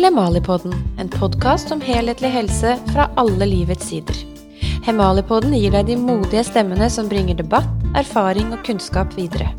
til 0.00 0.06
Hemalipodden, 0.08 0.72
en 0.96 1.10
podkast 1.12 1.68
om 1.74 1.80
helhetlig 1.84 2.30
helse 2.32 2.70
fra 2.88 3.04
alle 3.20 3.44
livets 3.44 3.90
sider. 3.90 4.16
Hemalipodden 4.86 5.52
gir 5.52 5.74
deg 5.74 5.90
de 5.90 5.96
modige 6.00 6.40
stemmene 6.48 6.86
som 6.88 7.10
bringer 7.10 7.36
debatt, 7.36 7.68
erfaring 8.00 8.48
og 8.54 8.62
kunnskap 8.64 9.12
videre. 9.18 9.50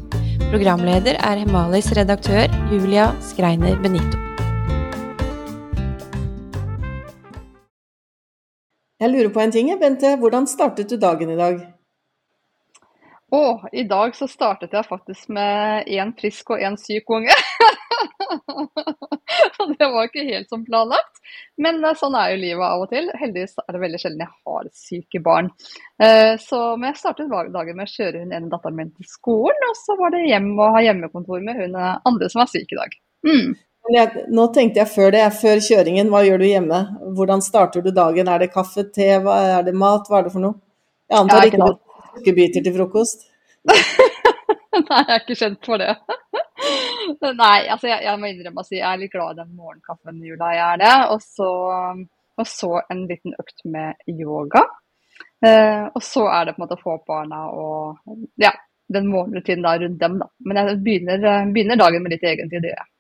Programleder 0.48 1.20
er 1.20 1.44
Hemalis 1.44 1.91
redaktør 1.94 2.50
Julia 2.72 3.12
Skreiner 3.22 3.77
Benito. 3.84 4.18
Jeg 8.98 9.14
lurer 9.14 9.30
på 9.30 9.46
en 9.46 9.54
ting, 9.54 9.70
Bente. 9.78 10.16
Hvordan 10.18 10.50
startet 10.50 10.89
du 10.89 10.98
dagen 10.98 11.30
i 11.30 11.38
dag? 11.38 11.62
Å, 13.31 13.44
i 13.71 13.85
dag 13.88 14.16
så 14.16 14.27
startet 14.27 14.73
jeg 14.76 14.88
faktisk 14.90 15.30
med 15.31 15.88
én 15.88 16.09
frisk 16.20 16.52
og 16.52 16.59
én 16.59 16.76
syk 16.80 17.13
unge. 17.16 17.35
Og 19.62 19.72
det 19.77 19.88
var 19.88 20.08
ikke 20.08 20.26
helt 20.27 20.49
som 20.52 20.66
planlagt. 20.66 21.22
Men 21.62 21.80
eh, 21.86 21.95
sånn 21.98 22.17
er 22.20 22.34
jo 22.34 22.41
livet 22.41 22.66
av 22.67 22.84
og 22.84 22.91
til. 22.91 23.08
Heldigvis 23.16 23.55
er 23.63 23.75
det 23.75 23.81
veldig 23.84 24.02
sjelden 24.02 24.23
jeg 24.25 24.34
har 24.34 24.70
syke 24.75 25.22
barn. 25.23 25.52
Eh, 26.02 26.34
så, 26.44 26.62
men 26.75 26.91
jeg 26.91 26.99
startet 26.99 27.31
dagen 27.31 27.77
med 27.77 27.88
å 27.88 27.94
kjøre 27.94 28.23
hun 28.23 28.34
ene 28.36 28.52
datteren 28.52 28.77
min 28.77 28.91
til 28.91 29.08
skolen, 29.09 29.67
og 29.70 29.77
så 29.80 29.95
var 30.00 30.16
det 30.16 30.25
hjem 30.27 30.52
og 30.58 30.75
ha 30.75 30.86
hjemmekontor 30.88 31.45
med 31.45 31.61
hun 31.61 31.77
eh, 31.80 31.94
andre 32.11 32.31
som 32.31 32.44
var 32.44 32.52
syk 32.52 32.73
i 32.75 32.80
dag. 32.81 32.98
Mm. 33.27 33.53
Jeg, 33.91 34.25
nå 34.30 34.48
tenkte 34.55 34.84
jeg 34.84 34.91
før 34.91 35.16
det, 35.16 35.23
før 35.39 35.63
kjøringen, 35.66 36.11
hva 36.11 36.25
gjør 36.25 36.44
du 36.44 36.50
hjemme? 36.50 36.81
Hvordan 37.17 37.41
starter 37.45 37.86
du 37.86 37.94
dagen? 37.95 38.30
Er 38.30 38.44
det 38.44 38.52
kaffe, 38.53 38.86
te, 38.94 39.08
er 39.17 39.63
det 39.66 39.73
mat, 39.77 40.11
hva 40.11 40.20
er 40.20 40.27
det 40.27 40.36
for 40.36 40.44
noe? 40.44 40.59
Jeg 41.11 41.17
antar 41.17 41.41
ja, 41.41 41.50
ikke 41.50 41.72
sukkerbiter 42.16 42.66
til 42.66 42.76
frokost? 42.76 43.28
Nei, 43.72 45.02
jeg 45.02 45.08
er 45.08 45.20
ikke 45.20 45.38
kjent 45.38 45.67
for 45.67 45.81
det. 45.81 45.95
Nei, 47.42 47.58
altså 47.73 47.90
jeg, 47.90 48.00
jeg, 48.06 48.18
må 48.20 48.30
innrømme 48.30 48.64
å 48.64 48.68
si 48.68 48.78
jeg 48.78 48.88
er 48.88 49.02
litt 49.02 49.14
glad 49.14 49.36
i 49.36 49.42
den 49.42 49.53
morgenkaffen 49.58 50.22
i 50.22 50.31
jula, 50.31 50.52
jeg 50.56 50.66
er 50.68 50.81
det. 50.81 50.94
Og 51.14 51.23
så, 51.26 51.52
og 52.42 52.50
så 52.50 52.72
en 52.84 53.06
liten 53.09 53.36
økt 53.42 53.66
med 53.73 54.12
yoga. 54.12 54.66
Eh, 55.45 55.86
og 55.90 56.02
så 56.06 56.28
er 56.30 56.48
det 56.48 56.56
på 56.56 56.62
en 56.62 56.66
måte 56.68 56.78
å 56.78 56.84
få 56.84 57.00
barna 57.08 57.44
og 57.50 58.16
ja, 58.42 58.53
den 58.94 59.09
morgenrutinen 59.09 59.86
rundt 59.86 60.02
dem, 60.02 60.18
da. 60.22 60.30
Men 60.46 60.62
jeg 60.62 60.81
begynner, 60.86 61.30
begynner 61.53 61.80
dagen 61.81 62.06
med 62.06 62.16
litt 62.16 62.28
egentid, 62.28 62.59
det 62.62 62.73
gjør 62.73 62.81
jeg. 62.84 62.91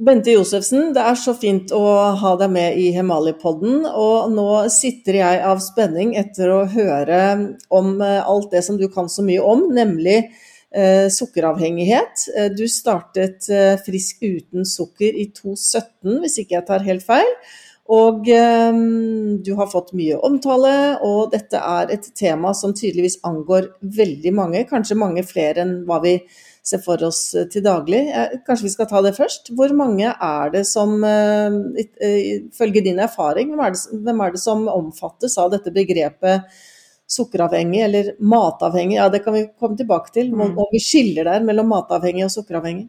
Bente 0.00 0.32
Josefsen, 0.32 0.94
det 0.96 1.02
er 1.04 1.16
så 1.20 1.34
fint 1.36 1.72
å 1.76 1.82
ha 2.16 2.30
deg 2.40 2.48
med 2.54 2.78
i 2.80 2.86
Hemalipodden. 2.94 3.82
Og 3.84 4.30
nå 4.32 4.46
sitter 4.72 5.18
jeg 5.18 5.42
av 5.44 5.60
spenning 5.60 6.14
etter 6.16 6.48
å 6.48 6.62
høre 6.72 7.18
om 7.68 7.98
eh, 8.00 8.22
alt 8.24 8.48
det 8.54 8.62
som 8.64 8.78
du 8.80 8.86
kan 8.92 9.10
så 9.12 9.24
mye 9.26 9.42
om, 9.44 9.66
nemlig 9.76 10.16
eh, 10.72 11.10
sukkeravhengighet. 11.12 12.24
Eh, 12.32 12.48
du 12.56 12.64
startet 12.72 13.50
eh, 13.52 13.74
Frisk 13.84 14.24
uten 14.24 14.64
sukker 14.64 15.12
i 15.12 15.28
2017, 15.36 16.22
hvis 16.24 16.40
ikke 16.40 16.56
jeg 16.56 16.68
tar 16.72 16.88
helt 16.88 17.04
feil. 17.04 17.36
Og 17.90 18.28
eh, 18.30 18.76
du 19.42 19.52
har 19.58 19.70
fått 19.72 19.90
mye 19.98 20.20
omtale, 20.22 20.72
og 21.02 21.32
dette 21.32 21.58
er 21.58 21.90
et 21.90 22.06
tema 22.18 22.52
som 22.54 22.74
tydeligvis 22.74 23.18
angår 23.26 23.72
veldig 23.82 24.32
mange, 24.38 24.64
kanskje 24.70 24.98
mange 25.00 25.24
flere 25.26 25.64
enn 25.64 25.80
hva 25.88 25.98
vi 26.04 26.16
ser 26.62 26.78
for 26.84 27.02
oss 27.02 27.34
eh, 27.34 27.48
til 27.50 27.64
daglig. 27.66 28.04
Kanskje 28.46 28.68
vi 28.68 28.74
skal 28.76 28.88
ta 28.90 29.02
det 29.02 29.16
først. 29.18 29.50
Hvor 29.58 29.74
mange 29.74 30.12
er 30.14 30.52
det 30.54 30.62
som, 30.70 30.94
ifølge 31.02 32.84
din 32.86 33.02
erfaring, 33.02 33.50
hvem 33.50 33.64
er, 33.66 33.74
det, 33.74 34.02
hvem 34.06 34.22
er 34.22 34.36
det 34.36 34.44
som 34.44 34.68
omfattes 34.70 35.34
av 35.42 35.50
dette 35.56 35.74
begrepet 35.74 36.46
sukkeravhengig 37.12 37.82
eller 37.84 38.10
matavhengig, 38.18 38.96
ja 38.96 39.08
det 39.12 39.22
kan 39.24 39.34
vi 39.36 39.46
komme 39.58 39.76
tilbake 39.76 40.12
til. 40.14 40.32
og 40.34 40.58
Om 40.64 40.72
vi 40.72 40.80
skiller 40.80 41.28
der 41.28 41.44
mellom 41.44 41.68
matavhengig 41.72 42.26
og 42.28 42.34
sukkeravhengig. 42.34 42.88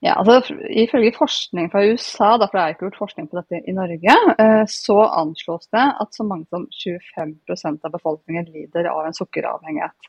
Ja, 0.00 0.14
altså 0.16 0.56
Ifølge 0.72 1.12
forskning 1.12 1.66
fra 1.72 1.82
USA, 1.84 2.30
da, 2.40 2.46
for 2.48 2.56
det 2.56 2.62
er 2.62 2.74
ikke 2.74 2.86
gjort 2.86 3.02
forskning 3.02 3.26
på 3.28 3.36
dette 3.36 3.58
i 3.68 3.74
Norge, 3.76 4.14
eh, 4.40 4.62
så 4.72 4.96
anslås 5.04 5.68
det 5.76 5.82
at 6.02 6.16
så 6.16 6.24
mange 6.24 6.48
som 6.48 6.64
25% 6.72 7.84
av 7.84 7.92
befolkningen 7.92 8.48
lider 8.48 8.88
av 8.88 9.04
en 9.04 9.16
sukkeravhengighet. 9.16 10.08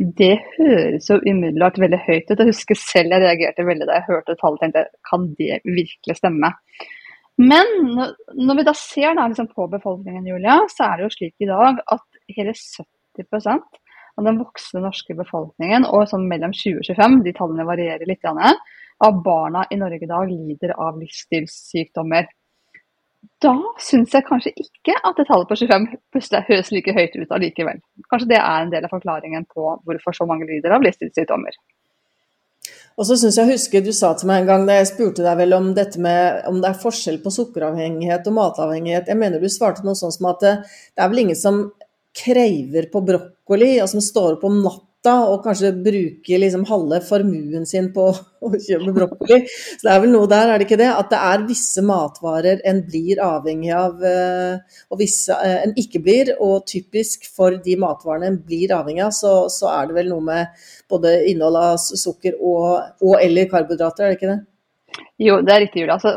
Det 0.00 0.32
høres 0.56 1.10
jo 1.12 1.20
umiddelbart 1.20 1.78
veldig 1.78 2.00
høyt 2.08 2.30
ut. 2.30 2.40
Jeg 2.40 2.48
husker 2.48 2.78
selv 2.80 3.14
jeg 3.14 3.22
reagerte 3.22 3.66
veldig 3.68 3.86
da 3.86 3.98
jeg 4.00 4.08
hørte 4.08 4.34
tallet 4.40 4.56
og 4.56 4.64
tenkte 4.64 4.84
kan 5.06 5.28
det 5.38 5.60
virkelig 5.68 6.16
stemme? 6.18 6.50
Men 7.40 7.70
når 8.34 8.58
vi 8.58 8.66
da 8.66 8.74
ser 8.76 9.14
da, 9.14 9.28
liksom 9.28 9.50
på 9.52 9.68
befolkningen, 9.72 10.26
Julia, 10.26 10.58
så 10.72 10.88
er 10.88 10.98
det 10.98 11.06
jo 11.06 11.14
slik 11.14 11.44
i 11.44 11.48
dag 11.48 11.78
at 11.94 12.20
hele 12.34 12.56
70% 12.56 13.78
av 14.18 14.26
den 14.26 14.40
voksne 14.42 14.82
norske 14.84 15.14
befolkningen, 15.16 15.86
og 15.88 16.08
sånn 16.10 16.26
mellom 16.28 16.52
20 16.56 16.82
og 16.82 16.88
25, 16.90 17.20
de 17.24 17.36
tallene 17.36 17.68
varierer 17.68 18.08
litt, 18.08 18.24
av 19.04 19.22
barna 19.24 19.64
i 19.70 19.78
Norge 19.80 20.04
i 20.04 20.10
dag 20.10 20.28
lider 20.28 20.74
av 20.76 21.00
livsstilssykdommer. 21.00 22.28
Da 23.40 23.54
syns 23.80 24.14
jeg 24.16 24.24
kanskje 24.28 24.52
ikke 24.60 24.94
at 24.96 25.18
det 25.18 25.26
tallet 25.28 25.48
på 25.48 25.56
25 25.60 25.86
plutselig 26.12 26.46
høres 26.48 26.70
like 26.72 26.94
høyt 26.96 27.16
ut 27.16 27.34
allikevel. 27.36 27.80
Kanskje 28.12 28.30
det 28.32 28.40
er 28.40 28.64
en 28.64 28.72
del 28.72 28.86
av 28.86 28.92
forklaringen 28.92 29.46
på 29.48 29.74
hvorfor 29.88 30.16
så 30.16 30.28
mange 30.28 30.48
lider 30.48 30.76
av 30.76 30.84
livsstilssykdommer. 30.84 31.56
Og 33.00 33.06
så 33.08 33.16
syns 33.16 33.38
jeg 33.38 33.48
husker 33.48 33.84
du 33.84 33.92
sa 33.96 34.12
til 34.18 34.28
meg 34.28 34.42
en 34.42 34.50
gang 34.50 34.66
da 34.68 34.76
jeg 34.76 34.90
spurte 34.90 35.24
deg 35.24 35.38
vel 35.38 35.56
om 35.56 35.70
dette 35.76 36.00
med 36.02 36.42
om 36.50 36.58
det 36.60 36.72
er 36.72 36.82
forskjell 36.82 37.20
på 37.24 37.32
sukkeravhengighet 37.32 38.28
og 38.28 38.36
matavhengighet. 38.36 39.08
Jeg 39.08 39.20
mener 39.20 39.40
du 39.40 39.48
svarte 39.52 39.86
noe 39.86 39.96
sånn 39.96 40.12
som 40.12 40.28
at 40.32 40.44
det, 40.44 40.54
det 40.92 41.04
er 41.04 41.12
vel 41.12 41.24
ingen 41.24 41.38
som 41.38 41.62
kreiver 42.16 42.90
på 42.92 43.00
brokkoli, 43.06 43.76
og 43.80 43.88
som 43.88 44.02
står 44.04 44.36
opp 44.36 44.46
om 44.48 44.60
natta 44.64 44.89
og 45.08 45.40
kanskje 45.44 45.70
bruke 45.80 46.38
liksom 46.42 46.66
halve 46.68 46.98
formuen 47.00 47.64
sin 47.66 47.88
på 47.94 48.10
å 48.44 48.50
kjøpe 48.52 48.92
brokkoli. 48.92 49.38
Så 49.48 49.86
det 49.86 49.94
er 49.94 50.02
vel 50.02 50.12
noe 50.12 50.28
der, 50.28 50.50
er 50.52 50.60
det 50.60 50.66
ikke 50.66 50.80
det? 50.80 50.90
At 50.92 51.08
det 51.12 51.20
er 51.30 51.46
visse 51.48 51.84
matvarer 51.86 52.60
en 52.68 52.82
blir 52.84 53.22
avhengig 53.24 53.72
av, 53.72 54.04
eh, 54.04 54.82
og 54.92 55.00
visse 55.00 55.32
eh, 55.32 55.62
en 55.64 55.72
ikke 55.80 56.02
blir. 56.04 56.34
Og 56.44 56.66
typisk 56.68 57.24
for 57.32 57.56
de 57.64 57.78
matvarene 57.80 58.28
en 58.28 58.38
blir 58.44 58.76
avhengig 58.76 59.06
av, 59.06 59.16
så, 59.16 59.34
så 59.48 59.72
er 59.72 59.88
det 59.88 59.96
vel 60.02 60.12
noe 60.12 60.26
med 60.26 60.68
både 60.90 61.16
innhold 61.32 61.56
av 61.56 61.80
sukker 61.80 62.36
og, 62.36 63.00
og 63.00 63.16
eller 63.22 63.48
karbohydrater, 63.48 64.04
er 64.04 64.12
det 64.12 64.20
ikke 64.20 64.34
det? 64.34 64.40
Jo, 65.20 65.38
det 65.44 65.52
er 65.52 65.62
riktig, 65.64 65.82
Julia. 65.82 65.98
Altså, 65.98 66.16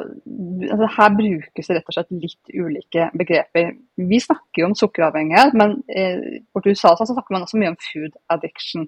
altså, 0.71 0.89
her 0.95 1.15
brukes 1.17 1.69
det 1.69 1.77
rett 1.77 1.89
og 1.91 1.95
slett 1.97 2.11
litt 2.15 2.53
ulike 2.55 3.07
begreper. 3.19 3.73
Vi 3.99 4.19
snakker 4.23 4.63
jo 4.63 4.69
om 4.69 4.75
sukkeravhengighet, 4.79 5.55
men 5.59 5.77
eh, 5.91 6.43
på 6.53 6.63
USA 6.65 6.93
så 6.95 7.07
snakker 7.09 7.35
man 7.35 7.45
også 7.47 7.59
mye 7.59 7.73
om 7.73 7.79
food 7.83 8.15
addiction. 8.33 8.87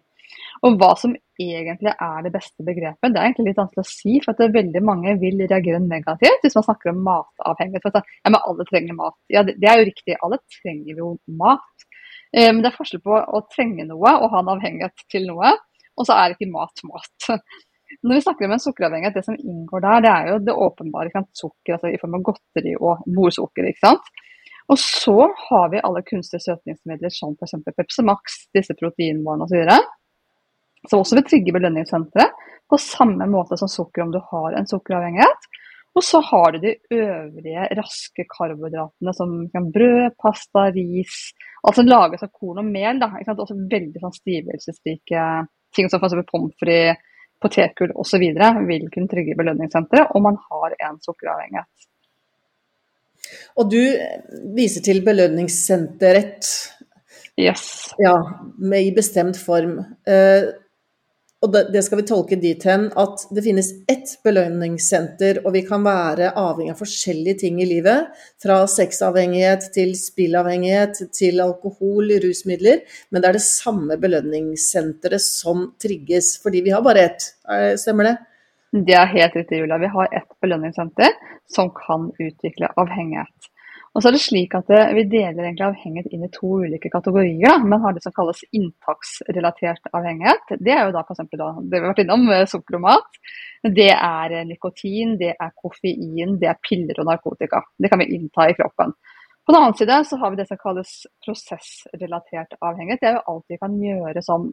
Og 0.65 0.77
hva 0.79 0.93
som 0.99 1.13
egentlig 1.39 1.91
er 1.91 2.23
det 2.23 2.31
beste 2.33 2.63
begrepet, 2.65 3.11
det 3.11 3.19
er 3.19 3.27
egentlig 3.27 3.49
litt 3.49 3.59
vanskelig 3.59 3.83
å 3.83 3.89
si. 3.89 4.15
For 4.23 4.33
at 4.33 4.55
veldig 4.55 4.81
mange 4.87 5.17
vil 5.21 5.43
reagere 5.43 5.83
negativt 5.83 6.45
hvis 6.45 6.55
man 6.57 6.67
snakker 6.69 6.93
om 6.93 7.03
matavhengighet. 7.05 7.83
For 7.83 7.99
at, 7.99 8.15
ja, 8.23 8.31
men 8.31 8.41
alle 8.41 8.67
trenger 8.71 8.97
mat. 8.97 9.19
Ja, 9.31 9.43
det, 9.47 9.57
det 9.61 9.71
er 9.71 9.81
jo 9.81 9.89
riktig, 9.91 10.17
alle 10.25 10.41
trenger 10.61 11.03
jo 11.03 11.11
mat. 11.43 11.87
Eh, 12.31 12.49
men 12.49 12.63
det 12.63 12.71
er 12.71 12.79
forskjell 12.79 13.03
på 13.05 13.15
å 13.19 13.45
trenge 13.51 13.87
noe 13.87 14.17
og 14.19 14.31
ha 14.33 14.41
en 14.41 14.51
avhengighet 14.55 15.07
til 15.11 15.27
noe, 15.29 15.55
og 15.95 16.07
så 16.07 16.17
er 16.19 16.35
ikke 16.35 16.51
mat 16.51 16.83
mat. 16.87 17.29
Når 18.05 18.19
vi 18.19 18.21
snakker 18.21 18.45
om 18.45 18.53
en 18.53 18.61
sukkeravhengighet, 18.61 19.15
det 19.17 19.25
som 19.25 19.37
inngår 19.39 19.81
der, 19.81 20.03
det 20.05 20.11
er 20.11 20.27
jo 20.29 20.41
det 20.45 20.53
åpenbare 20.67 21.23
sukker 21.33 21.77
altså 21.77 21.89
i 21.89 21.97
form 21.97 22.19
av 22.19 22.25
godteri 22.27 22.75
og 22.77 23.01
morsukker. 23.09 23.65
ikke 23.65 23.81
sant? 23.87 24.11
Og 24.69 24.77
så 24.81 25.15
har 25.47 25.69
vi 25.73 25.81
alle 25.81 26.03
kunstige 26.05 26.43
søtningsmidler 26.43 27.13
som 27.13 27.33
f.eks. 27.33 27.55
Pepsi 27.77 28.05
Max, 28.05 28.37
disse 28.53 28.75
proteinvarene 28.77 29.45
osv. 29.45 29.69
Som 30.89 31.01
også 31.01 31.17
vil 31.17 31.25
trigge 31.29 31.53
belønningssenteret 31.55 32.45
på 32.69 32.79
samme 32.81 33.25
måte 33.29 33.57
som 33.57 33.69
sukker 33.69 34.05
om 34.05 34.13
du 34.13 34.19
har 34.31 34.57
en 34.57 34.69
sukkeravhengighet. 34.69 35.49
Og 35.95 36.03
så 36.03 36.19
har 36.29 36.51
du 36.51 36.59
de 36.61 36.75
øvrige 36.91 37.67
raske 37.79 38.25
karbohydratene 38.29 39.13
som 39.15 39.35
brød, 39.73 40.13
pasta, 40.21 40.67
ris. 40.75 41.17
Altså 41.65 41.85
lages 41.85 42.25
av 42.25 42.33
korn 42.33 42.61
og 42.61 42.69
mel. 42.69 42.99
da, 43.01 43.13
ikke 43.15 43.31
sant? 43.31 43.43
Også 43.45 43.57
veldig 43.57 44.01
sånn 44.01 44.17
stivelsesrike 44.17 45.27
ting 45.77 45.89
som 45.89 46.03
f.eks. 46.03 46.25
pommes 46.29 46.57
frites 46.61 47.13
potetgull 47.45 47.93
osv. 47.95 48.25
vil 48.67 48.87
kunne 48.93 49.11
trygge 49.11 49.37
belønningssenteret 49.37 50.15
om 50.17 50.25
man 50.29 50.39
har 50.49 50.75
en 50.89 50.99
sukkeravhengighet. 51.03 51.89
Og 53.57 53.71
du 53.71 53.81
viser 54.57 54.83
til 54.85 55.01
belønningssenteret. 55.05 56.51
Yes. 57.39 57.93
Ja, 57.99 58.15
med 58.57 58.85
i 58.85 58.93
bestemt 58.95 59.37
form. 59.37 59.79
Eh, 60.07 60.51
og 61.45 61.53
det 61.53 61.81
skal 61.85 61.99
vi 61.99 62.05
tolke 62.09 62.37
dit 62.41 62.63
hen 62.65 62.87
at 62.97 63.23
det 63.35 63.43
finnes 63.45 63.69
ett 63.91 64.15
belønningssenter, 64.25 65.43
og 65.45 65.53
vi 65.53 65.61
kan 65.67 65.85
være 65.85 66.31
avhengig 66.41 66.73
av 66.73 66.81
forskjellige 66.81 67.43
ting 67.43 67.61
i 67.61 67.67
livet. 67.69 68.09
Fra 68.41 68.63
sexavhengighet 68.71 69.69
til 69.75 69.93
spillavhengighet 69.99 71.03
til 71.13 71.43
alkohol, 71.45 72.09
rusmidler. 72.23 72.81
Men 73.13 73.21
det 73.21 73.29
er 73.29 73.37
det 73.37 73.45
samme 73.45 73.99
belønningssenteret 74.01 75.21
som 75.23 75.69
trigges, 75.81 76.35
fordi 76.41 76.65
vi 76.65 76.73
har 76.73 76.83
bare 76.85 77.09
ett. 77.11 77.29
Stemmer 77.81 78.09
det? 78.09 78.15
Det 78.75 78.95
er 78.97 79.13
helt 79.13 79.35
riktig, 79.37 79.61
Julia. 79.61 79.77
Vi 79.79 79.93
har 79.93 80.09
ett 80.17 80.31
belønningssenter 80.43 81.13
som 81.55 81.69
kan 81.77 82.09
utvikle 82.17 82.73
avhengighet. 82.75 83.51
Og 83.95 84.03
så 84.03 84.09
er 84.09 84.15
det 84.17 84.23
slik 84.25 84.53
at 84.57 84.69
Vi 84.97 85.05
deler 85.07 85.47
avhengighet 85.47 86.11
inn 86.11 86.25
i 86.27 86.31
to 86.33 86.57
ulike 86.65 86.91
kategorier. 86.91 87.47
Da. 87.47 87.55
Man 87.63 87.79
har 87.81 87.95
det 87.95 88.03
som 88.03 88.13
kalles 88.15 88.43
inntaksrelatert 88.51 89.87
avhengighet. 89.95 90.57
Det 90.59 90.73
er 90.75 90.83
jo 90.89 90.95
da 90.97 91.05
f.eks. 91.05 91.23
det 91.31 91.39
vi 91.39 91.79
har 91.79 91.87
vært 91.87 92.03
innom, 92.03 92.27
sukker 92.51 92.75
og 92.75 92.85
mat. 92.89 93.19
Det 93.63 93.93
er 93.95 94.41
nikotin, 94.49 95.15
det 95.21 95.31
er 95.39 95.55
koffein, 95.55 96.35
det 96.41 96.51
er 96.51 96.59
piller 96.67 96.99
og 96.99 97.07
narkotika. 97.07 97.63
Det 97.79 97.91
kan 97.91 98.03
vi 98.03 98.11
innta 98.17 98.49
i 98.51 98.57
kroppen. 98.57 98.91
På 99.45 99.53
den 99.53 99.61
annen 99.61 99.77
side 99.77 100.03
så 100.09 100.17
har 100.17 100.31
vi 100.33 100.39
det 100.39 100.47
som 100.49 100.57
kalles 100.57 100.91
prosessrelatert 101.21 102.55
avhengighet. 102.65 102.99
Det 103.01 103.09
er 103.11 103.17
jo 103.19 103.25
alt 103.31 103.53
vi 103.53 103.59
kan 103.61 103.75
gjøre 103.77 104.23
som 104.25 104.47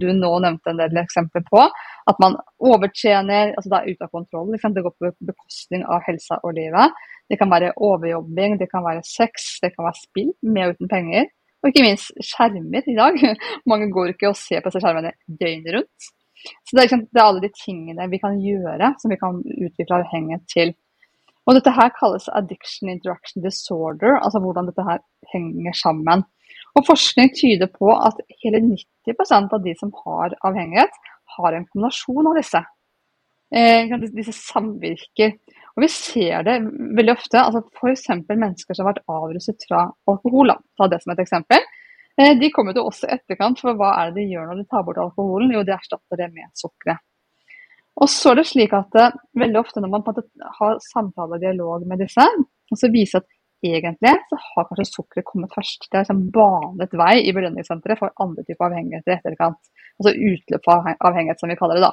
du 0.00 0.06
nå 0.16 0.30
nevnte 0.40 0.72
en 0.72 0.80
del 0.80 0.96
eksempler 1.02 1.44
på. 1.46 1.66
At 2.08 2.22
man 2.24 2.38
overtjener, 2.56 3.52
altså 3.52 3.68
det 3.68 3.80
er 3.80 3.90
ute 3.92 4.08
av 4.08 4.14
kontroll. 4.16 4.48
Liksom. 4.54 4.74
Det 4.74 4.86
går 4.86 4.96
på 4.96 5.12
bekostning 5.28 5.84
av 5.84 6.00
helsa 6.08 6.40
og 6.40 6.56
livet. 6.56 6.96
Det 7.30 7.38
kan 7.38 7.50
være 7.50 7.74
overjobbing, 7.76 8.58
det 8.58 8.66
kan 8.72 8.82
være 8.84 9.04
sex, 9.06 9.60
det 9.62 9.72
kan 9.74 9.86
være 9.86 10.00
spill 10.02 10.32
med 10.42 10.66
og 10.66 10.74
uten 10.74 10.90
penger. 10.90 11.28
Og 11.60 11.70
ikke 11.70 11.84
minst 11.84 12.10
skjermer 12.24 12.86
i 12.88 12.96
dag. 12.96 13.18
Mange 13.70 13.90
går 13.92 14.14
ikke 14.14 14.32
og 14.32 14.38
ser 14.38 14.62
på 14.62 14.72
disse 14.72 14.82
skjermene 14.82 15.12
døgnet 15.40 15.76
rundt. 15.76 16.10
Så 16.40 16.72
det 16.72 16.78
er, 16.78 16.86
liksom, 16.86 17.02
det 17.12 17.20
er, 17.20 17.26
alle 17.26 17.42
de 17.44 17.50
tingene 17.52 18.06
vi 18.08 18.20
kan 18.22 18.38
gjøre 18.40 18.94
som 19.00 19.12
vi 19.12 19.18
kan 19.20 19.42
utvikle 19.66 19.98
avhengighet 19.98 20.46
til. 20.48 20.72
Og 21.48 21.56
dette 21.56 21.72
her 21.74 21.92
kalles 21.96 22.28
addiction 22.36 22.90
interaction 22.92 23.44
disorder, 23.44 24.16
altså 24.20 24.40
hvordan 24.40 24.68
dette 24.70 24.84
her 24.86 25.00
henger 25.32 25.76
sammen. 25.76 26.24
Og 26.78 26.86
Forskning 26.86 27.32
tyder 27.36 27.68
på 27.74 27.92
at 27.92 28.20
hele 28.42 28.60
90% 28.64 29.56
av 29.56 29.64
de 29.64 29.74
som 29.78 29.92
har 30.04 30.36
avhengighet, 30.46 30.92
har 31.36 31.56
en 31.56 31.66
kombinasjon 31.66 32.28
av 32.30 32.38
disse. 32.38 32.60
Eh, 33.50 33.90
disse 34.14 34.34
samvirker. 34.36 35.34
Og 35.76 35.84
Vi 35.84 35.90
ser 35.92 36.46
det 36.46 36.56
veldig 36.98 37.14
ofte. 37.14 37.38
altså 37.40 37.62
F.eks. 37.78 38.08
mennesker 38.28 38.74
som 38.74 38.86
har 38.86 38.94
vært 38.94 39.06
avruset 39.08 39.68
fra 39.68 39.84
alkohol. 40.10 40.54
Ta 40.76 40.88
det 40.90 41.02
som 41.02 41.14
et 41.14 41.22
eksempel. 41.22 41.62
Eh, 42.20 42.34
de 42.38 42.50
kommer 42.50 42.74
til 42.76 42.86
oss 42.86 43.04
i 43.06 43.12
etterkant, 43.14 43.60
for 43.62 43.78
hva 43.78 43.94
er 44.00 44.10
det 44.10 44.22
de 44.22 44.34
gjør 44.34 44.50
når 44.50 44.60
de 44.60 44.68
tar 44.70 44.84
bort 44.86 45.00
alkoholen? 45.00 45.52
Jo, 45.54 45.64
de 45.64 45.76
erstatter 45.76 46.20
det 46.20 46.28
med 46.34 46.50
sukkeret. 46.58 47.00
Og 48.00 48.08
så 48.08 48.32
er 48.32 48.40
det 48.40 48.48
slik 48.48 48.72
at 48.76 48.96
uh, 48.96 49.18
veldig 49.36 49.60
ofte 49.60 49.82
når 49.82 49.90
man 49.92 50.04
har 50.60 50.78
samtale 50.84 51.36
og 51.36 51.42
dialog 51.42 51.84
med 51.88 52.00
disse, 52.00 52.24
og 52.24 52.78
så 52.78 52.88
viser 52.92 53.20
at 53.20 53.28
egentlig 53.66 54.12
så 54.30 54.38
har 54.40 54.68
kanskje 54.68 54.86
sukkeret 54.88 55.26
kommet 55.26 55.52
først. 55.52 55.88
Det 55.88 55.98
er 55.98 56.06
liksom 56.06 56.22
banet 56.32 56.94
vei 56.96 57.14
i 57.26 57.34
belønningssenteret 57.36 58.00
for 58.00 58.14
andre 58.24 58.44
typer 58.46 58.70
avhengigheter 58.70 59.12
i 59.12 59.18
etterkant. 59.18 59.72
Altså 60.00 60.14
utløp 60.16 60.70
av 60.72 60.88
avhengighet, 61.10 61.42
som 61.42 61.52
vi 61.52 61.58
kaller 61.60 61.80
det 61.80 61.90
da. 61.90 61.92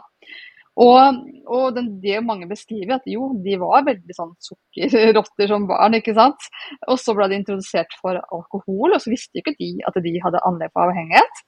Og, 0.77 1.21
og 1.49 1.69
den, 1.73 1.87
det 2.03 2.19
mange 2.25 2.45
beskriver, 2.49 2.99
at 2.99 3.07
jo, 3.09 3.31
de 3.41 3.55
var 3.61 3.85
veldig 3.87 4.13
sånn 4.13 4.33
sukkerrotter 4.45 5.49
som 5.49 5.65
barn. 5.69 5.97
ikke 5.97 6.13
sant? 6.17 6.49
Og 6.85 6.99
så 7.01 7.15
ble 7.17 7.31
de 7.31 7.39
introdusert 7.41 7.95
for 8.01 8.19
alkohol, 8.21 8.93
og 8.93 9.01
så 9.01 9.13
visste 9.13 9.41
ikke 9.41 9.55
de 9.57 9.71
at 9.89 9.97
de 10.05 10.13
hadde 10.21 10.43
anlegg 10.45 10.73
for 10.75 10.85
avhengighet. 10.85 11.45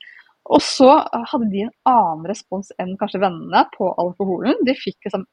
Og 0.49 0.63
så 0.65 0.95
hadde 1.13 1.49
de 1.51 1.67
en 1.67 1.75
annen 1.91 2.25
respons 2.31 2.71
enn 2.81 2.95
kanskje 2.97 3.21
vennene 3.21 3.67
på 3.75 3.91
alkoholen. 4.01 4.57
De 4.65 4.73
fikk 4.77 5.05
liksom 5.05 5.27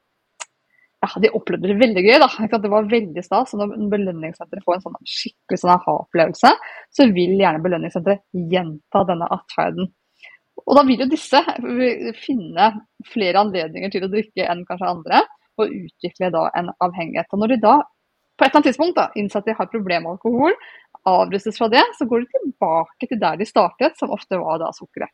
ja, 1.04 1.08
de 1.22 1.30
opplevde 1.36 1.70
det 1.70 1.76
veldig 1.80 2.02
gøy. 2.04 2.16
da, 2.20 2.58
Det 2.58 2.72
var 2.72 2.88
veldig 2.90 3.24
stas. 3.24 3.54
Når 3.56 3.76
belønningssenteret 3.92 4.64
får 4.64 4.78
en 4.78 4.84
sånn 4.86 4.98
skikkelig 5.06 5.60
sånn 5.62 5.74
aha-opplevelse, 5.76 6.52
så 6.92 7.08
vil 7.16 7.36
gjerne 7.40 7.62
belønningssenteret 7.64 8.24
gjenta 8.52 9.04
denne 9.08 9.28
atferden. 9.36 9.92
Og 10.64 10.78
da 10.78 10.84
vil 10.88 11.02
jo 11.04 11.08
disse 11.10 11.40
finne 12.22 12.70
flere 13.12 13.42
anledninger 13.44 13.92
til 13.92 14.06
å 14.06 14.12
drikke 14.12 14.46
enn 14.48 14.64
kanskje 14.68 14.92
andre, 14.94 15.20
og 15.60 15.72
utvikle 15.72 16.32
da 16.32 16.46
en 16.58 16.72
avhengighet. 16.84 17.30
Og 17.32 17.42
når 17.42 17.54
de 17.54 17.60
da 17.62 17.76
på 18.36 18.44
et 18.44 18.50
eller 18.50 18.58
annet 18.60 18.68
tidspunkt 18.68 18.98
da, 18.98 19.06
innser 19.16 19.40
at 19.40 19.46
de 19.48 19.54
har 19.56 19.68
problemer 19.72 20.04
med 20.04 20.18
alkohol, 20.18 20.56
avrustes 21.08 21.56
fra 21.56 21.70
det, 21.72 21.84
så 21.96 22.04
går 22.08 22.24
de 22.24 22.32
tilbake 22.34 23.08
til 23.08 23.20
der 23.22 23.38
de 23.40 23.46
startet, 23.48 23.96
som 23.96 24.12
ofte 24.12 24.36
var 24.40 24.60
da 24.60 24.72
sukkeret. 24.76 25.12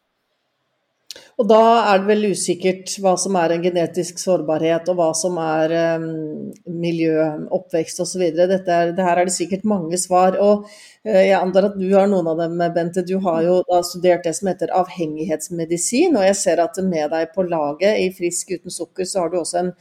Og 1.41 1.49
da 1.49 1.61
er 1.91 2.00
det 2.00 2.09
vel 2.09 2.26
usikkert 2.32 2.93
hva 3.03 3.14
som 3.20 3.37
er 3.41 3.55
en 3.55 3.64
genetisk 3.64 4.20
sårbarhet, 4.20 4.88
og 4.93 4.99
hva 4.99 5.09
som 5.17 5.38
er 5.41 5.75
um, 5.99 6.06
miljø, 6.69 7.17
oppvekst 7.56 8.03
osv. 8.05 8.23
Her 8.37 8.93
er 8.93 9.25
det 9.26 9.35
sikkert 9.35 9.64
mange 9.69 9.99
svar. 10.00 10.37
Og 10.44 10.67
uh, 10.69 11.19
jeg 11.19 11.35
antar 11.38 11.70
at 11.70 11.79
du 11.81 11.88
har 11.94 12.11
noen 12.11 12.31
av 12.32 12.43
dem, 12.44 12.61
Bente. 12.76 13.05
Du 13.09 13.17
har 13.25 13.41
jo 13.47 13.59
studert 13.88 14.29
det 14.29 14.37
som 14.38 14.53
heter 14.53 14.75
avhengighetsmedisin, 14.76 16.17
og 16.20 16.29
jeg 16.29 16.38
ser 16.43 16.64
at 16.64 16.81
med 16.85 17.11
deg 17.14 17.32
på 17.35 17.47
laget 17.49 18.00
i 18.05 18.11
Frisk 18.17 18.55
uten 18.55 18.73
sukker, 18.73 19.09
så 19.09 19.25
har 19.25 19.32
du 19.32 19.41
også 19.41 19.62
en 19.62 19.73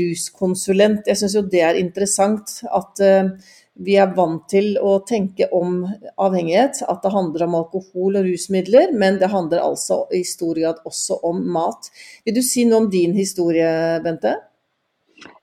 ruskonsulent. 0.00 1.08
Jeg 1.08 1.18
syns 1.18 1.38
jo 1.38 1.46
det 1.48 1.64
er 1.64 1.80
interessant 1.80 2.60
at 2.68 3.04
uh, 3.04 3.56
vi 3.80 3.96
er 4.00 4.12
vant 4.16 4.44
til 4.50 4.74
å 4.76 4.98
tenke 5.08 5.48
om 5.56 5.82
avhengighet, 6.20 6.82
at 6.84 7.00
det 7.04 7.12
handler 7.14 7.46
om 7.46 7.56
alkohol 7.62 8.20
og 8.20 8.28
rusmidler, 8.28 8.92
men 8.92 9.18
det 9.20 9.30
handler 9.32 9.64
altså 9.64 10.02
i 10.16 10.22
stor 10.28 10.58
grad 10.58 10.82
også 10.88 11.20
om 11.26 11.40
mat. 11.54 11.88
Vil 12.26 12.36
du 12.36 12.42
si 12.44 12.66
noe 12.68 12.84
om 12.84 12.90
din 12.92 13.16
historie, 13.16 13.70
Bente? 14.04 14.36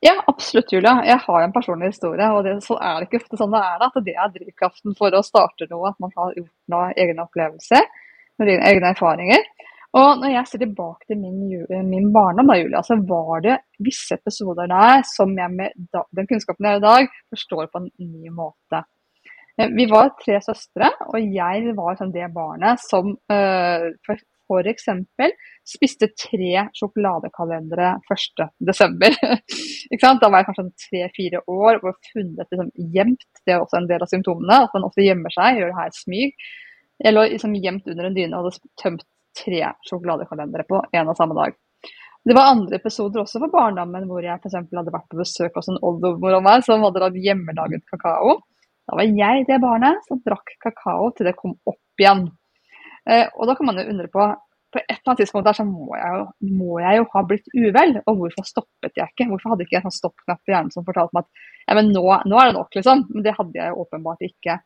Ja, 0.02 0.16
absolutt, 0.30 0.72
Julia. 0.74 0.96
Jeg 1.06 1.22
har 1.26 1.44
en 1.44 1.54
personlig 1.54 1.92
historie. 1.94 2.30
og 2.34 2.44
det, 2.46 2.64
Så 2.64 2.78
er 2.82 3.00
det 3.00 3.08
ikke 3.08 3.22
ofte 3.24 3.38
sånn 3.38 3.54
det 3.54 3.62
er. 3.62 3.86
At 3.86 4.00
det 4.06 4.16
er 4.16 4.34
drivkraften 4.34 4.98
for 4.98 5.14
å 5.14 5.24
starte 5.26 5.68
noe, 5.70 5.92
at 5.92 6.00
man 6.02 6.14
har 6.18 6.34
gjort 6.38 6.54
noe 6.74 6.94
egne 6.98 7.26
opplevelser, 7.26 7.86
egne 8.42 8.94
erfaringer. 8.94 9.46
Og 9.98 10.20
når 10.22 10.34
jeg 10.34 10.50
ser 10.50 10.62
tilbake 10.62 11.08
til 11.10 11.18
min, 11.22 11.40
min 11.90 12.12
barndom, 12.14 12.52
da, 12.52 12.58
Julia, 12.60 12.84
så 12.86 13.00
var 13.10 13.42
det 13.46 13.56
visse 13.82 14.18
episoder 14.20 14.70
der 14.70 15.02
som 15.10 15.34
jeg 15.38 15.54
med 15.54 15.74
den 15.90 16.30
kunnskapen 16.30 16.68
jeg 16.68 16.78
har 16.78 16.84
i 16.84 16.86
dag, 16.86 17.18
forstår 17.34 17.70
på 17.72 17.82
en 17.82 17.90
ny 18.04 18.30
måte. 18.36 18.84
Eh, 19.58 19.72
vi 19.74 19.88
var 19.90 20.14
tre 20.22 20.40
søstre, 20.46 20.92
og 21.10 21.18
jeg 21.22 21.74
var 21.78 21.98
sånn 21.98 22.14
det 22.14 22.28
barnet 22.36 22.84
som 22.84 23.16
uh, 23.16 23.88
for, 24.06 24.22
for 24.48 24.70
eksempel 24.70 25.34
spiste 25.68 26.12
tre 26.14 26.68
sjokoladekalendere 26.78 27.96
1.12. 28.06 28.38
da 30.22 30.30
var 30.30 30.40
jeg 30.40 30.50
kanskje 30.52 30.70
tre-fire 30.86 31.44
år 31.50 31.82
og 31.82 31.98
funnet 32.14 32.46
liksom, 32.46 32.72
gjemt, 32.94 33.28
det 33.44 33.56
er 33.56 33.66
også 33.66 33.82
en 33.82 33.90
del 33.90 34.06
av 34.06 34.14
symptomene, 34.14 34.64
at 34.68 34.78
man 34.78 34.88
ofte 34.92 35.06
gjemmer 35.10 35.34
seg, 35.34 35.58
gjør 35.58 35.74
det 35.74 35.82
her 35.82 36.00
smyg. 36.04 36.50
Jeg 37.02 37.14
lå 37.14 37.28
liksom 37.34 37.58
gjemt 37.58 37.90
under 37.90 38.08
en 38.08 38.16
dyne 38.16 38.38
og 38.38 38.48
hadde 38.52 38.76
tømt 38.82 39.06
tre 39.38 39.64
sjokoladekalendere 39.88 40.68
på 40.70 40.82
en 40.92 41.12
og 41.12 41.18
samme 41.20 41.38
dag. 41.38 41.56
Det 42.28 42.36
var 42.36 42.52
andre 42.52 42.76
episoder 42.82 43.22
også 43.22 43.40
for 43.40 43.54
barndommen 43.54 44.08
hvor 44.10 44.26
jeg 44.26 44.36
f.eks. 44.42 44.58
hadde 44.58 44.94
vært 44.94 45.08
på 45.12 45.22
besøk 45.22 45.56
hos 45.56 45.70
en 45.72 45.80
oldemor 45.86 46.36
av 46.40 46.44
meg 46.44 46.66
som 46.66 46.84
hadde 46.84 47.04
lagd 47.04 47.22
hjemmelaget 47.24 47.86
kakao. 47.88 48.40
Da 48.88 48.98
var 49.00 49.08
jeg 49.08 49.46
det 49.48 49.62
barnet 49.64 50.04
som 50.08 50.20
drakk 50.26 50.52
kakao 50.64 51.12
til 51.16 51.30
det 51.30 51.38
kom 51.40 51.56
opp 51.70 52.02
igjen. 52.02 52.26
Eh, 53.08 53.30
og 53.36 53.48
da 53.48 53.56
kan 53.56 53.70
man 53.70 53.80
jo 53.80 53.88
undre 53.94 54.12
på 54.12 54.28
på 54.68 54.82
et 54.82 54.98
eller 54.98 55.12
annet 55.12 55.22
tidspunkt 55.24 55.48
der 55.48 55.56
så 55.56 55.64
må 55.64 55.96
jeg, 55.96 56.16
jo, 56.20 56.24
må 56.60 56.80
jeg 56.84 57.00
jo 57.00 57.06
ha 57.14 57.22
blitt 57.28 57.46
uvel, 57.56 57.94
og 58.04 58.18
hvorfor 58.20 58.48
stoppet 58.48 59.00
jeg 59.00 59.14
ikke? 59.14 59.28
Hvorfor 59.30 59.54
hadde 59.54 59.64
ikke 59.64 59.78
jeg 59.78 59.82
en 59.82 59.88
sånn 59.88 59.96
stoppknapp 59.96 60.42
på 60.44 60.54
hjernen 60.54 60.74
som 60.74 60.86
fortalte 60.88 61.16
meg 61.16 61.24
at 61.24 61.46
ja, 61.70 61.78
men 61.78 61.94
nå, 61.96 62.04
nå 62.04 62.42
er 62.42 62.50
det 62.50 62.58
nok, 62.58 62.76
liksom. 62.76 63.06
Men 63.14 63.24
det 63.24 63.36
hadde 63.38 63.60
jeg 63.60 63.72
jo 63.72 63.86
åpenbart 63.86 64.26
ikke. 64.28 64.58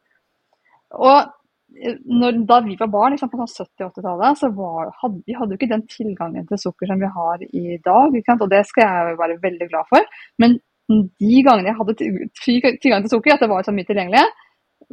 Og 0.98 1.30
når, 1.72 2.42
da 2.50 2.60
vi 2.66 2.75
var 2.80 2.90
barn 2.92 3.16
liksom, 3.16 3.30
på 3.32 3.40
70-80-tallet, 3.42 4.40
så 4.42 4.50
var, 4.56 4.92
hadde 5.01 5.22
vi 5.25 5.36
hadde 5.38 5.56
jo 5.56 5.60
ikke 5.60 5.72
den 5.72 5.86
tilgangen 5.90 6.48
til 6.50 6.60
sukker 6.60 6.92
som 6.92 7.00
vi 7.01 7.10
har 7.16 7.46
i 7.48 7.78
dag. 7.86 8.18
Og 8.36 8.50
det 8.51 8.66
skal 8.70 8.88
jeg 8.88 9.18
være 9.22 9.40
veldig 9.44 9.70
glad 9.72 9.90
for. 9.90 10.20
Men 10.42 10.58
de 10.92 11.44
gangene 11.46 11.72
jeg 11.72 11.80
hadde 11.80 11.98
tilgang 12.44 13.06
til 13.06 13.13
sukker, 13.13 13.36
at 13.36 13.44
det 13.44 13.51
var 13.51 13.63
så 13.66 13.74
mye 13.75 13.88
tilgjengelig, 13.88 14.25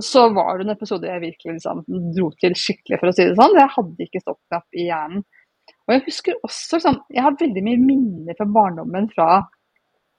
så 0.04 0.28
var 0.30 0.58
det 0.58 0.66
en 0.66 0.76
episode 0.76 1.08
jeg 1.08 1.25
virkelig 1.25 1.56
liksom, 1.56 1.82
dro 2.14 2.30
til 2.38 2.54
skikkelig, 2.58 3.00
for 3.00 3.11
å 3.11 3.14
si 3.16 3.26
det 3.26 3.37
sånn. 3.38 3.56
Jeg 3.58 3.75
hadde 3.75 4.06
ikke 4.06 4.23
stoppknapp 4.23 4.78
i 4.78 4.88
hjernen. 4.90 5.25
Og 5.88 5.94
jeg 5.94 6.04
husker 6.06 6.37
også 6.44 6.78
liksom, 6.78 6.99
Jeg 7.12 7.25
har 7.25 7.37
veldig 7.40 7.62
mye 7.64 7.80
minner 7.80 8.37
fra 8.37 8.47
barndommen 8.52 9.08
fra 9.12 9.26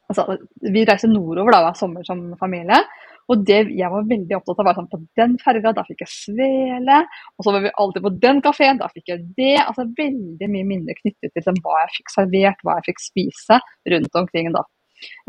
altså, 0.10 0.26
Vi 0.62 0.84
reiser 0.86 1.10
nordover 1.10 1.56
da, 1.56 1.72
sommer 1.78 2.06
som 2.06 2.22
familie. 2.42 2.82
Og 3.30 3.44
det 3.46 3.60
jeg 3.78 3.92
var 3.94 4.08
veldig 4.10 4.38
opptatt 4.40 4.62
av, 4.62 4.68
var 4.70 4.78
sånn 4.80 4.90
på 4.90 5.00
den 5.20 5.36
ferga, 5.42 5.74
da 5.78 5.84
fikk 5.86 6.02
jeg 6.06 6.12
svele. 6.14 7.04
Og 7.38 7.46
så 7.46 7.54
var 7.54 7.66
vi 7.66 7.74
alltid 7.84 8.06
på 8.06 8.14
den 8.24 8.42
kafeen, 8.46 8.82
da 8.82 8.90
fikk 8.90 9.12
jeg 9.12 9.24
det. 9.38 9.56
Altså 9.62 9.86
veldig 10.00 10.50
mye 10.50 10.68
minner 10.72 10.98
knyttet 10.98 11.30
til 11.30 11.38
liksom, 11.38 11.60
hva 11.66 11.84
jeg 11.84 11.96
fikk 12.00 12.14
servert, 12.16 12.64
hva 12.66 12.80
jeg 12.80 12.90
fikk 12.90 13.04
spise 13.06 13.60
rundt 13.94 14.22
omkring 14.24 14.50
da. 14.56 14.66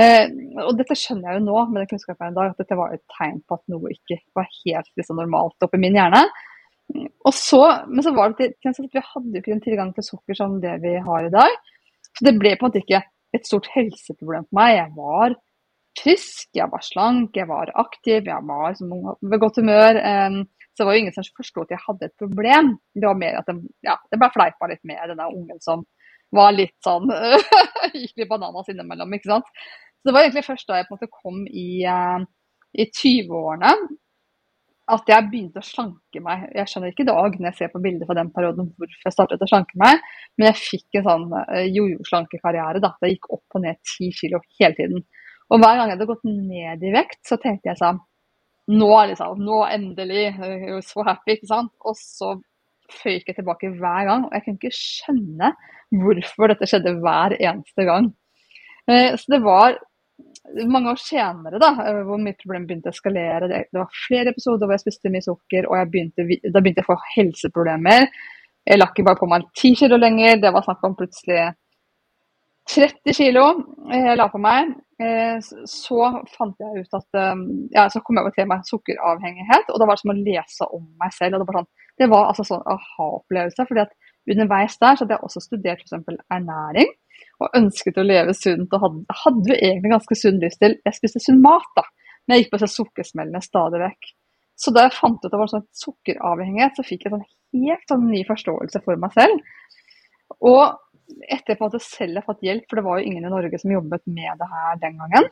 Eh, 0.02 0.32
og 0.64 0.72
dette 0.78 0.96
skjønner 0.98 1.28
jeg 1.28 1.40
jo 1.40 1.46
nå 1.46 1.58
med 1.68 1.82
den 1.82 1.90
kunnskapen 1.92 2.32
i 2.32 2.38
dag, 2.38 2.54
at 2.54 2.62
dette 2.62 2.78
var 2.78 2.94
et 2.94 3.04
tegn 3.18 3.42
på 3.46 3.58
at 3.58 3.74
noe 3.74 3.92
ikke 3.92 4.18
var 4.38 4.48
helt 4.48 4.90
liksom, 4.98 5.20
normalt 5.20 5.68
oppi 5.68 5.82
min 5.82 5.98
hjerne. 5.98 6.24
Og 7.28 7.36
så, 7.36 7.60
men 7.86 8.02
så 8.02 8.14
var 8.16 8.32
det 8.32 8.50
at 8.56 8.80
vi 8.80 9.04
hadde 9.04 9.36
jo 9.36 9.42
ikke 9.42 9.52
den 9.52 9.62
tilgangen 9.62 9.94
til 9.94 10.08
sukker 10.08 10.38
som 10.38 10.58
det 10.62 10.80
vi 10.82 10.96
har 11.04 11.28
i 11.28 11.32
dag. 11.32 11.52
Så 12.16 12.26
det 12.26 12.38
ble 12.40 12.56
på 12.56 12.66
en 12.66 12.72
måte 12.72 12.82
ikke 12.82 13.04
et 13.36 13.46
stort 13.46 13.68
helseproblem 13.76 14.48
for 14.48 14.58
meg. 14.58 14.74
Jeg 14.80 14.90
var 14.96 15.36
frisk, 15.98 16.48
jeg 16.54 16.68
var 16.70 16.82
slank, 16.84 17.36
jeg 17.36 17.48
var 17.50 17.72
aktiv, 17.80 18.26
jeg 18.26 18.46
var 18.46 18.76
ved 18.78 19.38
godt 19.42 19.60
humør. 19.60 19.98
Um, 20.00 20.42
så 20.70 20.82
det 20.82 20.88
var 20.88 20.96
jo 20.96 21.02
ingen 21.04 21.14
som 21.16 21.26
forsto 21.36 21.64
at 21.64 21.72
jeg 21.74 21.84
hadde 21.86 22.08
et 22.08 22.20
problem. 22.20 22.74
Det 22.94 23.08
var 23.08 23.18
mer 23.18 23.40
at 23.40 23.48
det, 23.50 23.56
ja, 23.86 23.96
det 24.10 24.20
ble 24.20 24.30
fleipa 24.34 24.70
litt 24.70 24.84
med 24.88 25.12
denne 25.12 25.30
ungen 25.34 25.62
som 25.64 25.84
var 26.30 26.54
litt 26.54 26.76
sånn 26.86 27.10
Gikk 27.96 28.20
litt 28.22 28.30
bananas 28.30 28.70
innimellom, 28.70 29.16
ikke 29.16 29.32
sant. 29.32 29.48
Så 29.50 30.08
det 30.08 30.14
var 30.14 30.24
egentlig 30.24 30.46
først 30.46 30.68
da 30.70 30.78
jeg 30.78 30.86
på 30.88 30.94
en 30.94 31.00
måte 31.00 31.10
kom 31.12 31.42
i, 31.48 31.82
uh, 31.84 32.22
i 32.78 32.86
20-årene 32.86 33.74
at 34.90 35.10
jeg 35.10 35.26
begynte 35.30 35.60
å 35.60 35.66
slanke 35.66 36.22
meg. 36.24 36.48
Jeg 36.56 36.70
skjønner 36.70 36.90
ikke 36.90 37.04
i 37.04 37.10
dag 37.10 37.36
når 37.36 37.48
jeg 37.50 37.58
ser 37.60 37.70
på 37.72 37.82
bilder 37.84 38.08
fra 38.08 38.16
den 38.18 38.30
perioden 38.34 38.70
hvorfor 38.74 39.06
jeg 39.06 39.14
startet 39.14 39.44
å 39.44 39.48
slanke 39.50 39.78
meg, 39.78 40.00
men 40.38 40.50
jeg 40.50 40.62
fikk 40.64 40.98
en 40.98 41.06
sånn 41.06 41.26
uh, 41.36 41.64
jojo-slankekarriere. 41.66 42.82
da. 42.82 42.94
Det 43.02 43.12
gikk 43.12 43.30
opp 43.36 43.58
og 43.58 43.64
ned 43.66 43.78
ti 43.86 44.10
kilo 44.16 44.42
hele 44.58 44.76
tiden. 44.78 45.04
Og 45.50 45.58
hver 45.58 45.76
gang 45.76 45.90
jeg 45.90 45.96
hadde 45.96 46.08
gått 46.10 46.28
ned 46.28 46.86
i 46.86 46.94
vekt, 46.94 47.20
så 47.26 47.38
tenkte 47.40 47.72
jeg 47.72 47.80
sånn 47.80 48.00
Nå, 48.70 48.90
liksom, 49.10 49.40
nå 49.42 49.64
endelig. 49.66 50.28
You're 50.38 50.84
so 50.86 51.02
happy, 51.02 51.34
ikke 51.34 51.48
sant. 51.50 51.72
Og 51.82 51.96
så 51.98 52.36
føyk 53.00 53.26
jeg 53.26 53.38
tilbake 53.40 53.72
hver 53.80 54.06
gang. 54.06 54.26
Og 54.28 54.36
jeg 54.36 54.44
kunne 54.44 54.60
ikke 54.60 54.76
skjønne 54.76 55.48
hvorfor 56.04 56.52
dette 56.52 56.68
skjedde 56.70 56.92
hver 57.02 57.34
eneste 57.40 57.86
gang. 57.88 58.12
Uh, 58.86 59.16
så 59.18 59.34
det 59.34 59.40
var 59.42 59.74
mange 60.70 60.90
år 60.90 60.98
senere, 60.98 61.58
da, 61.62 61.70
eh, 61.84 62.00
hvor 62.06 62.18
mitt 62.20 62.38
problem 62.42 62.66
begynte 62.66 62.90
å 62.90 62.94
eskalere. 62.94 63.48
Det, 63.50 63.60
var 63.76 63.98
flere 64.06 64.32
episoder 64.32 64.66
hvor 64.66 64.74
jeg 64.74 64.84
spiste 64.84 65.12
mye 65.12 65.24
sukker, 65.24 65.68
og 65.70 65.92
begynte, 65.92 66.26
da 66.26 66.62
begynte 66.62 66.82
jeg 66.82 66.88
å 66.88 66.92
få 66.92 66.98
helseproblemer. 67.14 68.06
Jeg 68.66 68.80
la 68.80 68.88
ikke 68.90 69.06
bare 69.06 69.20
på 69.20 69.28
meg 69.30 69.46
ti 69.56 69.72
kilo 69.78 69.98
lenger, 70.00 70.40
det 70.42 70.52
var 70.54 70.66
snakk 70.66 70.82
om 70.86 70.96
plutselig 70.98 71.50
30 72.70 73.16
kilo 73.16 73.44
jeg 73.90 74.16
la 74.18 74.26
på 74.30 74.40
meg. 74.42 74.72
Eh, 75.00 75.38
så 75.40 76.08
fant 76.34 76.60
jeg 76.60 76.84
ut 76.84 76.96
at 76.98 77.18
eh, 77.18 77.44
ja, 77.72 77.86
så 77.90 78.02
kom 78.04 78.18
jeg 78.18 78.26
over 78.26 78.34
til 78.36 78.48
meg 78.50 78.66
sukkeravhengighet, 78.68 79.70
og 79.72 79.80
da 79.80 79.88
var 79.88 79.96
det 79.96 80.02
som 80.02 80.12
å 80.12 80.18
lese 80.18 80.68
om 80.76 80.84
meg 81.00 81.14
selv. 81.16 81.36
og 81.36 81.42
Det 81.42 81.48
var, 81.48 81.58
sånn, 81.60 81.70
det 82.02 82.08
var 82.12 82.28
altså 82.28 82.46
sånn 82.50 82.66
aha-opplevelse. 82.74 83.66
fordi 83.68 83.84
at 83.86 83.96
underveis 84.30 84.76
der 84.78 84.98
så 84.98 85.04
hadde 85.04 85.16
jeg 85.16 85.26
også 85.26 85.42
studert 85.42 85.80
f.eks. 85.82 86.20
ernæring 86.30 86.92
og 87.40 87.56
ønsket 87.56 87.98
å 87.98 88.06
leve 88.06 88.36
sunt. 88.36 88.76
Og 88.76 88.84
hadde, 88.84 89.18
hadde 89.24 89.56
egentlig 89.56 89.94
ganske 89.94 90.18
sunn 90.22 90.40
livsstil. 90.42 90.76
Jeg 90.86 90.98
spiste 90.98 91.22
sunn 91.24 91.40
mat, 91.44 91.68
da, 91.78 91.86
men 92.26 92.36
jeg 92.36 92.44
gikk 92.44 92.52
på 92.52 92.60
disse 92.60 92.76
sukkersmellene 92.76 93.42
stadig 93.44 93.80
vekk. 93.82 94.12
Så 94.60 94.74
da 94.76 94.84
jeg 94.84 94.98
fant 94.98 95.16
ut 95.22 95.24
at 95.24 95.32
det 95.32 95.40
var 95.40 95.48
sånn 95.48 95.66
sukkeravhengighet, 95.80 96.76
så 96.76 96.84
fikk 96.84 97.06
jeg 97.06 97.14
sånn 97.14 97.24
helt 97.24 97.88
sånn 97.88 98.06
ny 98.12 98.20
forståelse 98.28 98.84
for 98.84 99.00
meg 99.00 99.16
selv. 99.16 99.40
Og 100.44 100.76
etter 101.28 101.56
at 101.56 101.76
jeg 101.76 101.86
selv 101.86 102.20
har 102.20 102.26
fått 102.26 102.44
hjelp, 102.46 102.66
for 102.68 102.80
det 102.80 102.86
var 102.86 103.00
jo 103.00 103.10
ingen 103.10 103.26
i 103.26 103.32
Norge 103.32 103.60
som 103.60 103.72
jobbet 103.72 104.04
med 104.06 104.40
det 104.40 104.48
her 104.50 104.80
den 104.82 104.98
gangen. 105.00 105.30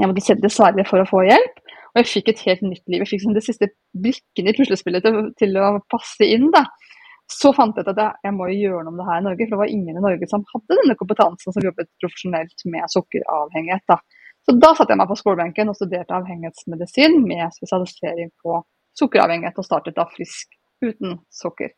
Jeg 0.00 0.10
måtte 0.10 0.24
sende 0.26 0.50
til 0.50 0.86
for 0.88 1.02
å 1.02 1.06
få 1.06 1.22
hjelp, 1.28 1.60
og 1.94 2.00
jeg 2.00 2.10
fikk 2.10 2.32
et 2.32 2.42
helt 2.48 2.64
nytt 2.66 2.82
liv. 2.90 3.04
Jeg 3.04 3.10
fikk 3.12 3.22
sånn 3.22 3.36
de 3.36 3.44
siste 3.44 3.68
brikkene 3.94 4.50
i 4.50 4.56
puslespillet 4.58 5.04
til, 5.06 5.20
til 5.38 5.60
å 5.62 5.76
passe 5.92 6.26
inn. 6.26 6.48
da. 6.54 6.64
Så 7.30 7.54
fant 7.56 7.76
jeg 7.76 7.86
ut 7.86 7.92
at 7.94 8.00
jeg, 8.02 8.20
jeg 8.26 8.34
må 8.36 8.48
gjøre 8.50 8.82
noe 8.82 8.92
om 8.92 8.98
det 8.98 9.06
her 9.06 9.22
i 9.22 9.26
Norge, 9.28 9.46
for 9.46 9.54
det 9.54 9.60
var 9.62 9.72
ingen 9.72 9.96
i 9.96 10.02
Norge 10.02 10.28
som 10.28 10.42
hadde 10.50 10.78
denne 10.80 10.96
kompetansen 10.98 11.54
som 11.54 11.64
jobbet 11.64 11.88
profesjonelt 12.02 12.66
med 12.74 12.90
sukkeravhengighet. 12.92 13.86
Da. 13.88 14.00
Så 14.44 14.56
da 14.60 14.74
satte 14.74 14.92
jeg 14.92 15.00
meg 15.00 15.08
på 15.08 15.20
skolebenken 15.22 15.70
og 15.72 15.78
studerte 15.78 16.18
avhengighetsmedisin 16.18 17.16
med 17.24 17.54
spesialisering 17.54 18.34
på 18.44 18.58
sukkeravhengighet, 18.98 19.56
og 19.58 19.66
startet 19.66 19.96
da 19.96 20.04
frisk 20.10 20.58
uten 20.84 21.16
sukker. 21.32 21.72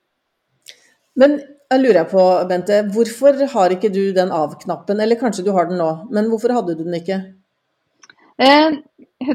Men 1.17 1.39
jeg 1.73 1.83
lurer 1.83 2.05
på, 2.11 2.23
Bente, 2.49 2.83
hvorfor 2.95 3.41
har 3.55 3.75
ikke 3.75 3.91
du 3.95 4.05
den 4.15 4.31
av-knappen? 4.35 5.01
Eller 5.03 5.19
kanskje 5.19 5.47
du 5.47 5.51
har 5.57 5.71
den 5.71 5.81
nå, 5.81 5.89
men 6.15 6.29
hvorfor 6.31 6.55
hadde 6.55 6.77
du 6.79 6.85
den 6.85 6.99
ikke? 7.01 7.23
Eh, 8.37 8.77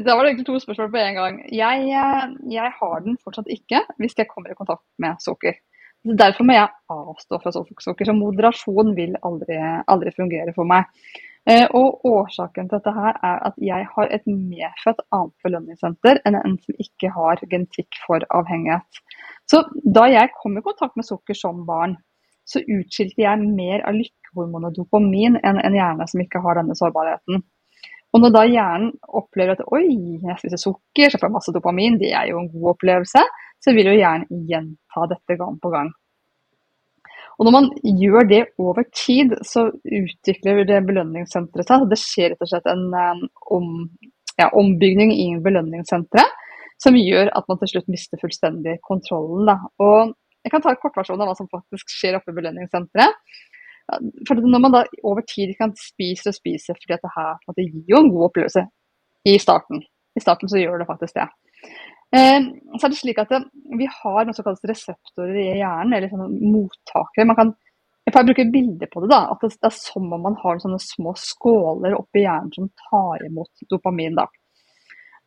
da 0.06 0.14
var 0.14 0.22
det 0.22 0.30
egentlig 0.32 0.46
to 0.46 0.60
spørsmål 0.62 0.92
på 0.92 1.02
en 1.02 1.18
gang. 1.18 1.42
Jeg, 1.50 1.90
eh, 1.90 2.22
jeg 2.54 2.72
har 2.78 3.04
den 3.04 3.18
fortsatt 3.24 3.50
ikke 3.50 3.82
hvis 3.98 4.16
jeg 4.18 4.30
kommer 4.30 4.54
i 4.54 4.58
kontakt 4.58 4.86
med 5.02 5.20
sukker. 5.20 5.58
Derfor 6.02 6.46
må 6.46 6.54
jeg 6.56 6.70
avstå 6.90 7.38
fra 7.42 7.52
sukker. 7.54 8.06
Så 8.06 8.14
moderasjon 8.16 8.94
vil 8.96 9.18
aldri, 9.22 9.58
aldri 9.86 10.14
fungere 10.16 10.54
for 10.54 10.66
meg. 10.66 10.88
Eh, 11.50 11.66
og 11.74 12.04
årsaken 12.06 12.68
til 12.70 12.78
dette 12.78 12.94
her 12.94 13.16
er 13.26 13.40
at 13.48 13.56
jeg 13.58 13.86
har 13.94 14.10
et 14.14 14.26
medfødt 14.30 15.00
annet 15.10 15.34
belønningssenter 15.42 16.20
enn 16.26 16.38
en 16.38 16.54
som 16.62 16.82
ikke 16.84 17.10
har 17.10 17.42
genetikk 17.50 17.98
for 18.06 18.22
avhengighet. 18.30 19.02
Så 19.52 19.60
da 19.84 20.06
jeg 20.08 20.32
kom 20.40 20.56
i 20.56 20.64
kontakt 20.64 20.96
med 20.96 21.04
sukker 21.04 21.36
som 21.36 21.66
barn, 21.68 21.98
så 22.48 22.62
utskilte 22.64 23.20
jeg 23.20 23.40
mer 23.44 23.84
av 23.86 23.98
lykkehormonet 23.98 24.78
dopamin 24.78 25.36
enn 25.44 25.60
en 25.60 25.76
hjerne 25.76 26.06
som 26.08 26.22
ikke 26.24 26.40
har 26.42 26.58
denne 26.58 26.76
sårbarheten. 26.78 27.42
Og 28.12 28.20
når 28.20 28.32
da 28.32 28.42
hjernen 28.48 28.90
opplever 29.20 29.56
at 29.56 29.64
oi, 29.72 29.86
jeg 30.24 30.38
spiser 30.40 30.60
sukker, 30.60 31.08
så 31.08 31.20
får 31.20 31.28
jeg 31.28 31.36
masse 31.36 31.54
dopamin, 31.54 31.98
det 32.00 32.12
er 32.16 32.28
jo 32.30 32.40
en 32.40 32.50
god 32.52 32.72
opplevelse, 32.74 33.24
så 33.62 33.74
vil 33.76 33.92
jo 33.92 33.98
hjernen 33.98 34.46
gjenta 34.48 35.06
dette 35.12 35.36
gang 35.40 35.56
på 35.60 35.72
gang. 35.72 35.92
Og 37.40 37.48
når 37.48 37.54
man 37.54 37.68
gjør 38.02 38.28
det 38.28 38.42
over 38.60 38.84
tid, 38.92 39.32
så 39.48 39.64
utvikler 39.72 40.64
det 40.68 40.82
belønningssenteret 40.88 41.68
seg. 41.68 41.86
Det 41.88 41.98
skjer 42.00 42.34
rett 42.34 42.44
og 42.44 42.50
slett 42.50 42.68
en 42.70 42.84
um, 42.92 43.72
ja, 44.36 44.50
ombygning 44.60 45.14
i 45.16 45.30
belønningssenteret 45.42 46.41
som 46.82 46.98
gjør 46.98 47.30
at 47.36 47.46
man 47.48 47.60
til 47.60 47.74
slutt 47.74 47.88
mister 47.92 48.20
fullstendig 48.20 48.78
kontrollen. 48.86 49.46
Da. 49.48 49.56
Og 49.84 50.12
jeg 50.42 50.52
kan 50.52 50.64
ta 50.64 50.72
en 50.72 50.82
kortversjon 50.82 51.20
av 51.22 51.30
hva 51.30 51.38
som 51.38 51.50
faktisk 51.50 51.92
skjer 51.94 52.18
oppe 52.18 52.32
i 52.32 52.38
belønningssenteret. 52.40 53.38
For 54.28 54.38
når 54.38 54.60
man 54.62 54.74
da 54.74 54.82
over 55.04 55.24
tid 55.26 55.52
kan 55.58 55.74
spise 55.78 56.30
og 56.30 56.36
spise 56.36 56.74
fordi 56.78 56.94
at 56.94 57.02
det 57.02 57.12
her 57.16 57.54
det 57.58 57.66
gir 57.66 57.94
jo 57.94 58.02
en 58.02 58.12
god 58.14 58.28
opplevelse 58.30 58.62
i 59.28 59.34
starten. 59.42 59.82
I 60.16 60.22
starten 60.22 60.50
så 60.50 60.60
gjør 60.60 60.82
det 60.82 60.88
faktisk 60.88 61.18
det. 61.18 61.26
Eh, 62.16 62.46
så 62.76 62.86
er 62.86 62.92
det 62.92 62.98
slik 63.00 63.20
at 63.22 63.32
Vi 63.78 63.88
har 63.88 64.24
noe 64.26 64.36
som 64.36 64.44
kalles 64.44 64.64
reseptorer 64.68 65.38
i 65.40 65.46
hjernen, 65.60 65.94
eller 65.96 66.10
sånne 66.12 66.28
mottakere. 66.52 67.26
Man 67.28 67.38
kan, 67.38 67.52
jeg 68.06 68.14
får 68.14 68.26
bruke 68.28 68.48
bilder 68.52 68.90
på 68.92 69.04
det. 69.04 69.10
da, 69.14 69.22
at 69.32 69.44
det, 69.44 69.54
er 69.64 69.74
som 69.76 70.10
om 70.12 70.26
man 70.28 70.36
har 70.42 70.60
sånne 70.62 70.80
små 70.82 71.14
skåler 71.18 71.96
oppi 71.96 72.26
hjernen 72.26 72.52
som 72.54 72.70
tar 72.90 73.24
imot 73.26 73.66
dopamin. 73.70 74.18
da. 74.18 74.26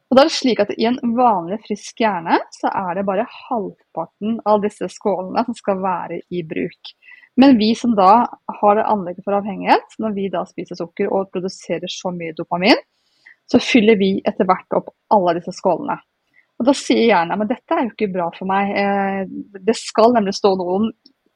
Og 0.09 0.17
da 0.17 0.24
er 0.24 0.29
det 0.29 0.38
slik 0.38 0.62
at 0.62 0.74
I 0.77 0.88
en 0.89 1.00
vanlig 1.17 1.57
frisk 1.65 2.01
hjerne 2.03 2.38
så 2.53 2.69
er 2.69 2.97
det 2.97 3.07
bare 3.07 3.25
halvparten 3.50 4.39
av 4.45 4.62
disse 4.63 4.89
skålene 4.93 5.45
som 5.47 5.57
skal 5.57 5.81
være 5.81 6.21
i 6.29 6.43
bruk. 6.45 6.93
Men 7.41 7.57
vi 7.59 7.74
som 7.75 7.95
da 7.97 8.27
har 8.62 8.83
anlegget 8.85 9.25
for 9.25 9.35
avhengighet, 9.35 9.97
når 10.00 10.13
vi 10.15 10.27
da 10.31 10.45
spiser 10.47 10.77
sukker 10.79 11.09
og 11.12 11.31
produserer 11.33 11.91
så 11.91 12.13
mye 12.15 12.35
dopamin, 12.38 12.79
så 13.51 13.59
fyller 13.62 13.97
vi 14.00 14.13
etter 14.25 14.47
hvert 14.47 14.77
opp 14.77 14.93
alle 15.13 15.35
disse 15.39 15.53
skålene. 15.57 15.97
Og 16.55 16.69
Da 16.69 16.74
sier 16.77 17.09
hjernen 17.09 17.41
men 17.41 17.50
dette 17.50 17.75
er 17.75 17.83
jo 17.83 17.91
ikke 17.91 18.13
bra 18.13 18.29
for 18.38 18.47
meg. 18.47 18.71
Eh, 18.79 19.57
det 19.67 19.75
skal 19.75 20.15
nemlig 20.15 20.38
stå 20.38 20.53
noen 20.55 20.88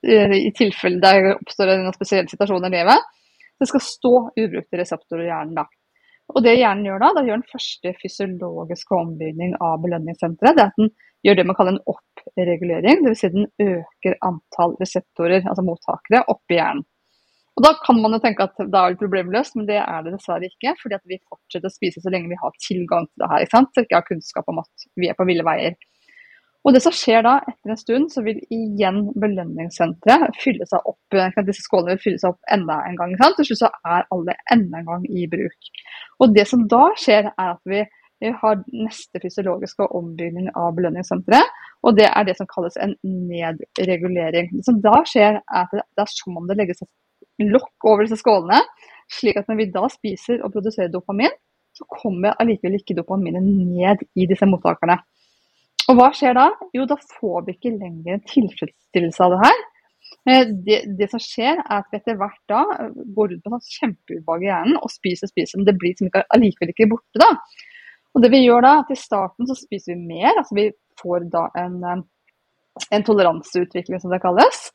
eh, 0.07 0.35
i 0.37 0.53
tilfelle 0.55 1.01
det 1.03 1.33
oppstår 1.35 1.73
en 1.73 1.91
spesiell 1.97 2.29
situasjon 2.31 2.69
i 2.69 2.73
livet. 2.77 3.09
Det 3.59 3.67
skal 3.67 3.83
stå 3.83 4.13
ubrukte 4.39 4.79
reseptorer 4.79 5.25
i 5.25 5.31
hjernen 5.33 5.57
da. 5.59 5.67
Og 6.29 6.43
det 6.45 6.59
hjernen 6.59 6.85
gjør 6.85 7.01
da, 7.01 7.09
da 7.17 7.23
gjør 7.25 7.39
den 7.39 7.49
første 7.49 7.93
fysiologiske 8.01 8.95
ombygning 8.95 9.55
av 9.65 9.79
belønningssenteret. 9.81 10.57
Det 10.57 10.63
er 10.63 10.69
at 10.69 10.79
den 10.79 10.91
gjør 11.25 11.39
det 11.39 11.45
man 11.49 11.57
kaller 11.57 11.75
en 11.75 11.93
oppregulering. 11.93 13.01
Dvs. 13.05 13.23
Si 13.23 13.31
den 13.33 13.47
øker 13.65 14.17
antall 14.27 14.75
reseptorer, 14.81 15.41
altså 15.41 15.65
mottakere, 15.65 16.23
oppi 16.31 16.59
hjernen. 16.59 16.85
Og 17.57 17.65
Da 17.65 17.73
kan 17.83 17.97
man 17.99 18.13
jo 18.15 18.21
tenke 18.23 18.45
at 18.45 18.55
da 18.71 18.85
er 18.85 18.93
det 18.93 19.01
problemløst, 19.01 19.57
men 19.57 19.65
det 19.67 19.81
er 19.81 20.03
det 20.05 20.13
dessverre 20.13 20.47
ikke. 20.47 20.77
fordi 20.79 20.95
at 20.95 21.09
vi 21.11 21.17
fortsetter 21.27 21.67
å 21.67 21.73
spise 21.73 21.99
så 21.99 22.13
lenge 22.13 22.31
vi 22.31 22.37
har 22.39 22.53
tilgang 22.63 23.09
til 23.09 23.23
det 23.23 23.31
her. 23.31 23.43
ikke 23.43 23.55
sant? 23.57 23.73
Så 23.73 23.83
ikke 23.83 23.99
har 23.99 24.07
kunnskap 24.07 24.47
om 24.47 24.61
at 24.61 24.85
vi 24.95 25.09
er 25.09 25.17
på 25.17 25.27
ville 25.27 25.43
veier. 25.43 25.75
Og 26.67 26.75
det 26.75 26.81
som 26.83 26.93
skjer 26.95 27.23
da, 27.23 27.37
etter 27.47 27.71
en 27.71 27.79
stund, 27.79 28.09
så 28.11 28.21
vil 28.25 28.41
igjen 28.51 29.05
belønningssenteret 29.19 30.35
fylle 30.43 30.67
seg 30.67 30.89
opp. 30.91 31.15
Disse 31.47 31.63
skålene 31.63 31.95
vil 31.95 32.03
fylle 32.03 32.19
seg 32.21 32.33
opp 32.33 32.51
enda 32.51 32.81
en 32.87 32.97
gang. 32.99 33.15
sant? 33.21 33.37
Til 33.39 33.47
slutt 33.47 33.61
så 33.61 33.71
er 33.87 34.09
alle 34.15 34.35
enda 34.51 34.81
en 34.81 34.89
gang 34.89 35.05
i 35.07 35.23
bruk. 35.31 35.71
Og 36.19 36.35
det 36.35 36.45
som 36.49 36.65
da 36.71 36.83
skjer, 36.99 37.31
er 37.31 37.53
at 37.55 37.63
vi 37.71 37.83
har 38.41 38.59
neste 38.75 39.21
fysiologiske 39.23 39.87
ombygning 39.95 40.49
av 40.59 40.73
belønningssenteret. 40.75 41.53
Og 41.87 41.95
det 41.95 42.09
er 42.09 42.25
det 42.27 42.35
som 42.35 42.49
kalles 42.51 42.75
en 42.83 42.97
nedregulering. 43.05 44.51
Det 44.57 44.65
som 44.67 44.81
da 44.83 44.97
skjer, 45.07 45.39
er 45.39 45.61
at 45.63 45.71
det 45.71 46.03
er 46.03 46.11
som 46.11 46.41
om 46.41 46.49
det 46.49 46.57
legges 46.59 46.83
et 46.83 46.91
lokk 47.47 47.87
over 47.87 48.03
disse 48.03 48.19
skålene. 48.19 48.59
Slik 49.15 49.39
at 49.39 49.47
når 49.47 49.61
vi 49.61 49.69
da 49.71 49.87
spiser 49.89 50.43
og 50.43 50.51
produserer 50.51 50.91
dopamin, 50.91 51.31
så 51.71 51.87
kommer 51.87 52.35
allikevel 52.35 52.75
ikke 52.81 52.97
dopaminet 52.97 53.45
ned 53.47 54.03
i 54.19 54.27
disse 54.27 54.45
mottakerne. 54.49 54.99
Og 55.89 55.97
hva 55.97 56.11
skjer 56.13 56.37
da? 56.37 56.49
Jo, 56.75 56.85
da 56.89 56.97
får 57.01 57.45
vi 57.47 57.55
ikke 57.55 57.75
lenger 57.75 58.15
en 58.15 58.25
tilfredsstillelse 58.29 59.25
av 59.25 59.33
det 59.33 59.39
her. 59.41 59.63
Eh, 60.29 60.51
det, 60.67 60.77
det, 60.99 61.07
som 61.09 61.21
skjer, 61.23 61.63
er 61.63 61.79
at 61.79 61.89
vi 61.89 61.97
etter 61.97 62.19
hvert 62.19 62.41
da 62.51 62.61
går 63.15 63.33
rundt 63.33 63.45
på 63.45 63.53
sånn 63.55 63.65
kjempeubehag 63.79 64.45
i 64.45 64.49
hjernen 64.51 64.77
og 64.79 64.93
spiser 64.93 65.29
og 65.29 65.33
spiser, 65.33 65.57
men 65.57 65.69
det 65.69 65.77
blir 65.81 65.97
som 65.97 66.11
ikke, 66.11 66.25
allikevel 66.35 66.73
ikke 66.75 66.89
borte. 66.93 67.23
da. 67.23 67.31
Og 68.13 68.23
det 68.23 68.31
vi 68.33 68.43
gjør 68.43 68.65
da, 68.65 68.75
at 68.83 68.93
I 68.93 68.99
starten 68.99 69.49
så 69.49 69.57
spiser 69.57 69.95
vi 69.95 70.13
mer, 70.13 70.31
altså 70.35 70.57
vi 70.57 70.69
får 71.01 71.27
da 71.33 71.47
en, 71.63 71.81
eh, 71.89 72.05
en 72.95 73.05
toleranseutvikling, 73.05 74.01
som 74.01 74.13
det 74.13 74.21
kalles. 74.23 74.69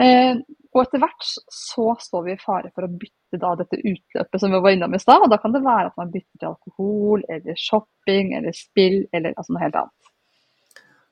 Eh, 0.00 0.40
og 0.74 0.80
etter 0.82 1.02
hvert 1.02 1.28
så 1.54 1.92
står 2.00 2.24
vi 2.26 2.32
i 2.34 2.40
fare 2.40 2.72
for 2.74 2.86
å 2.86 2.90
bytte 2.90 3.38
da 3.42 3.52
dette 3.58 3.78
utløpet 3.78 4.40
som 4.42 4.50
vi 4.50 4.62
var 4.64 4.74
innom 4.74 4.96
i 4.96 5.02
stad. 5.02 5.22
Og 5.22 5.30
da 5.30 5.38
kan 5.42 5.54
det 5.54 5.62
være 5.62 5.92
at 5.92 6.00
man 6.00 6.10
bytter 6.10 6.40
til 6.40 6.50
alkohol 6.50 7.22
eller 7.30 7.60
shopping 7.60 8.34
eller 8.38 8.56
spill 8.58 9.04
eller 9.14 9.36
altså 9.38 9.54
noe 9.54 9.62
helt 9.62 9.78
annet. 9.78 10.03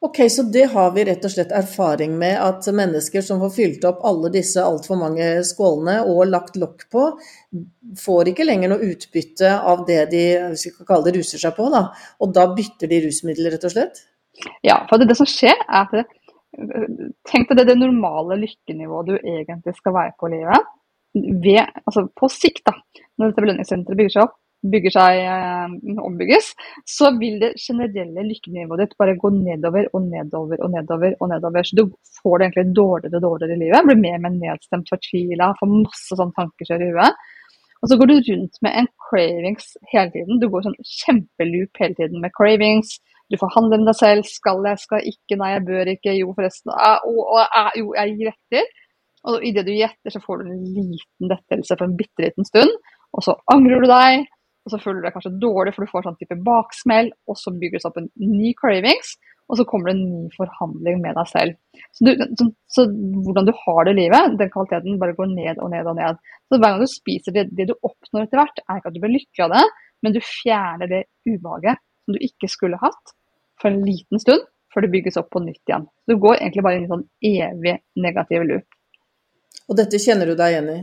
Ok, 0.02 0.18
Så 0.30 0.42
det 0.42 0.64
har 0.72 0.90
vi 0.94 1.04
rett 1.06 1.24
og 1.24 1.30
slett 1.30 1.52
erfaring 1.54 2.16
med 2.18 2.34
at 2.42 2.66
mennesker 2.74 3.22
som 3.22 3.38
får 3.38 3.52
fylt 3.54 3.84
opp 3.86 4.00
alle 4.08 4.32
disse 4.34 4.58
altfor 4.58 4.98
mange 4.98 5.28
skålene 5.46 6.00
og 6.10 6.24
lagt 6.26 6.58
lokk 6.58 6.88
på, 6.90 7.04
får 8.02 8.32
ikke 8.32 8.46
lenger 8.48 8.72
noe 8.72 8.82
utbytte 8.82 9.52
av 9.54 9.84
det 9.86 10.00
de 10.10 10.24
hvis 10.50 10.66
vi 10.66 10.72
kan 10.74 10.88
kalle 10.88 11.06
det 11.06 11.14
ruser 11.20 11.38
seg 11.44 11.54
på. 11.54 11.68
da, 11.70 11.84
Og 12.18 12.34
da 12.34 12.48
bytter 12.50 12.90
de 12.90 12.98
rusmidler, 13.06 13.54
rett 13.54 13.68
og 13.68 13.74
slett? 13.76 14.02
Ja, 14.66 14.80
for 14.90 14.98
det, 14.98 15.06
det 15.12 15.20
som 15.20 15.28
skjer, 15.28 15.54
er 15.68 15.86
at 15.86 16.18
Tenk 17.30 17.48
deg 17.48 17.62
det, 17.62 17.70
det 17.70 17.78
normale 17.80 18.36
lykkenivået 18.42 19.08
du 19.08 19.14
egentlig 19.16 19.72
skal 19.78 19.94
være 19.94 20.12
på 20.20 20.28
i 20.28 20.34
livet. 20.34 20.66
Ved, 21.14 21.62
altså 21.86 22.08
på 22.12 22.28
sikt, 22.28 22.66
da, 22.68 22.74
når 23.16 23.30
dette 23.30 23.44
belønningssenteret 23.44 23.96
bygger 23.96 24.12
seg 24.16 24.26
opp, 24.26 24.34
bygger 24.62 24.94
seg, 24.94 25.18
eh, 25.26 25.98
ombygges, 26.06 26.52
så 26.86 27.10
vil 27.18 27.40
det 27.42 27.52
generelle 27.58 28.24
lykkenivået 28.28 28.84
ditt 28.84 28.96
bare 29.00 29.16
gå 29.18 29.30
nedover 29.34 29.88
og 29.92 30.06
nedover 30.06 30.62
og 30.62 30.70
nedover. 30.70 31.16
og 31.20 31.28
nedover. 31.28 31.62
Så 31.66 31.76
du 31.76 31.84
får 32.22 32.38
det 32.38 32.46
egentlig 32.46 32.76
dårligere 32.76 33.16
og 33.18 33.22
dårligere 33.22 33.56
i 33.56 33.62
livet. 33.64 33.86
Blir 33.86 34.02
mer 34.02 34.18
og 34.18 34.24
mer 34.26 34.36
nedstemt, 34.38 34.90
fortvila, 34.90 35.54
får 35.58 35.72
masse 35.72 36.18
sånn 36.18 36.34
tankekjør 36.38 36.86
i 36.86 36.90
huet. 36.92 37.22
Og 37.82 37.90
så 37.90 37.98
går 37.98 38.06
du 38.06 38.14
rundt 38.14 38.60
med 38.62 38.72
en 38.78 38.88
cravings 39.08 39.72
hele 39.90 40.10
tiden. 40.14 40.38
Du 40.38 40.46
går 40.48 40.62
sånn 40.62 40.78
kjempeloop 40.86 41.82
hele 41.82 41.98
tiden 41.98 42.22
med 42.22 42.34
cravings. 42.36 43.00
Du 43.32 43.38
forhandler 43.40 43.80
med 43.80 43.90
deg 43.90 43.98
selv. 43.98 44.28
Skal 44.28 44.62
jeg, 44.68 44.78
skal 44.78 45.00
jeg 45.00 45.16
ikke, 45.16 45.38
nei, 45.40 45.50
jeg 45.56 45.64
bør 45.66 45.90
ikke, 45.96 46.14
jo 46.20 46.34
forresten. 46.36 46.70
Ah, 46.76 47.72
jo, 47.74 47.90
jeg 47.98 48.14
gir 48.20 48.30
etter. 48.30 48.70
Og 49.30 49.44
idet 49.46 49.66
du 49.66 49.72
gjetter, 49.74 50.14
så 50.14 50.22
får 50.22 50.42
du 50.42 50.50
en 50.50 50.62
liten 50.76 51.30
lettelse 51.30 51.74
for 51.78 51.88
en 51.88 51.98
bitte 51.98 52.22
liten 52.22 52.46
stund. 52.46 52.70
Og 53.12 53.26
så 53.26 53.34
angrer 53.50 53.82
du 53.82 53.90
deg, 53.90 54.28
og 54.62 54.72
så 54.72 54.78
føler 54.78 55.00
du 55.00 55.06
deg 55.06 55.14
kanskje 55.16 55.34
dårlig, 55.42 55.74
for 55.74 55.84
du 55.84 55.90
får 55.90 56.06
sånn 56.06 56.18
type 56.20 56.38
baksmell. 56.46 57.10
Og 57.30 57.38
så 57.38 57.52
bygger 57.54 57.78
det 57.78 57.82
seg 57.84 57.92
opp 57.92 58.00
en 58.02 58.10
ny 58.22 58.52
cravings, 58.58 59.16
og 59.50 59.58
så 59.58 59.66
kommer 59.68 59.90
det 59.90 59.94
en 59.96 60.04
ny 60.10 60.28
forhandling 60.36 61.00
med 61.02 61.18
deg 61.18 61.30
selv. 61.30 61.56
Så, 61.90 62.06
du, 62.06 62.22
så, 62.38 62.46
så, 62.72 62.84
hvordan 63.26 63.48
du 63.48 63.52
har 63.64 63.88
det 63.88 63.94
i 63.96 63.98
livet, 63.98 64.36
den 64.40 64.52
kvaliteten 64.52 65.00
bare 65.02 65.16
går 65.18 65.32
ned 65.32 65.58
og 65.58 65.72
ned 65.74 65.90
og 65.90 65.98
ned. 65.98 66.20
Så 66.46 66.58
hver 66.58 66.68
gang 66.68 66.84
du 66.84 66.90
spiser 66.90 67.36
det, 67.36 67.48
det 67.58 67.68
du 67.72 67.74
oppnår 67.74 68.28
etter 68.28 68.40
hvert, 68.40 68.62
er 68.62 68.78
ikke 68.78 68.92
at 68.92 68.96
du 68.96 69.02
blir 69.02 69.16
lykkelig 69.16 69.46
av 69.48 69.56
det, 69.56 69.64
men 70.02 70.14
du 70.14 70.20
fjerner 70.24 70.90
det 70.90 71.02
ubehaget 71.26 71.82
som 71.82 72.16
du 72.16 72.22
ikke 72.22 72.50
skulle 72.50 72.80
hatt 72.82 73.14
for 73.60 73.70
en 73.70 73.82
liten 73.86 74.22
stund, 74.22 74.46
før 74.72 74.86
det 74.86 74.92
bygges 74.94 75.18
opp 75.20 75.28
på 75.34 75.42
nytt 75.44 75.68
igjen. 75.68 75.84
Så 76.06 76.14
du 76.14 76.22
går 76.22 76.38
egentlig 76.38 76.64
bare 76.64 76.78
inn 76.78 76.86
i 76.86 76.88
en 76.88 76.94
sånn 76.94 77.08
evig 77.28 77.76
negativ 78.02 78.46
loop. 78.48 78.78
Og 79.68 79.78
dette 79.78 80.00
kjenner 80.02 80.30
du 80.30 80.34
deg 80.38 80.54
igjen 80.54 80.70
i? 80.72 80.80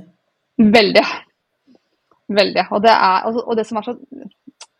Veldig. 0.78 1.04
Veldig. 2.30 2.68
Og 2.70 2.84
det, 2.84 2.92
er, 2.94 3.24
altså, 3.26 3.42
og 3.42 3.58
det 3.58 3.66
som 3.66 3.80
er 3.80 3.88
så 3.88 3.96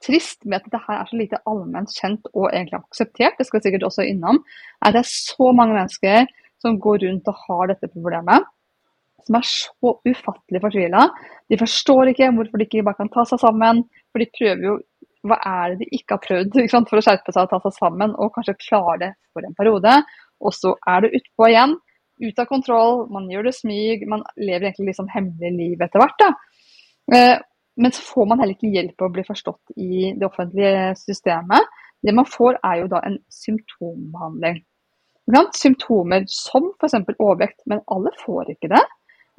trist 0.06 0.46
med 0.46 0.60
at 0.60 0.68
dette 0.68 0.82
her 0.86 1.02
er 1.02 1.10
så 1.10 1.18
lite 1.20 1.40
allment 1.50 1.92
kjent 1.92 2.30
og 2.34 2.52
egentlig 2.52 2.80
akseptert, 2.80 3.40
det 3.40 3.48
skal 3.48 3.60
vi 3.60 3.68
sikkert 3.68 3.88
også 3.90 4.06
innom, 4.08 4.42
er 4.80 4.92
at 4.92 4.96
det 4.96 5.02
er 5.02 5.10
så 5.12 5.50
mange 5.56 5.76
mennesker 5.76 6.30
som 6.62 6.80
går 6.84 7.06
rundt 7.06 7.30
og 7.32 7.44
har 7.48 7.72
dette 7.72 7.92
problemet. 7.92 8.48
Som 9.26 9.38
er 9.40 9.48
så 9.48 9.94
ufattelig 10.08 10.62
fortvila. 10.64 11.08
De 11.52 11.60
forstår 11.60 12.14
ikke 12.14 12.30
hvorfor 12.36 12.60
de 12.60 12.68
ikke 12.68 12.86
bare 12.88 13.00
kan 13.02 13.12
ta 13.14 13.26
seg 13.28 13.42
sammen. 13.42 13.84
For 14.10 14.24
de 14.24 14.32
prøver 14.38 14.66
jo 14.72 14.78
Hva 15.28 15.36
er 15.44 15.74
det 15.74 15.82
de 15.82 15.98
ikke 15.98 16.16
har 16.16 16.22
prøvd 16.24 16.54
for 16.88 16.96
å 16.96 17.02
skjerpe 17.04 17.34
seg 17.36 17.44
og 17.44 17.50
ta 17.52 17.58
seg 17.66 17.74
sammen, 17.76 18.14
og 18.16 18.32
kanskje 18.38 18.56
klare 18.62 19.00
det 19.02 19.10
for 19.36 19.44
en 19.44 19.56
periode. 19.58 19.98
Og 20.40 20.56
så 20.56 20.72
er 20.88 21.04
det 21.04 21.18
utpå 21.20 21.50
igjen. 21.50 21.74
Ut 22.24 22.40
av 22.40 22.48
kontroll, 22.48 23.02
man 23.12 23.28
gjør 23.32 23.50
det 23.50 23.54
smyg, 23.58 24.06
man 24.08 24.24
lever 24.40 24.70
egentlig 24.70 24.94
liksom 24.94 25.12
hemmelig 25.12 25.52
liv 25.58 25.84
etter 25.84 26.00
hvert. 26.00 26.16
da. 26.24 26.32
Eh, 27.16 27.38
men 27.76 27.92
så 27.92 28.02
får 28.02 28.26
man 28.28 28.42
heller 28.42 28.58
ikke 28.58 28.74
hjelp 28.74 28.96
til 28.98 29.08
å 29.08 29.14
bli 29.14 29.24
forstått 29.24 29.78
i 29.80 30.12
det 30.20 30.28
offentlige 30.28 30.94
systemet. 31.00 31.78
Det 32.04 32.14
man 32.16 32.28
får 32.28 32.60
er 32.60 32.82
jo 32.82 32.90
da 32.92 33.02
en 33.08 33.18
symptombehandling. 33.32 34.62
Symptomer 35.56 36.26
som 36.32 36.72
f.eks. 36.80 36.98
overvekt, 37.16 37.62
men 37.70 37.84
alle 37.94 38.12
får 38.20 38.52
ikke 38.56 38.72
det. 38.74 38.84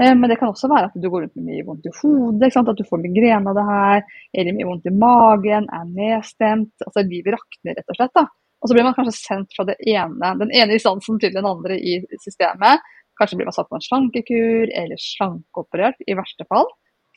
Eh, 0.00 0.15
men 0.15 0.29
det 0.31 0.39
kan 0.41 0.53
også 0.53 0.71
være 0.73 0.89
at 0.89 0.97
du 0.97 1.09
går 1.11 1.27
rundt 1.27 1.37
med 1.37 1.50
mye 1.50 1.67
vondt 1.67 1.89
i 1.91 1.95
hodet, 2.00 2.53
at 2.57 2.81
du 2.81 2.85
får 2.89 3.03
migrene 3.05 3.53
av 3.53 3.61
det 3.61 3.67
her, 3.69 4.05
eller 4.33 4.57
mye 4.57 4.71
vondt 4.71 4.89
i 4.89 4.97
magen, 5.05 5.69
er 5.69 5.91
nedstemt. 5.93 6.73
altså 6.87 7.05
Livet 7.05 7.37
rakner 7.37 7.77
rett 7.77 7.93
og 7.93 8.00
slett. 8.00 8.17
da. 8.17 8.27
Og 8.61 8.69
så 8.69 8.77
blir 8.77 8.85
man 8.85 8.97
kanskje 8.97 9.17
sendt 9.17 9.57
fra 9.57 9.65
ene, 9.69 10.35
den 10.41 10.53
ene 10.53 10.77
instansen 10.77 11.21
til 11.21 11.33
den 11.37 11.49
andre 11.49 11.77
i 11.77 12.00
systemet. 12.25 12.85
Kanskje 13.21 13.37
blir 13.37 13.49
man 13.49 13.56
satt 13.56 13.69
på 13.69 13.76
en 13.76 13.85
slankekur 13.85 14.73
eller 14.73 15.00
slankeoperert 15.00 16.00
i 16.09 16.17
verste 16.17 16.49
fall 16.49 16.69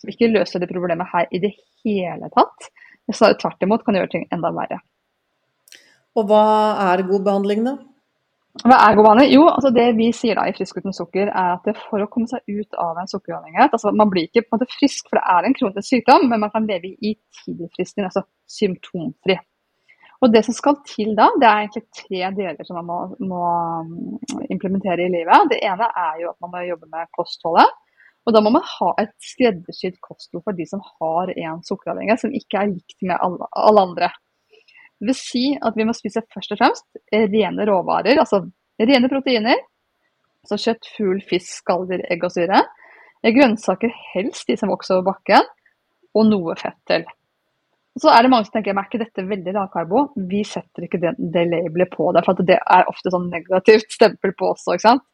som 0.04 0.12
ikke 0.12 0.32
løser 0.34 0.60
det 0.60 0.72
problemet 0.72 1.08
her 1.14 1.30
i 1.32 1.40
det 1.40 1.54
hele 1.86 2.28
tatt. 2.36 2.70
Snarere 3.08 3.40
tvert 3.40 3.64
imot 3.64 3.86
kan 3.88 3.96
gjøre 3.96 4.12
ting 4.12 4.28
enda 4.36 4.52
verre. 4.56 4.82
Og 6.20 6.28
hva 6.30 6.44
er 6.92 7.08
god 7.08 7.24
behandling, 7.26 7.64
da? 7.66 7.78
Hva 8.62 8.76
er 8.86 8.98
god 8.98 9.08
behandling? 9.08 9.32
Jo, 9.34 9.48
altså 9.50 9.72
det 9.74 9.86
vi 9.98 10.12
sier 10.14 10.38
da 10.38 10.44
i 10.46 10.54
Frisk 10.54 10.78
uten 10.78 10.94
sukker, 10.94 11.32
er 11.32 11.56
at 11.56 11.80
for 11.88 12.04
å 12.04 12.10
komme 12.12 12.30
seg 12.30 12.44
ut 12.52 12.78
av 12.78 13.00
en 13.02 13.10
sukkeravhengighet 13.10 13.74
altså 13.74 13.96
Man 13.98 14.12
blir 14.14 14.28
ikke 14.28 14.44
på 14.44 14.52
en 14.52 14.60
måte 14.60 14.76
frisk, 14.76 15.08
for 15.08 15.18
det 15.18 15.24
er 15.34 15.48
en 15.48 15.58
kronisk 15.58 15.90
sykdom, 15.90 16.28
men 16.30 16.44
man 16.44 16.54
kan 16.54 16.68
leve 16.70 16.94
i 16.94 17.16
tidligfristen, 17.40 18.06
altså 18.12 18.28
symptomfri. 18.60 19.40
Og 20.24 20.32
Det 20.32 20.44
som 20.46 20.56
skal 20.56 20.78
til 20.88 21.16
da, 21.18 21.26
det 21.42 21.48
er 21.50 21.66
egentlig 21.66 21.84
tre 21.98 22.30
deler 22.38 22.68
som 22.68 22.78
man 22.80 22.88
må, 22.88 23.00
må 23.28 23.48
mm, 23.90 24.46
implementere 24.56 25.04
i 25.04 25.12
livet. 25.12 25.50
Det 25.52 25.58
ene 25.68 25.90
er 25.90 26.22
jo 26.22 26.30
at 26.32 26.38
man 26.46 26.54
må 26.54 26.62
jobbe 26.64 26.88
med 26.94 27.10
kostholdet. 27.18 27.74
Og 28.24 28.36
da 28.36 28.40
må 28.44 28.54
man 28.56 28.64
ha 28.64 28.92
et 29.02 29.12
skreddersydd 29.24 29.98
kosthold 30.04 30.46
for 30.46 30.56
de 30.56 30.66
som 30.68 30.84
har 30.86 31.32
en 31.34 31.64
sukkeravhengighet 31.68 32.24
som 32.24 32.36
ikke 32.36 32.62
er 32.62 32.72
likt 32.72 33.02
med 33.04 33.18
alle, 33.18 33.50
alle 33.52 33.84
andre. 33.90 34.10
Det 35.04 35.10
vil 35.10 35.18
si 35.20 35.44
at 35.60 35.76
vi 35.76 35.88
må 35.88 35.96
spise 35.98 36.24
først 36.32 36.54
og 36.56 36.62
fremst 36.62 37.02
rene 37.12 37.66
råvarer, 37.68 38.22
altså 38.22 38.46
rene 38.80 39.10
proteiner. 39.12 39.60
Altså 40.44 40.60
kjøtt, 40.60 40.88
fugl, 40.96 41.20
fisk, 41.28 41.52
skalldyr, 41.60 42.06
egg 42.12 42.24
og 42.24 42.32
syre. 42.36 42.62
Grønnsaker 43.24 43.92
helst 44.14 44.48
de 44.48 44.56
som 44.60 44.72
vokser 44.72 44.98
over 44.98 45.14
bakken, 45.14 45.46
og 46.14 46.28
noe 46.30 46.56
fett 46.60 46.80
til. 46.88 47.06
Så 48.00 48.10
er 48.10 48.26
det 48.26 48.32
mange 48.34 48.48
som 48.48 48.56
tenker 48.56 48.74
er 48.74 48.88
ikke 48.88 49.04
dette 49.04 49.26
veldig 49.30 49.54
lavkarbo? 49.54 50.08
Vi 50.30 50.42
setter 50.48 50.88
ikke 50.88 51.00
det, 51.02 51.14
det 51.18 51.44
labelet 51.52 51.92
på 51.94 52.10
det, 52.16 52.24
for 52.26 52.40
det 52.42 52.58
er 52.58 52.90
ofte 52.90 53.12
sånn 53.14 53.30
negativt 53.30 53.92
stempel 53.94 54.34
på 54.38 54.50
også. 54.56 54.76
ikke 54.76 54.88
sant? 54.88 55.06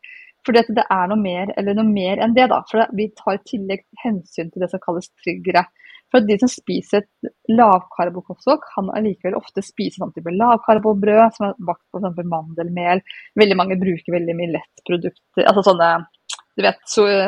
Fordi 0.47 0.63
det 0.75 0.85
er 0.85 1.09
noe 1.11 1.19
mer, 1.19 1.51
noe 1.67 1.85
mer, 1.87 2.21
enn 2.23 2.35
det. 2.37 2.47
da, 2.51 2.61
for 2.69 2.85
Vi 2.95 3.09
tar 3.17 3.37
i 3.37 3.45
tillegg 3.51 3.85
hensyn 4.03 4.51
til 4.51 4.63
det 4.63 4.71
som 4.71 4.81
kalles 4.83 5.11
triggere. 5.23 5.65
For 6.09 6.25
De 6.25 6.37
som 6.41 6.49
spiser 6.49 7.03
lavkarbokosthold, 7.53 8.63
kan 8.71 8.89
allikevel 8.97 9.37
ofte 9.37 9.61
spise 9.65 10.01
sånn 10.01 10.13
type 10.15 10.31
lavkarbobrød 10.33 11.35
som 11.35 11.49
er 11.49 11.59
bakt 11.67 11.83
på 11.91 12.01
f.eks. 12.01 12.23
mandelmel. 12.31 13.03
Veldig 13.37 13.57
mange 13.59 13.77
bruker 13.81 14.15
veldig 14.15 14.37
mye 14.39 14.55
lettprodukter, 14.55 15.45
altså 15.45 15.65
sånne 15.69 15.91
du 16.59 16.65
vet, 16.65 16.81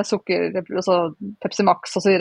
sukker, 0.03 0.57
altså 0.75 0.95
Pepsi 1.39 1.63
Max 1.63 1.95
osv. 1.95 2.17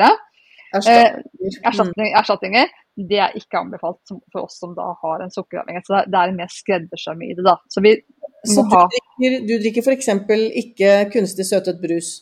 Erstatninger. 0.70 1.16
Eh, 1.18 1.57
erstatninger. 1.66 2.12
erstatninger. 2.20 2.68
Det 3.08 3.20
er 3.22 3.36
ikke 3.38 3.60
anbefalt 3.60 4.12
for 4.32 4.44
oss 4.44 4.58
som 4.60 4.74
da 4.76 4.90
har 5.02 5.22
en 5.24 5.32
sukkeravhengighet. 5.32 5.86
Så 5.86 6.02
det 6.10 6.20
er 6.20 6.34
mer 6.36 6.50
skreddersøm 6.52 7.22
i 7.24 7.34
det. 7.36 7.44
da. 7.46 7.56
Så 7.72 7.82
vi 7.84 7.94
så 8.48 8.64
du 8.64 8.72
drikker, 8.72 9.38
du 9.46 9.54
drikker 9.60 9.84
f.eks. 9.84 10.08
ikke 10.62 10.92
kunstig 11.12 11.46
søtet 11.48 11.80
brus? 11.80 12.12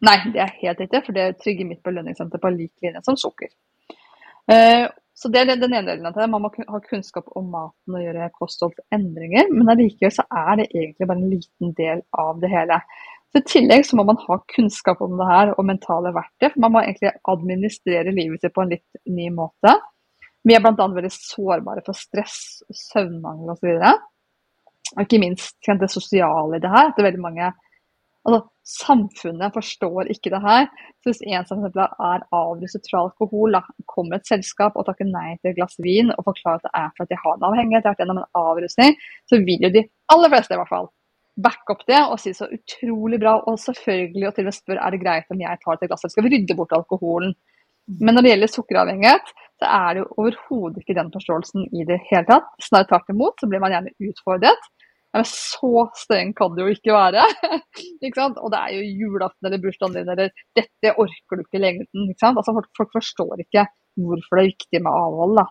Nei, 0.00 0.16
det 0.32 0.40
er 0.40 0.54
helt 0.62 0.80
riktig, 0.80 1.02
for 1.04 1.16
det 1.16 1.26
trygger 1.42 1.68
mitt 1.68 1.82
belønningssenter 1.84 2.40
på 2.40 2.52
lik 2.54 2.72
linje 2.84 3.02
som 3.04 3.18
sukker. 3.20 3.50
Uh, 4.48 4.88
så 5.20 5.28
Det 5.28 5.40
er 5.40 5.50
den 5.52 5.74
ene 5.74 5.84
delen 5.84 6.06
av 6.08 6.16
det. 6.16 6.30
Man 6.32 6.46
må 6.46 6.48
ha 6.48 6.78
kunnskap 6.80 7.26
om 7.36 7.50
maten 7.52 7.96
og 7.96 8.00
gjøre 8.00 8.30
kostholdsendringer. 8.38 9.50
Men 9.52 9.68
allikevel 9.68 10.14
så 10.16 10.24
er 10.32 10.62
det 10.62 10.70
egentlig 10.70 11.08
bare 11.10 11.20
en 11.20 11.34
liten 11.34 11.74
del 11.76 12.00
av 12.16 12.40
det 12.40 12.48
hele. 12.48 12.78
Så 13.28 13.42
I 13.42 13.48
tillegg 13.50 13.84
så 13.86 13.98
må 13.98 14.06
man 14.08 14.18
ha 14.24 14.38
kunnskap 14.54 15.02
om 15.04 15.18
det 15.20 15.26
her 15.28 15.52
og 15.52 15.66
mentale 15.68 16.14
verktøy. 16.16 16.48
for 16.54 16.62
Man 16.64 16.72
må 16.72 16.80
egentlig 16.86 17.12
administrere 17.28 18.16
livet 18.16 18.40
sitt 18.40 18.56
på 18.56 18.64
en 18.64 18.72
litt 18.72 19.02
ny 19.12 19.28
måte. 19.34 19.76
Vi 20.46 20.56
er 20.56 20.62
bl.a. 20.64 20.86
veldig 20.96 21.12
sårbare 21.12 21.82
for 21.86 21.96
stress, 21.96 22.62
søvnmangel 22.72 23.52
osv. 23.52 23.74
Og 24.96 25.02
ikke 25.04 25.20
minst 25.22 25.58
det 25.80 25.90
sosiale 25.92 26.56
i 26.56 26.62
det 26.62 26.70
her. 26.70 26.88
at 26.88 26.96
det 26.96 27.04
er 27.04 27.10
veldig 27.10 27.26
mange 27.26 27.50
altså, 28.24 28.40
Samfunnet 28.70 29.54
forstår 29.54 30.10
ikke 30.14 30.30
det 30.30 30.40
her. 30.44 30.68
Så 31.02 31.10
Hvis 31.10 31.22
en 31.26 31.46
som 31.48 31.64
er 31.64 32.22
avruset 32.30 32.86
fra 32.90 33.02
alkohol, 33.02 33.56
da, 33.56 33.62
kommer 33.90 34.16
et 34.16 34.28
selskap 34.30 34.76
og 34.76 34.86
takker 34.86 35.08
nei 35.08 35.34
til 35.40 35.50
et 35.50 35.58
glass 35.58 35.74
vin 35.82 36.12
og 36.14 36.22
forklarer 36.28 36.60
at 36.60 36.68
det 36.68 36.72
er 36.82 36.92
for 36.94 37.04
at 37.04 37.10
de 37.10 37.18
har 37.24 37.34
en 37.34 37.46
avhengighet, 37.48 37.82
de 37.82 37.88
har 37.88 37.96
vært 37.96 38.04
gjennom 38.04 38.22
en 38.22 38.30
avrusning, 38.38 38.94
så 39.26 39.40
vil 39.42 39.66
jo 39.66 39.72
de 39.74 39.84
aller 40.14 40.32
fleste 40.34 40.54
i 40.54 40.60
hvert 40.60 40.70
fall 40.70 40.90
backe 41.40 41.74
opp 41.74 41.82
det 41.88 41.98
og 42.04 42.18
si 42.20 42.34
så 42.36 42.46
utrolig 42.52 43.18
bra. 43.22 43.40
Og 43.50 43.58
selvfølgelig 43.58 44.28
og 44.28 44.36
til 44.36 44.46
og 44.46 44.50
med 44.50 44.58
spørre 44.60 44.86
er 44.86 44.94
det 44.94 45.02
greit 45.02 45.34
om 45.34 45.42
jeg 45.42 45.62
tar 45.64 45.78
et 45.78 45.88
glass, 45.88 46.04
eller 46.04 46.14
skal 46.14 46.28
vi 46.28 46.34
rydde 46.36 46.58
bort 46.58 46.76
alkoholen. 46.78 47.34
Men 47.98 48.16
når 48.16 48.24
det 48.24 48.32
gjelder 48.34 48.52
sukkeravhengighet, 48.54 49.32
så 49.60 49.68
er 49.68 49.88
det 49.94 50.02
jo 50.02 50.10
overhodet 50.22 50.82
ikke 50.82 50.96
den 50.96 51.10
forståelsen 51.12 51.66
i 51.76 51.86
det 51.88 51.98
hele 52.08 52.26
tatt. 52.28 52.52
Snarere 52.64 52.88
tvert 52.92 53.12
imot 53.12 53.42
så 53.42 53.48
blir 53.50 53.62
man 53.62 53.74
gjerne 53.74 53.92
utfordret. 54.08 54.68
Men 55.10 55.26
så 55.26 55.84
streng 55.98 56.30
kan 56.38 56.52
det 56.54 56.64
jo 56.64 56.74
ikke 56.74 56.94
være. 56.94 57.24
ikke? 58.06 58.28
Og 58.38 58.52
det 58.52 58.60
er 58.60 58.74
jo 58.76 58.90
julaften 59.02 59.48
eller 59.48 59.62
bursdagen 59.62 59.96
din 59.98 60.12
eller 60.14 60.30
'dette 60.56 60.92
orker 60.94 61.36
du 61.40 61.42
ikke 61.42 61.58
i 61.58 61.64
lengden'. 61.64 62.12
Ikke? 62.12 62.30
Altså, 62.30 62.54
folk, 62.54 62.70
folk, 62.78 62.92
forstår 62.94 63.42
ikke 63.44 63.66
hvorfor 63.98 64.38
det 64.38 64.44
er 64.44 64.52
viktig 64.52 64.82
med 64.86 64.92
avhold. 64.94 65.42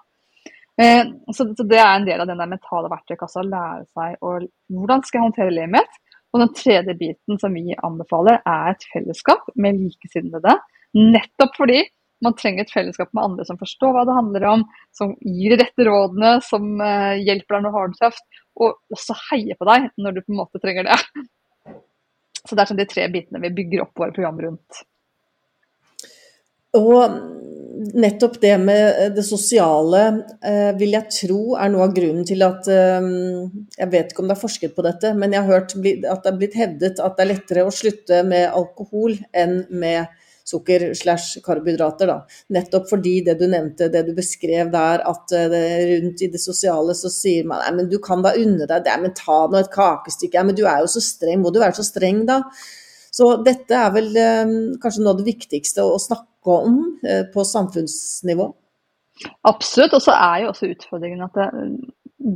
Eh, 0.80 1.04
så, 1.36 1.44
så, 1.58 1.66
det 1.68 1.82
er 1.82 1.92
en 1.92 2.08
del 2.08 2.24
av 2.24 2.30
den 2.30 2.40
der 2.40 2.54
mentale 2.54 2.92
verktøykassa 2.94 3.44
å 3.44 3.50
lære 3.50 3.84
seg 3.92 4.24
å, 4.24 4.38
hvordan 4.72 5.04
skal 5.04 5.20
jeg 5.20 5.28
håndtere 5.28 5.56
livet 5.58 5.76
mitt. 5.76 6.02
Og 6.30 6.44
den 6.44 6.52
tredje 6.56 6.94
biten 6.96 7.40
som 7.42 7.56
vi 7.58 7.76
anbefaler, 7.76 8.40
er 8.48 8.72
et 8.72 8.86
fellesskap 8.94 9.50
med 9.60 9.82
likesinnede. 9.82 10.56
Nettopp 10.96 11.58
fordi 11.58 11.82
Man 12.26 12.36
trenger 12.36 12.66
et 12.66 12.74
fellesskap 12.74 13.14
med 13.16 13.24
andre 13.24 13.48
som 13.48 13.60
forstår 13.60 13.94
hva 13.96 14.06
det 14.08 14.18
handler 14.18 14.46
om, 14.50 14.66
som 14.96 15.16
gir 15.24 15.56
de 15.56 15.64
rette 15.64 15.88
rådene, 15.88 16.36
som 16.44 16.70
uh, 16.82 17.16
hjelper 17.16 17.56
deg 17.56 17.66
når 17.66 17.72
du 17.72 17.78
har 17.78 17.92
det 17.92 18.02
tøft, 18.02 18.40
og 18.60 18.96
også 18.96 19.18
heier 19.30 19.60
på 19.60 19.68
deg 19.70 19.90
når 19.98 20.18
du 20.18 20.24
på 20.26 20.34
en 20.34 20.42
måte 20.42 20.62
trenger 20.64 20.90
det. 20.90 21.00
Så 22.48 22.56
det 22.56 22.64
er 22.64 22.72
sånn 22.72 22.80
de 22.80 22.88
tre 22.90 23.08
bitene 23.12 23.42
vi 23.44 23.56
bygger 23.56 23.84
opp 23.86 24.00
våre 24.00 24.16
program 24.16 24.40
rundt. 24.42 24.84
Og 26.78 27.16
nettopp 27.80 28.42
det 28.42 28.58
med 28.62 29.16
det 29.16 29.24
sosiale 29.26 30.02
eh, 30.46 30.72
vil 30.78 30.94
jeg 30.94 31.14
tro 31.16 31.56
er 31.58 31.72
noe 31.72 31.88
av 31.88 31.96
grunnen 31.96 32.26
til 32.28 32.44
at 32.46 32.68
eh, 32.70 33.08
Jeg 33.80 33.92
vet 33.94 34.12
ikke 34.12 34.24
om 34.24 34.30
det 34.30 34.36
er 34.36 34.42
forsket 34.42 34.76
på 34.76 34.86
dette, 34.86 35.14
men 35.18 35.34
jeg 35.34 35.46
har 35.46 35.60
hørt 35.60 35.74
at 35.74 36.24
det 36.26 36.32
er 36.32 36.40
blitt 36.42 36.58
hevdet 36.60 37.02
at 37.02 37.16
det 37.18 37.26
er 37.26 37.32
lettere 37.32 37.66
å 37.66 37.74
slutte 37.74 38.22
med 38.28 38.50
alkohol 38.52 39.18
enn 39.34 39.64
med 39.70 40.12
sukker 40.50 40.90
slash 40.98 41.40
karbohydrater. 41.46 42.10
Da. 42.10 42.42
Nettopp 42.56 42.90
fordi 42.90 43.20
det 43.28 43.38
du 43.40 43.46
nevnte, 43.52 43.92
det 43.94 44.04
du 44.08 44.14
beskrev 44.18 44.72
der, 44.74 45.06
at 45.08 45.36
eh, 45.38 45.56
rundt 45.94 46.26
i 46.26 46.32
det 46.34 46.42
sosiale 46.44 46.98
så 46.98 47.12
sier 47.14 47.48
man 47.50 47.64
nei, 47.78 47.88
du 47.90 48.00
kan 48.04 48.26
da 48.26 48.36
unne 48.38 48.68
deg 48.70 48.86
det, 48.86 49.00
men 49.04 49.16
ta 49.18 49.44
nå 49.48 49.62
et 49.62 49.74
kakestykke, 49.74 50.38
ja, 50.40 50.46
men 50.48 50.58
du 50.58 50.66
er 50.66 50.84
jo 50.84 50.92
så 50.92 51.04
streng, 51.04 51.44
må 51.44 51.54
du 51.54 51.62
være 51.62 51.78
så 51.80 51.88
streng 51.88 52.26
da? 52.30 52.42
Så 53.14 53.34
dette 53.46 53.76
er 53.76 53.94
vel 53.94 54.10
eh, 54.18 54.56
kanskje 54.82 55.04
noe 55.04 55.16
av 55.16 55.22
det 55.22 55.30
viktigste 55.30 55.86
å 55.86 56.00
snakke 56.02 56.58
om 56.70 56.82
eh, 57.06 57.26
på 57.34 57.46
samfunnsnivå? 57.46 58.50
Absolutt. 59.48 59.96
Og 59.98 60.04
så 60.04 60.16
er 60.16 60.44
jo 60.44 60.52
også 60.54 60.70
utfordringen 60.72 61.24
at 61.26 61.36
det, 61.36 61.48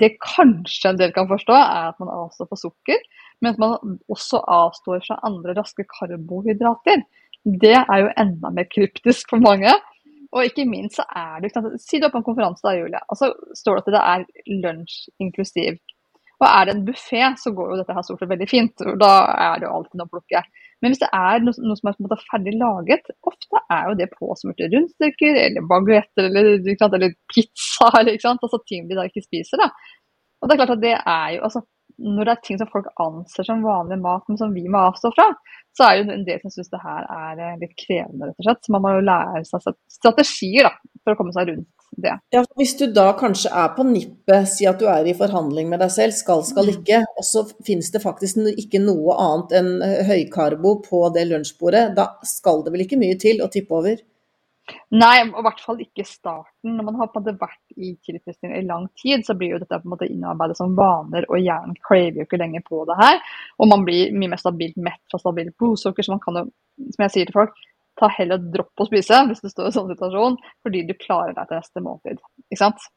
det, 0.01 0.13
kanskje 0.23 0.91
en 0.91 0.99
del 0.99 1.13
kan 1.15 1.29
forstå, 1.29 1.55
er 1.55 1.91
at 1.91 2.01
man 2.03 2.11
avstår 2.11 2.49
fra 2.49 2.59
sukker, 2.59 3.03
men 3.41 3.53
at 3.53 3.61
man 3.61 3.99
også 4.11 4.41
avstår 4.41 5.03
fra 5.07 5.19
andre 5.27 5.55
raske 5.59 5.85
karbohydrater. 5.87 7.05
Det 7.43 7.75
er 7.75 7.97
jo 7.99 8.13
enda 8.19 8.51
mer 8.55 8.69
kryptisk 8.71 9.33
for 9.33 9.43
mange. 9.43 9.71
Og 10.33 10.47
ikke 10.47 10.65
minst 10.65 10.97
så 10.97 11.05
er 11.13 11.43
det 11.43 11.51
Si 11.81 11.99
du 11.99 12.07
er 12.07 12.13
på 12.13 12.21
en 12.21 12.25
konferanse 12.25 12.65
da, 12.65 12.73
Julie, 12.77 13.01
og 13.09 13.19
så 13.19 13.29
står 13.53 13.79
det 13.79 13.83
at 13.83 13.95
det 13.95 14.03
er 14.13 14.61
lunsj 14.63 14.95
inklusiv. 15.21 15.77
Og 16.41 16.47
er 16.49 16.65
det 16.65 16.73
en 16.73 16.85
buffé, 16.87 17.21
så 17.39 17.53
går 17.55 17.71
jo 17.71 17.79
dette 17.79 17.95
her 17.95 18.03
stort 18.03 18.23
sett 18.23 18.31
veldig 18.31 18.47
fint. 18.49 18.83
og 18.83 18.97
Da 18.99 19.11
er 19.45 19.59
det 19.61 19.67
jo 19.67 19.73
alltid 19.77 19.99
noe 19.99 20.09
å 20.09 20.13
plukke. 20.15 20.41
Men 20.81 20.91
hvis 20.91 21.03
det 21.03 21.09
er 21.15 21.43
noe, 21.45 21.55
noe 21.63 21.79
som 21.79 21.89
er 21.89 21.99
måte 22.03 22.17
ferdig 22.25 22.55
laget, 22.59 23.11
ofte 23.29 23.61
er 23.71 23.85
jo 23.87 23.97
det 24.01 24.09
påsmurte 24.11 24.67
rundstykker 24.73 25.39
eller 25.45 25.67
baguetter 25.69 26.27
eller, 26.27 26.49
eller, 26.57 27.13
pizza. 27.31 27.87
Eller, 27.99 28.17
altså 28.33 28.59
ting 28.67 28.89
vi 28.89 28.97
da 28.97 29.05
ikke 29.07 29.23
spiser. 29.23 29.61
Da. 29.61 29.69
Og 30.41 30.49
det 30.49 30.55
er 30.55 30.61
klart 30.63 30.75
at 30.75 30.83
det 30.83 30.97
er 30.97 31.29
jo 31.37 31.45
altså, 31.47 31.63
Når 32.01 32.25
det 32.25 32.33
er 32.33 32.41
ting 32.45 32.59
som 32.61 32.69
folk 32.71 32.89
anser 33.01 33.47
som 33.47 33.65
vanlig 33.65 33.99
mat, 34.01 34.25
men 34.29 34.39
som 34.39 34.53
vi 34.55 34.65
må 34.71 34.81
avstå 34.89 35.11
fra, 35.15 35.27
så 35.77 35.87
er 35.87 35.99
jo 35.99 36.09
en 36.13 36.25
del 36.27 36.41
som 36.41 36.53
syns 36.53 36.71
det 36.73 36.81
her 36.83 37.05
er 37.05 37.39
eh, 37.41 37.55
litt 37.61 37.73
krevende, 37.79 38.29
rett 38.29 38.41
og 38.41 38.47
slett. 38.47 38.61
Så 38.65 38.73
man 38.75 38.83
må 38.85 38.93
jo 38.95 39.05
lære 39.05 39.43
seg 39.47 39.73
strategier 39.91 40.69
da, 40.69 40.73
for 41.03 41.13
å 41.13 41.19
komme 41.19 41.33
seg 41.35 41.49
rundt 41.51 41.69
det. 42.03 42.13
Ja, 42.33 42.43
Hvis 42.57 42.75
du 42.79 42.85
da 42.93 43.07
kanskje 43.17 43.51
er 43.63 43.73
på 43.75 43.85
nippet, 43.87 44.49
si 44.49 44.67
at 44.69 44.79
du 44.81 44.87
er 44.91 45.07
i 45.09 45.15
forhandling 45.17 45.69
med 45.71 45.81
deg 45.83 45.91
selv, 45.93 46.15
skal, 46.17 46.43
skal 46.47 46.69
mm. 46.69 46.73
ikke, 46.77 47.01
og 47.17 47.27
så 47.27 47.45
finnes 47.65 47.91
det 47.93 48.03
faktisk 48.03 48.41
ikke 48.53 48.81
noe 48.83 49.17
annet 49.21 49.57
enn 49.59 49.71
eh, 49.85 50.01
høykarbo 50.09 50.79
på 50.85 51.05
det 51.15 51.27
lunsjbordet, 51.29 51.91
da 51.97 52.13
skal 52.27 52.65
det 52.65 52.73
vel 52.73 52.85
ikke 52.87 53.01
mye 53.01 53.19
til 53.21 53.43
å 53.43 53.51
tippe 53.53 53.77
over? 53.81 54.01
Nei, 54.95 55.17
og 55.25 55.41
i 55.41 55.43
hvert 55.43 55.61
fall 55.63 55.81
ikke 55.83 56.05
starten. 56.07 56.75
Når 56.77 56.85
man 56.87 56.99
har 57.01 57.09
på 57.11 57.19
en 57.19 57.25
måte 57.25 57.41
vært 57.41 57.75
i 57.75 57.91
tilfredsstillende 58.05 58.61
i 58.61 58.67
lang 58.69 58.85
tid, 59.01 59.25
så 59.27 59.35
blir 59.35 59.55
jo 59.55 59.59
dette 59.59 59.79
på 59.81 59.89
en 59.89 59.93
måte 59.95 60.07
innarbeidet 60.07 60.55
som 60.59 60.75
vaner, 60.77 61.27
og 61.27 61.41
hjernen 61.41 61.75
craver 61.83 62.21
jo 62.21 62.27
ikke 62.27 62.39
lenger 62.39 62.63
på 62.67 62.83
det 62.87 62.97
her. 63.01 63.19
Og 63.59 63.69
man 63.71 63.83
blir 63.87 64.15
mye 64.15 64.31
mer 64.31 64.41
stabilt 64.41 64.79
mett 64.79 65.01
fra 65.11 65.19
stabilt 65.19 65.57
blodsukker, 65.59 66.05
så 66.05 66.15
man 66.15 66.23
kan 66.23 66.39
jo, 66.39 66.45
som 66.95 67.05
jeg 67.05 67.15
sier 67.15 67.29
til 67.29 67.39
folk, 67.41 67.59
ta 67.99 68.09
heller 68.15 68.41
dropp 68.53 68.81
å 68.81 68.87
spise 68.87 69.19
hvis 69.29 69.43
du 69.43 69.51
står 69.51 69.69
i 69.69 69.75
sånn 69.75 69.91
situasjon, 69.91 70.39
fordi 70.65 70.83
du 70.87 70.95
klarer 70.97 71.35
deg 71.35 71.49
til 71.49 71.59
neste 71.59 71.83
måltid. 71.85 72.23
Ikke 72.47 72.61
sant? 72.63 72.87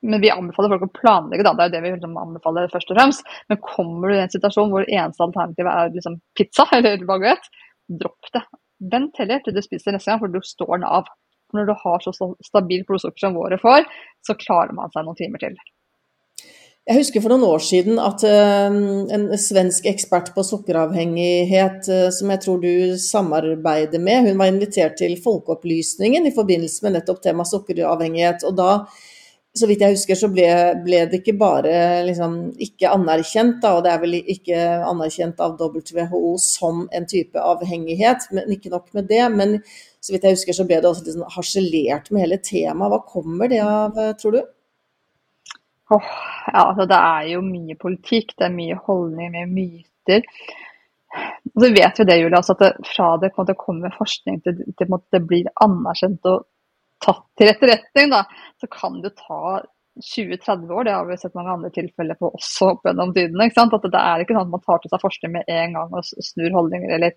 Men 0.00 0.22
vi 0.22 0.32
anbefaler 0.32 0.72
folk 0.72 0.86
å 0.86 0.94
planlegge, 0.96 1.44
da. 1.44 1.52
Det 1.52 1.66
er 1.66 1.68
jo 1.68 1.74
det 1.74 1.82
vi 1.84 1.92
liksom 1.92 2.16
anbefaler 2.16 2.72
først 2.72 2.90
og 2.90 2.96
fremst. 2.96 3.34
Men 3.52 3.60
kommer 3.64 4.08
du 4.08 4.16
i 4.16 4.22
en 4.22 4.32
situasjon 4.32 4.72
hvor 4.72 4.88
eneste 4.88 5.26
alternativ 5.26 5.68
er 5.68 5.92
liksom 5.92 6.16
pizza 6.38 6.66
eller 6.78 7.04
baguett, 7.08 7.50
dropp 8.00 8.32
det. 8.32 8.42
Vent 8.80 9.18
heller 9.20 9.42
til 9.44 9.56
du 9.56 9.60
spiser 9.64 9.94
neste 9.94 10.10
gang, 10.10 10.22
for 10.22 10.32
du 10.32 10.40
står 10.44 10.78
den 10.78 10.88
av. 10.88 11.10
Når 11.56 11.66
du 11.66 11.74
har 11.82 12.04
så 12.04 12.14
stabilt 12.46 12.86
blodsukker 12.88 13.26
som 13.26 13.36
våre 13.36 13.58
får, 13.60 13.84
så 14.26 14.38
klarer 14.38 14.72
man 14.76 14.92
seg 14.94 15.04
noen 15.04 15.18
timer 15.18 15.42
til. 15.42 15.58
Jeg 16.88 16.96
husker 16.96 17.22
for 17.22 17.30
noen 17.30 17.44
år 17.44 17.60
siden 17.62 18.00
at 18.02 18.22
eh, 18.26 18.78
en 19.14 19.26
svensk 19.38 19.84
ekspert 19.90 20.32
på 20.34 20.42
sukkeravhengighet, 20.46 21.90
eh, 21.92 22.08
som 22.16 22.32
jeg 22.32 22.40
tror 22.42 22.62
du 22.62 22.96
samarbeider 22.98 24.00
med, 24.02 24.30
hun 24.30 24.40
var 24.40 24.50
invitert 24.50 24.96
til 24.98 25.14
Folkeopplysningen 25.22 26.26
i 26.26 26.34
forbindelse 26.34 26.86
med 26.86 26.96
nettopp 26.96 27.20
tema 27.26 27.44
sukkeravhengighet. 27.46 28.46
Og 28.48 28.56
da, 28.58 28.70
så 29.58 29.66
vidt 29.66 29.80
jeg 29.82 29.96
husker, 29.96 30.14
så 30.14 30.28
ble, 30.30 30.46
ble 30.84 31.00
det 31.10 31.20
ikke 31.20 31.34
bare 31.40 31.72
liksom, 32.06 32.36
ikke 32.62 32.92
anerkjent, 32.94 33.56
da, 33.64 33.72
og 33.76 33.82
det 33.82 33.90
er 33.90 34.02
vel 34.04 34.14
ikke 34.20 34.60
anerkjent 34.86 35.42
av 35.42 35.56
WHO 35.58 36.36
som 36.42 36.84
en 36.94 37.08
type 37.10 37.34
avhengighet, 37.34 38.28
men 38.36 38.54
ikke 38.54 38.70
nok 38.70 38.92
med 38.94 39.08
det. 39.10 39.24
Men 39.34 39.56
så 39.98 40.14
vidt 40.14 40.28
jeg 40.28 40.38
husker, 40.38 40.54
så 40.54 40.66
ble 40.68 40.78
det 40.78 40.90
også 40.90 41.02
liksom 41.08 41.26
harselert 41.34 42.12
med 42.14 42.24
hele 42.24 42.38
temaet. 42.46 42.94
Hva 42.94 43.02
kommer 43.10 43.50
det 43.50 43.58
av, 43.64 43.98
tror 44.22 44.38
du? 44.38 44.40
Oh, 45.90 46.12
ja, 46.46 46.68
altså 46.68 46.86
det 46.86 47.02
er 47.10 47.28
jo 47.32 47.42
mye 47.42 47.74
politikk, 47.80 48.36
det 48.38 48.46
er 48.46 48.54
mye 48.54 48.78
holdning, 48.86 49.34
mye 49.34 49.50
myter. 49.50 50.22
Og 51.56 51.64
så 51.64 51.72
vet 51.74 51.98
vi 51.98 52.06
det, 52.06 52.20
Julie, 52.20 52.38
altså 52.38 52.54
at 52.54 52.62
det, 52.62 52.72
fra 52.86 53.10
det 53.18 53.58
kommer 53.58 53.98
forskning 53.98 54.38
til 54.44 54.62
det, 54.62 54.86
det 55.10 55.24
blir 55.26 55.50
anerkjent 55.66 56.30
og 56.30 56.46
tatt 57.04 57.26
til 57.38 57.52
etterretning, 57.52 58.10
da, 58.12 58.24
så 58.60 58.70
kan 58.72 58.98
det 59.04 59.16
ta 59.18 59.60
20-30 60.00 60.70
år. 60.70 60.84
Det 60.84 60.96
har 60.96 61.06
vi 61.08 61.18
sett 61.20 61.36
mange 61.36 61.54
andre 61.56 61.70
tilfeller 61.74 62.18
på 62.20 62.32
også 62.36 62.72
opp 62.74 62.88
gjennom 62.88 63.14
tidene. 63.16 63.50
At 63.50 63.86
det 63.86 64.00
er 64.00 64.24
ikke 64.24 64.36
sånn 64.36 64.48
at 64.48 64.56
man 64.56 64.66
tar 64.66 64.82
til 64.82 64.92
seg 64.92 65.04
forskning 65.04 65.36
med 65.36 65.54
en 65.60 65.78
gang 65.78 65.94
og 65.96 66.10
snur 66.30 66.56
holdninger 66.56 66.96
eller 66.96 67.16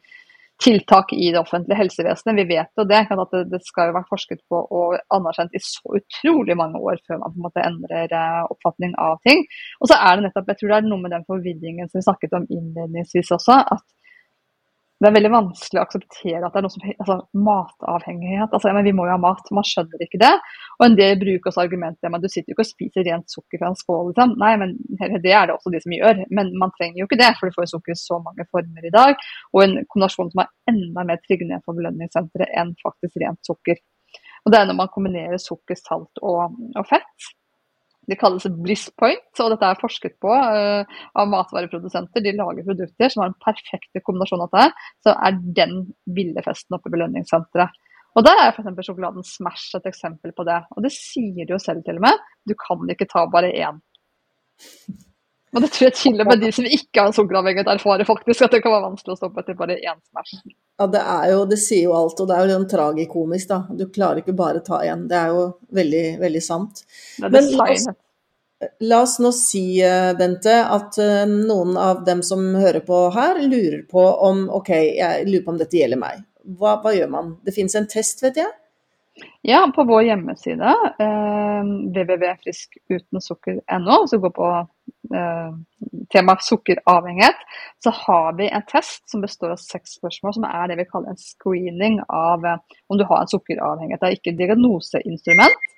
tiltak 0.63 1.13
i 1.13 1.31
det 1.33 1.39
offentlige 1.39 1.79
helsevesenet. 1.79 2.37
Vi 2.37 2.55
vet 2.55 2.69
jo 2.77 2.85
det, 2.87 3.01
at 3.09 3.33
det 3.49 3.59
skal 3.65 3.89
jo 3.89 3.95
være 3.97 4.09
forsket 4.09 4.43
på 4.49 4.59
og 4.61 4.93
anerkjent 5.15 5.55
i 5.57 5.61
så 5.63 5.97
utrolig 5.97 6.55
mange 6.59 6.79
år 6.79 7.01
før 7.07 7.23
man 7.23 7.33
på 7.33 7.39
en 7.39 7.47
måte 7.47 7.65
endrer 7.65 8.13
eh, 8.13 8.43
oppfatning 8.53 8.93
av 9.01 9.17
ting. 9.27 9.43
Og 9.81 9.89
så 9.91 9.97
er 9.97 10.15
det 10.15 10.27
nettopp, 10.27 10.53
jeg 10.53 10.61
tror 10.61 10.73
det 10.73 10.77
er 10.79 10.87
noe 10.87 11.03
med 11.03 11.15
den 11.15 11.27
forvirringen 11.27 11.89
som 11.89 11.99
vi 11.99 12.05
snakket 12.07 12.37
om 12.37 12.47
innledningsvis 12.47 13.33
også, 13.35 13.59
at 13.75 13.85
det 15.03 15.09
er 15.09 15.15
veldig 15.17 15.31
vanskelig 15.33 15.79
å 15.79 15.83
akseptere 15.83 16.47
at 16.47 16.53
det 16.53 16.59
er 16.59 16.65
noe 16.65 16.73
som 16.73 16.83
altså, 16.87 17.15
matavhengighet. 17.45 18.53
altså, 18.55 18.71
men 18.75 18.87
Vi 18.87 18.93
må 18.95 19.07
jo 19.07 19.13
ha 19.13 19.19
mat, 19.19 19.51
man 19.51 19.67
skjønner 19.67 20.05
ikke 20.05 20.21
det. 20.21 20.31
Og 20.79 20.85
en 20.87 20.95
del 20.99 21.17
bruker 21.19 21.51
også 21.51 21.63
argumentet 21.65 22.07
at 22.07 22.23
du 22.23 22.29
sitter 22.29 22.53
jo 22.53 22.55
ikke 22.55 22.65
og 22.65 22.69
spiser 22.69 23.07
rent 23.09 23.35
sukker 23.35 23.61
fra 23.61 23.71
en 23.71 23.79
skål. 23.79 24.11
Liksom. 24.11 24.35
Nei, 24.39 24.53
men 24.61 24.75
det 25.25 25.35
er 25.35 25.49
det 25.49 25.57
også 25.57 25.73
de 25.73 25.83
som 25.83 25.97
gjør. 25.97 26.23
Men 26.39 26.53
man 26.61 26.71
trenger 26.77 27.03
jo 27.03 27.09
ikke 27.09 27.19
det, 27.19 27.31
for 27.39 27.51
du 27.51 27.57
får 27.57 27.71
sukker 27.73 27.95
i 27.95 27.99
så 27.99 28.19
mange 28.23 28.47
former 28.53 28.87
i 28.87 28.95
dag. 28.95 29.27
Og 29.51 29.65
en 29.65 29.77
kombinasjon 29.83 30.31
som 30.33 30.45
er 30.45 30.73
enda 30.73 31.07
mer 31.11 31.21
triggende 31.27 31.59
for 31.65 31.77
belønningssenteret 31.77 32.55
enn 32.63 32.75
faktisk 32.81 33.19
rent 33.23 33.43
sukker. 33.51 33.83
Og 34.43 34.51
Det 34.51 34.59
er 34.59 34.67
når 34.67 34.79
man 34.81 34.91
kombinerer 34.91 35.39
sukker, 35.41 35.79
salt 35.79 36.19
og, 36.21 36.55
og 36.79 36.85
fett. 36.89 37.33
Det 38.09 38.17
kalles 38.19 38.47
bliss 38.63 38.89
point, 38.99 39.29
og 39.39 39.53
dette 39.53 39.69
er 39.69 39.79
forsket 39.79 40.17
på 40.21 40.31
uh, 40.33 40.83
av 41.19 41.29
matvareprodusenter. 41.31 42.23
De 42.25 42.35
lager 42.35 42.67
produkter 42.67 43.13
som 43.13 43.23
har 43.23 43.31
en 43.31 43.39
perfekt 43.43 44.01
kombinasjon 44.03 44.43
av 44.43 44.51
dette. 44.51 44.89
Så 45.05 45.15
er 45.15 45.39
den 45.61 45.79
ville 46.17 46.43
festen 46.45 46.77
oppe 46.77 46.91
i 46.91 46.95
belønningssenteret. 46.97 47.79
Og 48.13 48.25
Der 48.27 48.43
er 48.43 48.51
f.eks. 48.51 48.85
sjokoladen 48.85 49.25
Smash 49.25 49.79
et 49.79 49.87
eksempel 49.89 50.35
på 50.37 50.45
det. 50.45 50.59
Og 50.75 50.85
det 50.85 50.93
sier 50.93 51.47
du 51.47 51.55
jo 51.55 51.61
selv 51.61 51.81
til 51.85 51.97
og 51.97 52.05
med. 52.05 52.27
Du 52.45 52.53
kan 52.59 52.83
ikke 52.93 53.09
ta 53.09 53.25
bare 53.31 53.49
én. 53.55 53.81
Og 55.53 55.61
det 55.61 55.69
tror 55.73 55.87
jeg 55.87 55.95
til 55.99 56.21
og 56.21 56.29
med 56.29 56.41
de 56.41 56.49
som 56.55 56.65
ikke 56.65 57.05
har 57.05 57.13
sukkeravhengighet 57.13 57.69
erfarer 57.75 58.07
faktisk 58.07 58.47
at 58.47 58.53
det 58.55 58.61
kan 58.63 58.73
være 58.73 58.87
vanskelig 58.87 59.13
å 59.13 59.19
stoppe 59.19 59.43
etter 59.43 59.57
bare 59.57 59.75
én 59.77 59.99
Smash. 60.01 60.39
Ja, 60.81 60.87
det 60.89 61.01
er 61.15 61.25
jo, 61.29 61.43
det 61.49 61.59
sier 61.61 61.83
jo 61.85 61.97
alt, 61.97 62.19
og 62.19 62.29
det 62.29 62.35
er 62.35 62.47
jo 62.47 62.55
sånn 62.55 62.71
tragikomisk, 62.71 63.51
da. 63.51 63.59
Du 63.77 63.83
klarer 63.93 64.17
ikke 64.23 64.33
bare 64.37 64.63
ta 64.65 64.77
én. 64.81 65.01
Det 65.09 65.17
er 65.19 65.35
jo 65.35 65.43
veldig, 65.77 66.05
veldig 66.23 66.41
sant. 66.41 66.81
Det 67.19 67.29
er 67.29 67.33
Men 67.35 67.45
la 67.53 67.67
oss, 67.75 67.85
la 68.81 69.01
oss 69.05 69.15
nå 69.21 69.31
si, 69.37 69.65
eh, 69.85 70.13
Bente, 70.17 70.55
at 70.77 70.97
eh, 71.03 71.29
noen 71.29 71.77
av 71.77 72.01
dem 72.07 72.21
som 72.25 72.39
hører 72.57 72.81
på 72.87 72.97
her, 73.13 73.33
lurer 73.45 73.83
på 73.89 74.03
om 74.29 74.37
OK, 74.57 74.71
jeg 74.97 75.29
lurer 75.29 75.45
på 75.45 75.53
om 75.53 75.61
dette 75.61 75.77
gjelder 75.77 75.99
meg. 76.01 76.25
Hva, 76.57 76.71
hva 76.81 76.91
gjør 76.97 77.09
man? 77.13 77.25
Det 77.45 77.53
finnes 77.55 77.75
en 77.77 77.91
test, 77.91 78.17
vet 78.25 78.37
jeg? 78.41 78.51
Ja, 79.45 79.71
på 79.75 79.83
vår 79.85 80.01
hjemmeside, 80.07 80.71
eh, 81.05 81.61
www.friskutensukker.no, 81.93 83.97
så 84.09 84.17
går 84.17 84.33
på 84.33 84.47
eh, 85.15 85.51
temaet 86.13 86.45
sukkeravhengighet, 86.45 87.43
så 87.83 87.93
har 87.95 88.33
vi 88.37 88.49
en 88.49 88.65
test 88.69 89.03
som 89.11 89.23
består 89.23 89.53
av 89.55 89.61
seks 89.61 89.97
spørsmål, 89.99 90.35
som 90.37 90.47
er 90.49 90.71
det 90.71 90.79
vi 90.81 90.87
kaller 90.89 91.13
en 91.13 91.21
screening 91.21 91.99
av 92.09 92.45
eh, 92.45 92.79
om 92.89 92.99
du 92.99 93.05
har 93.09 93.23
en 93.23 93.31
sukkeravhengighet. 93.31 94.01
Det 94.01 94.09
er 94.09 94.19
ikke 94.19 94.37
diagnoseinstrument. 94.41 95.69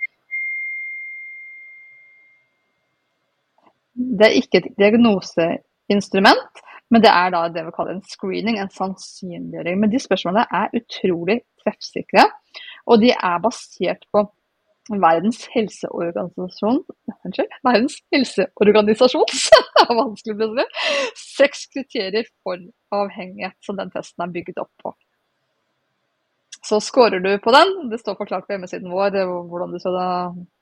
Det 3.95 4.27
er 4.27 4.37
ikke 4.39 4.59
et 4.59 4.71
diagnoseinstrument, 4.79 6.63
men 6.91 7.03
det 7.03 7.11
er 7.11 7.29
da 7.31 7.45
det 7.49 7.63
vi 7.65 7.75
kaller 7.75 7.95
en 7.95 8.07
screening, 8.07 8.57
en 8.59 8.71
sannsynliggjøring. 8.71 9.79
Men 9.79 9.91
de 9.91 10.01
spørsmålene 10.03 10.45
er 10.59 10.73
utrolig 10.79 11.39
treffsikre. 11.63 12.27
Og 12.91 12.99
de 13.01 13.13
er 13.15 13.39
basert 13.43 14.03
på 14.13 14.25
Verdens 14.89 15.47
helseorganisasjon 15.49 16.83
Unnskyld, 17.25 17.55
Verdens 17.65 17.97
helseorganisasjons 18.13 19.47
vanskelig 19.89 20.35
plutselig, 20.37 20.65
seks 21.17 21.65
kriterier 21.73 22.27
for 22.45 22.61
avhengighet 22.93 23.57
som 23.65 23.79
den 23.79 23.89
testen 23.93 24.25
er 24.25 24.33
bygget 24.35 24.61
opp 24.61 24.71
på. 24.83 24.93
Så 26.65 26.79
scorer 26.81 27.21
du 27.21 27.29
på 27.41 27.53
den, 27.53 27.73
det 27.91 27.99
står 28.01 28.17
forklart 28.17 28.47
på 28.47 28.55
hjemmesiden 28.55 28.93
vår 28.93 29.19
hvordan 29.49 29.73
du 29.73 29.81
skal 29.81 29.97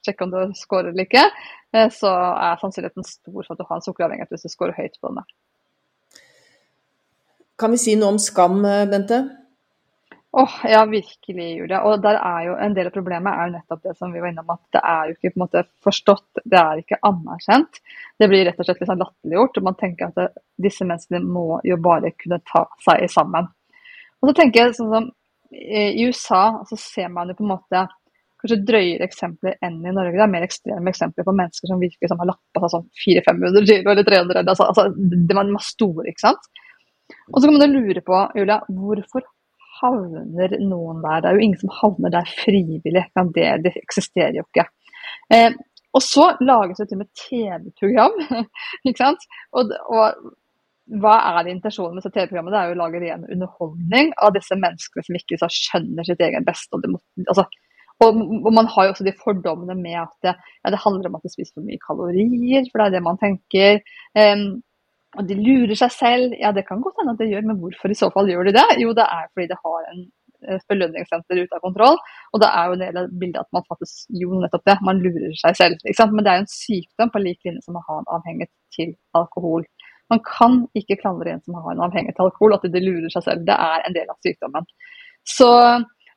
sjekke 0.03 0.25
om 0.25 0.33
du 0.33 0.55
scorer 0.59 0.91
eller 0.91 1.07
ikke, 1.07 1.23
eh, 1.75 1.87
så 1.91 2.11
er 2.11 2.59
sannsynligheten 2.59 3.07
stor 3.07 3.39
for 3.39 3.53
at 3.55 3.61
du 3.61 3.67
har 3.69 3.79
en 3.79 3.85
sukkeravhengighet 3.85 4.35
hvis 4.35 4.43
du 4.47 4.51
scorer 4.51 4.75
høyt 4.75 4.99
på 4.99 5.13
den. 5.13 5.23
Kan 7.59 7.71
vi 7.71 7.79
si 7.79 7.95
noe 7.95 8.15
om 8.15 8.19
skam, 8.19 8.59
eh, 8.67 8.83
Bente? 8.91 9.21
Åh, 10.35 10.43
oh, 10.43 10.71
Ja, 10.71 10.85
virkelig, 10.85 11.57
Julia. 11.57 11.83
Og 11.85 12.01
der 12.01 12.17
er 12.17 12.45
jo 12.47 12.53
En 12.57 12.73
del 12.73 12.87
av 12.89 12.93
problemet 12.95 13.33
er 13.37 13.47
jo 13.47 13.53
nettopp 13.53 13.83
det 13.83 13.91
som 13.97 14.13
vi 14.13 14.21
var 14.21 14.31
innom, 14.31 14.49
at 14.49 14.61
det 14.73 14.81
er 14.81 15.09
jo 15.09 15.13
ikke 15.13 15.29
på 15.29 15.37
en 15.37 15.43
måte 15.43 15.61
forstått, 15.85 16.39
det 16.49 16.57
er 16.57 16.79
ikke 16.81 16.97
anerkjent. 17.09 17.77
Det 18.17 18.29
blir 18.31 18.47
rett 18.47 18.57
og 18.57 18.65
slett 18.65 18.81
liksom 18.81 19.01
latterliggjort. 19.03 19.59
og 19.59 19.67
Man 19.67 19.77
tenker 19.77 20.07
at 20.07 20.17
det, 20.17 20.25
disse 20.65 20.87
menneskene 20.89 21.21
må 21.21 21.59
jo 21.69 21.77
bare 21.77 22.11
kunne 22.17 22.39
ta 22.49 22.63
seg 22.81 23.05
sammen. 23.13 23.51
Og 24.21 24.31
så 24.31 24.33
tenker 24.39 24.63
jeg 24.63 24.77
sånn 24.79 24.95
som 24.95 25.11
I 25.53 26.07
USA 26.07 26.41
så 26.65 26.79
ser 26.81 27.13
man 27.13 27.29
jo 27.29 27.37
på 27.37 27.45
en 27.45 27.53
måte 27.53 27.83
kanskje 28.41 28.59
drøyere 28.65 29.05
eksempler 29.05 29.61
enn 29.61 29.77
i 29.85 29.93
Norge. 29.93 30.17
Det 30.17 30.25
er 30.25 30.33
mer 30.33 30.47
ekstreme 30.47 30.89
eksempler 30.89 31.29
på 31.29 31.35
mennesker 31.43 31.69
som 31.69 31.85
virker 31.85 32.09
som 32.09 32.17
har 32.23 32.31
lappa 32.31 32.63
seg 32.63 32.73
sånn 32.73 32.89
400-500 33.05 33.69
kilo 33.69 33.93
eller 33.93 34.09
300 34.09 34.43
altså, 34.47 34.65
altså, 34.73 34.89
Det 34.97 35.37
var 35.37 35.53
store, 35.69 36.09
ikke 36.09 36.25
sant. 36.25 36.51
Og 37.29 37.37
så 37.37 37.45
kan 37.45 37.53
man 37.59 37.77
lure 37.77 38.01
på, 38.01 38.25
Julia, 38.33 38.59
hvorfor 38.81 39.29
havner 39.81 40.55
noen 40.61 41.01
der? 41.03 41.23
Det 41.23 41.29
er 41.29 41.37
jo 41.37 41.45
ingen 41.47 41.61
som 41.61 41.73
havner 41.81 42.13
der 42.13 42.29
frivillig. 42.43 42.83
Det, 42.85 43.49
det 43.65 43.73
eksisterer 43.81 44.37
jo 44.39 44.45
ikke. 44.47 44.67
Eh, 45.33 45.51
og 45.93 46.01
så 46.01 46.31
lages 46.41 46.79
det 46.81 46.87
til 46.89 46.97
og 46.97 47.03
med 47.03 47.11
TV-program. 47.23 48.15
ikke 48.87 48.99
sant? 48.99 49.27
Og, 49.53 49.75
og, 49.93 50.31
hva 50.99 51.13
er 51.39 51.51
intensjonen 51.51 51.95
med 51.95 52.05
TV-programmet? 52.09 52.53
Det 52.53 52.59
er 52.59 52.71
jo 52.71 52.75
å 52.75 52.81
lage 52.81 53.03
ren 53.03 53.27
underholdning 53.31 54.09
av 54.19 54.33
disse 54.35 54.57
menneskene 54.59 55.05
som 55.05 55.19
ikke 55.19 55.51
skjønner 55.57 56.07
sitt 56.07 56.23
egen 56.25 56.47
beste. 56.47 56.75
Og, 56.75 56.89
må, 56.91 56.99
altså, 57.29 57.45
og, 58.03 58.19
og, 58.19 58.51
man 58.51 58.67
har 58.73 58.89
jo 58.89 58.95
også 58.95 59.07
de 59.07 59.15
fordommene 59.21 59.77
med 59.79 60.01
at 60.01 60.13
det, 60.25 60.33
ja, 60.35 60.73
det 60.73 60.81
handler 60.83 61.09
om 61.09 61.17
at 61.19 61.25
de 61.25 61.31
spiser 61.31 61.53
for 61.55 61.67
mye 61.67 61.81
kalorier, 61.85 62.67
for 62.67 62.81
det 62.81 62.89
er 62.89 62.95
det 62.97 63.03
man 63.05 63.21
tenker. 63.21 63.79
Um, 64.17 64.47
og 65.17 65.29
de 65.29 65.37
lurer 65.37 65.77
seg 65.77 65.93
selv. 65.93 66.35
Ja, 66.41 66.51
det 66.55 66.65
kan 66.67 66.81
godt 66.81 66.99
hende 66.99 67.13
at 67.15 67.21
det 67.21 67.29
gjør, 67.29 67.45
men 67.49 67.59
hvorfor 67.61 67.91
i 67.93 67.97
så 67.97 68.09
fall 68.13 68.29
gjør 68.31 68.49
de 68.49 68.55
det? 68.57 68.67
Jo, 68.81 68.93
det 68.97 69.05
er 69.05 69.29
fordi 69.31 69.49
det 69.51 69.59
har 69.61 69.87
en 69.91 70.03
belønningssenter 70.69 71.39
ute 71.39 71.57
av 71.57 71.63
kontroll. 71.63 71.99
Og 72.33 72.41
det 72.43 72.49
er 72.49 72.67
jo 72.67 72.75
en 72.77 72.83
del 72.83 72.99
av 73.01 73.13
bildet 73.21 73.41
at 73.43 73.55
man 73.55 73.65
faktisk 73.69 74.19
jo 74.21 74.41
nettopp 74.41 74.65
det, 74.69 74.77
man 74.85 75.01
lurer 75.03 75.35
seg 75.39 75.59
selv. 75.59 75.85
Ikke 75.85 75.99
sant? 76.01 76.15
Men 76.15 76.25
det 76.25 76.33
er 76.33 76.39
jo 76.39 76.45
en 76.45 76.53
sykdom 76.55 77.13
på 77.13 77.23
lik 77.23 77.47
linje 77.47 77.63
som 77.65 77.79
å 77.79 77.85
ha 77.87 77.99
en 78.01 78.11
avhengighet 78.17 78.53
til 78.75 78.93
alkohol. 79.19 79.65
Man 80.11 80.21
kan 80.27 80.59
ikke 80.77 80.99
klandre 80.99 81.33
en 81.33 81.43
som 81.45 81.57
har 81.61 81.73
en 81.73 81.85
avhengighet 81.87 82.17
til 82.19 82.27
alkohol, 82.27 82.57
at 82.57 82.67
de 82.73 82.83
lurer 82.83 83.09
seg 83.13 83.25
selv. 83.27 83.45
Det 83.47 83.55
er 83.55 83.87
en 83.87 83.97
del 83.97 84.11
av 84.11 84.19
sykdommen. 84.25 84.67
Så, 85.23 85.49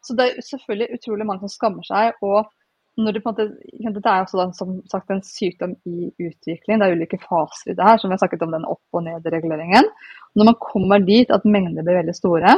så 0.02 0.18
det 0.18 0.26
er 0.26 0.46
selvfølgelig 0.48 0.98
utrolig 0.98 1.28
mange 1.28 1.46
som 1.46 1.54
skammer 1.54 1.86
seg. 1.86 2.18
og 2.26 2.50
når 2.96 3.12
det, 3.12 3.20
på 3.22 3.28
en 3.28 3.36
måte, 3.36 3.96
Dette 3.98 4.12
er 4.12 4.22
også 4.24 4.38
da, 4.40 4.46
som 4.56 4.78
sagt 4.88 5.12
en 5.12 5.20
sykdom 5.24 5.74
i 5.84 6.08
utvikling. 6.16 6.80
Det 6.80 6.86
er 6.86 6.94
ulike 6.96 7.18
faser 7.20 7.72
i 7.72 7.76
det 7.76 7.84
her, 7.84 8.00
som 8.00 8.08
vi 8.08 8.16
har 8.16 8.22
snakket 8.22 8.44
om 8.46 8.54
den 8.56 8.64
opp- 8.68 8.96
og 8.96 9.04
ned-reguleringen. 9.04 9.90
Når 10.36 10.48
man 10.48 10.56
kommer 10.62 11.04
dit 11.04 11.32
at 11.34 11.44
mengder 11.44 11.84
blir 11.84 12.00
veldig 12.00 12.16
store, 12.16 12.56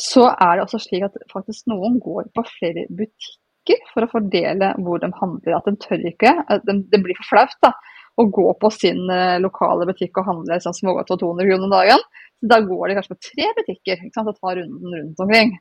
så 0.00 0.30
er 0.32 0.56
det 0.56 0.64
også 0.64 0.80
slik 0.80 1.04
at 1.04 1.18
faktisk 1.32 1.68
noen 1.68 1.98
går 2.00 2.30
på 2.36 2.44
flere 2.48 2.86
butikker 2.88 3.82
for 3.92 4.06
å 4.06 4.10
fordele 4.14 4.72
hvor 4.80 5.02
de 5.02 5.10
handler. 5.18 5.58
At 5.58 5.68
de 5.68 5.76
tør 5.82 6.06
ikke. 6.08 6.32
Det 6.64 7.02
blir 7.04 7.18
for 7.20 7.34
flaut 7.34 7.56
da, 7.64 7.74
å 8.16 8.26
gå 8.32 8.46
på 8.60 8.70
sin 8.74 9.02
eh, 9.12 9.38
lokale 9.42 9.86
butikk 9.88 10.20
og 10.20 10.28
handle 10.28 10.60
sånn 10.62 10.76
smågodt 10.76 11.12
for 11.12 11.20
200 11.20 11.50
kroner 11.50 11.68
om 11.68 11.74
dagen. 11.76 12.06
Så 12.40 12.48
da 12.52 12.60
går 12.64 12.88
de 12.88 12.96
kanskje 12.96 13.16
på 13.16 13.26
tre 13.28 13.50
butikker 13.58 14.06
ikke 14.06 14.16
sant, 14.16 14.32
og 14.32 14.40
tar 14.40 14.56
runden 14.56 14.96
rundt 14.96 15.20
omkring. 15.24 15.52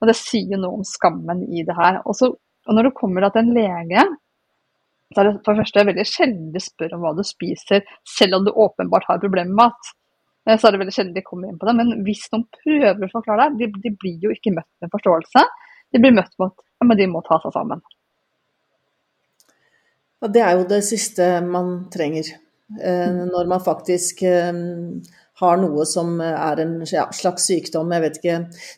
Og 0.00 0.10
Det 0.10 0.16
sier 0.18 0.60
noe 0.60 0.80
om 0.80 0.84
skammen 0.84 1.46
i 1.46 1.62
det 1.66 1.76
her. 1.78 2.02
Og 2.04 2.18
så 2.18 2.34
og 2.66 2.76
når 2.76 2.88
du 2.88 2.96
kommer 2.98 3.26
til 3.30 3.42
en 3.42 3.54
lege, 3.56 4.06
så 5.14 5.22
er 5.22 5.28
det 5.28 5.34
for 5.46 5.54
det 5.54 5.62
første 5.62 5.84
veldig 5.86 6.06
sjelden 6.10 6.48
de 6.54 6.62
spør 6.62 6.96
om 6.96 7.04
hva 7.04 7.12
du 7.16 7.22
spiser, 7.26 7.84
selv 8.16 8.38
om 8.38 8.46
du 8.46 8.50
åpenbart 8.52 9.06
har 9.08 9.22
problemer 9.22 9.52
med 9.52 9.60
mat. 9.60 9.92
Eh, 10.46 10.58
så 10.58 10.68
er 10.68 10.74
det 10.74 10.80
veldig 10.82 10.94
sjelden 10.96 11.14
de 11.16 11.24
kommer 11.26 11.50
inn 11.50 11.60
på 11.60 11.68
det. 11.68 11.76
Men 11.78 11.92
hvis 12.06 12.24
noen 12.32 12.46
prøver 12.58 13.06
å 13.06 13.12
forklare 13.12 13.50
deg, 13.50 13.60
de, 13.60 13.84
de 13.84 13.94
blir 14.02 14.26
jo 14.26 14.34
ikke 14.34 14.54
møtt 14.56 14.70
med 14.82 14.92
forståelse. 14.94 15.44
De 15.94 16.02
blir 16.02 16.16
møtt 16.16 16.34
med 16.40 16.50
at 16.50 16.66
ja, 16.82 16.98
de 16.98 17.06
må 17.12 17.22
ta 17.26 17.38
seg 17.44 17.54
sammen. 17.54 17.84
Ja, 20.22 20.32
det 20.32 20.42
er 20.42 20.58
jo 20.58 20.66
det 20.68 20.82
siste 20.88 21.28
man 21.44 21.76
trenger. 21.94 22.34
Eh, 22.80 23.06
mm. 23.14 23.22
når 23.30 23.50
man 23.52 23.62
faktisk 23.62 24.24
eh, 24.26 24.50
har 25.40 25.58
noe 25.60 25.84
som 25.88 26.20
er 26.24 26.62
en 26.62 26.76
slags 26.86 27.48
sykdom. 27.48 27.92
Jeg 27.92 28.04
vet 28.04 28.20
ikke. 28.20 28.36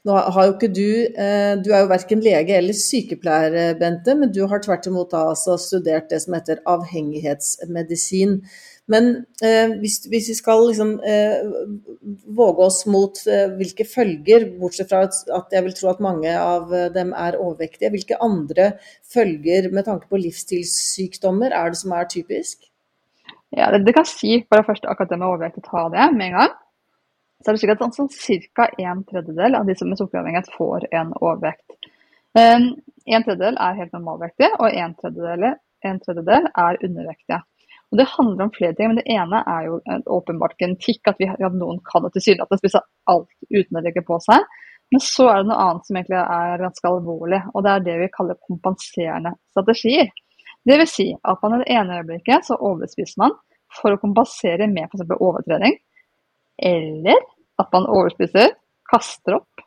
Nå 0.09 0.17
har 0.37 0.49
jo 0.49 0.55
ikke 0.57 0.73
du 0.75 0.89
eh, 1.07 1.53
Du 1.63 1.71
er 1.73 1.85
jo 1.85 1.93
verken 1.93 2.25
lege 2.25 2.57
eller 2.59 2.75
sykepleier, 2.77 3.55
eh, 3.55 3.77
Bente, 3.79 4.17
men 4.19 4.33
du 4.35 4.45
har 4.51 4.65
tvert 4.65 4.89
imot 4.91 5.13
da 5.15 5.29
altså 5.35 5.59
studert 5.61 6.11
det 6.11 6.23
som 6.25 6.35
heter 6.35 6.65
avhengighetsmedisin. 6.67 8.41
Men 8.89 9.09
eh, 9.45 9.75
hvis, 9.83 9.99
hvis, 10.09 10.31
vi 10.33 10.37
skal 10.39 10.63
liksom 10.65 10.95
eh, 11.05 11.45
våge 12.39 12.65
oss 12.65 12.81
mot 12.89 13.21
eh, 13.29 13.51
hvilke 13.59 13.85
følger, 13.85 14.49
bortsett 14.61 14.89
fra 14.89 15.03
at 15.05 15.53
jeg 15.53 15.67
vil 15.67 15.77
tro 15.77 15.91
at 15.93 16.01
mange 16.05 16.33
av 16.33 16.73
dem 16.95 17.13
er 17.13 17.37
overvektige, 17.37 17.93
hvilke 17.93 18.21
andre 18.25 18.73
følger 19.13 19.69
med 19.75 19.85
tanke 19.91 20.09
på 20.09 20.23
livsstilssykdommer 20.25 21.53
er 21.53 21.75
det 21.75 21.83
som 21.83 21.93
er 21.99 22.09
typisk? 22.09 22.68
Ja, 23.57 23.71
det, 23.73 23.85
det 23.87 23.95
kan 23.97 24.07
si 24.09 24.41
for 24.45 24.61
det 24.61 24.69
første 24.69 24.91
akkurat 24.91 25.13
det 25.13 25.21
med 25.21 25.29
overvekt, 25.29 25.63
ta 25.65 25.87
det 25.93 26.09
med 26.17 26.31
en 26.31 26.39
gang. 26.39 26.57
Så 27.39 27.51
er 27.51 27.55
det 27.55 27.63
slik 27.63 27.73
at 27.75 27.85
sånn, 27.95 28.11
ca. 28.59 28.67
en 28.83 29.05
tredjedel 29.07 29.57
av 29.57 29.69
de 29.69 29.77
som 29.79 29.89
med 29.89 30.01
sukkeravhengige, 30.01 30.57
får 30.57 30.89
en 30.91 31.13
overvekt. 31.21 31.93
Um, 32.37 32.73
en 33.09 33.25
tredjedel 33.25 33.61
er 33.63 33.79
helt 33.79 33.95
normalvektig, 33.95 34.51
og 34.59 34.75
en 34.75 34.97
tredjedel, 34.99 35.47
en 35.87 36.01
tredjedel 36.03 36.51
er 36.51 36.81
undervektige. 36.85 37.41
Og 37.89 37.99
Det 37.99 38.09
handler 38.19 38.45
om 38.45 38.53
flere 38.53 38.75
ting, 38.77 38.91
men 38.91 38.99
det 39.01 39.09
ene 39.15 39.41
er 39.49 39.63
jo 39.65 39.79
åpenbart 40.19 40.59
genetikk. 40.61 41.01
At, 41.09 41.17
vi, 41.23 41.29
at 41.31 41.55
noen 41.57 41.79
kan 41.89 42.05
det 42.05 42.13
tilsynelatende 42.19 42.61
spise 42.61 42.83
alt 43.09 43.31
uten 43.49 43.79
å 43.81 43.85
legge 43.87 44.05
på 44.05 44.19
seg. 44.27 44.45
Men 44.93 45.05
så 45.05 45.29
er 45.31 45.41
det 45.41 45.51
noe 45.51 45.63
annet 45.63 45.89
som 45.89 45.97
egentlig 45.97 46.21
er 46.21 46.63
ganske 46.65 46.91
alvorlig, 46.91 47.41
og 47.53 47.65
det 47.65 47.73
er 47.73 47.87
det 47.87 47.97
vi 48.03 48.11
kaller 48.13 48.39
kompenserende 48.49 49.35
strategier. 49.53 50.13
Dvs. 50.69 50.95
Si 50.95 51.09
at 51.17 51.43
man 51.43 51.57
i 51.57 51.63
det 51.63 51.77
ene 51.77 52.01
øyeblikket 52.01 52.49
så 52.49 52.59
overspiser 52.61 53.23
man 53.23 53.37
for 53.81 53.95
å 53.95 54.01
kompensere 54.01 54.69
med 54.71 54.89
f.eks. 54.89 55.07
overtrening. 55.17 55.79
Eller 56.59 57.19
at 57.59 57.73
man 57.75 57.89
overspiser, 57.91 58.53
kaster 58.91 59.39
opp, 59.39 59.65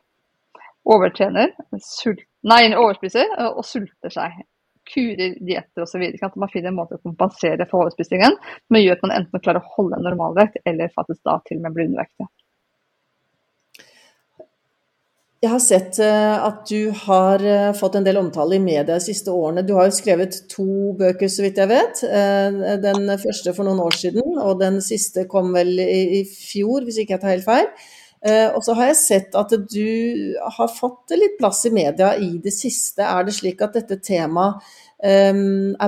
overtrener, 0.88 1.52
sult, 1.82 2.22
nei, 2.48 2.64
overspiser 2.76 3.36
og 3.48 3.64
sulter 3.66 4.12
seg. 4.12 4.42
Kurer, 4.92 5.36
dietter 5.46 5.84
osv. 5.84 6.02
At 6.26 6.38
man 6.40 6.50
finner 6.50 6.72
en 6.72 6.78
måte 6.80 6.98
å 6.98 7.04
kompensere 7.04 7.68
for 7.70 7.84
overspisingen 7.84 8.34
som 8.34 8.78
gjør 8.80 8.98
at 8.98 9.04
man 9.06 9.16
enten 9.20 9.44
klarer 9.44 9.62
å 9.62 9.74
holde 9.76 9.98
en 9.98 10.08
normalvekt, 10.10 10.58
eller 10.66 10.90
faktisk 10.94 11.22
da 11.28 11.38
til 11.46 11.60
og 11.60 11.66
med 11.66 11.76
bli 11.76 11.86
undervektig. 11.90 12.26
Jeg 15.42 15.50
har 15.50 15.58
sett 15.58 15.96
eh, 15.98 16.44
at 16.46 16.60
du 16.70 16.92
har 16.94 17.42
eh, 17.42 17.72
fått 17.74 17.96
en 17.98 18.04
del 18.06 18.20
omtale 18.20 18.54
i 18.54 18.62
media 18.62 18.84
de 18.86 19.02
siste 19.02 19.32
årene. 19.34 19.64
Du 19.66 19.72
har 19.74 19.88
jo 19.88 19.94
skrevet 19.96 20.36
to 20.52 20.92
bøker, 21.00 21.26
så 21.26 21.42
vidt 21.42 21.56
jeg 21.58 21.66
vet. 21.66 22.02
Eh, 22.06 22.58
den 22.78 23.10
første 23.18 23.50
for 23.56 23.66
noen 23.66 23.80
år 23.82 23.96
siden, 23.98 24.36
og 24.38 24.60
den 24.60 24.78
siste 24.86 25.24
kom 25.30 25.50
vel 25.56 25.80
i 25.82 26.20
fjor, 26.30 26.86
hvis 26.86 27.00
ikke 27.02 27.16
jeg 27.16 27.22
tar 27.24 27.34
helt 27.34 27.48
feil. 27.48 27.90
Og 28.54 28.60
så 28.62 28.76
har 28.78 28.86
jeg 28.86 28.98
sett 29.00 29.32
at 29.34 29.50
du 29.66 30.36
har 30.54 30.68
fått 30.70 31.10
litt 31.18 31.34
plass 31.40 31.64
i 31.66 31.72
media 31.74 32.12
i 32.14 32.36
det 32.44 32.52
siste. 32.54 33.02
Er 33.02 33.26
det 33.26 33.34
slik 33.34 33.64
at 33.66 33.74
dette 33.74 33.98
temaet 33.98 34.62
er 35.02 35.34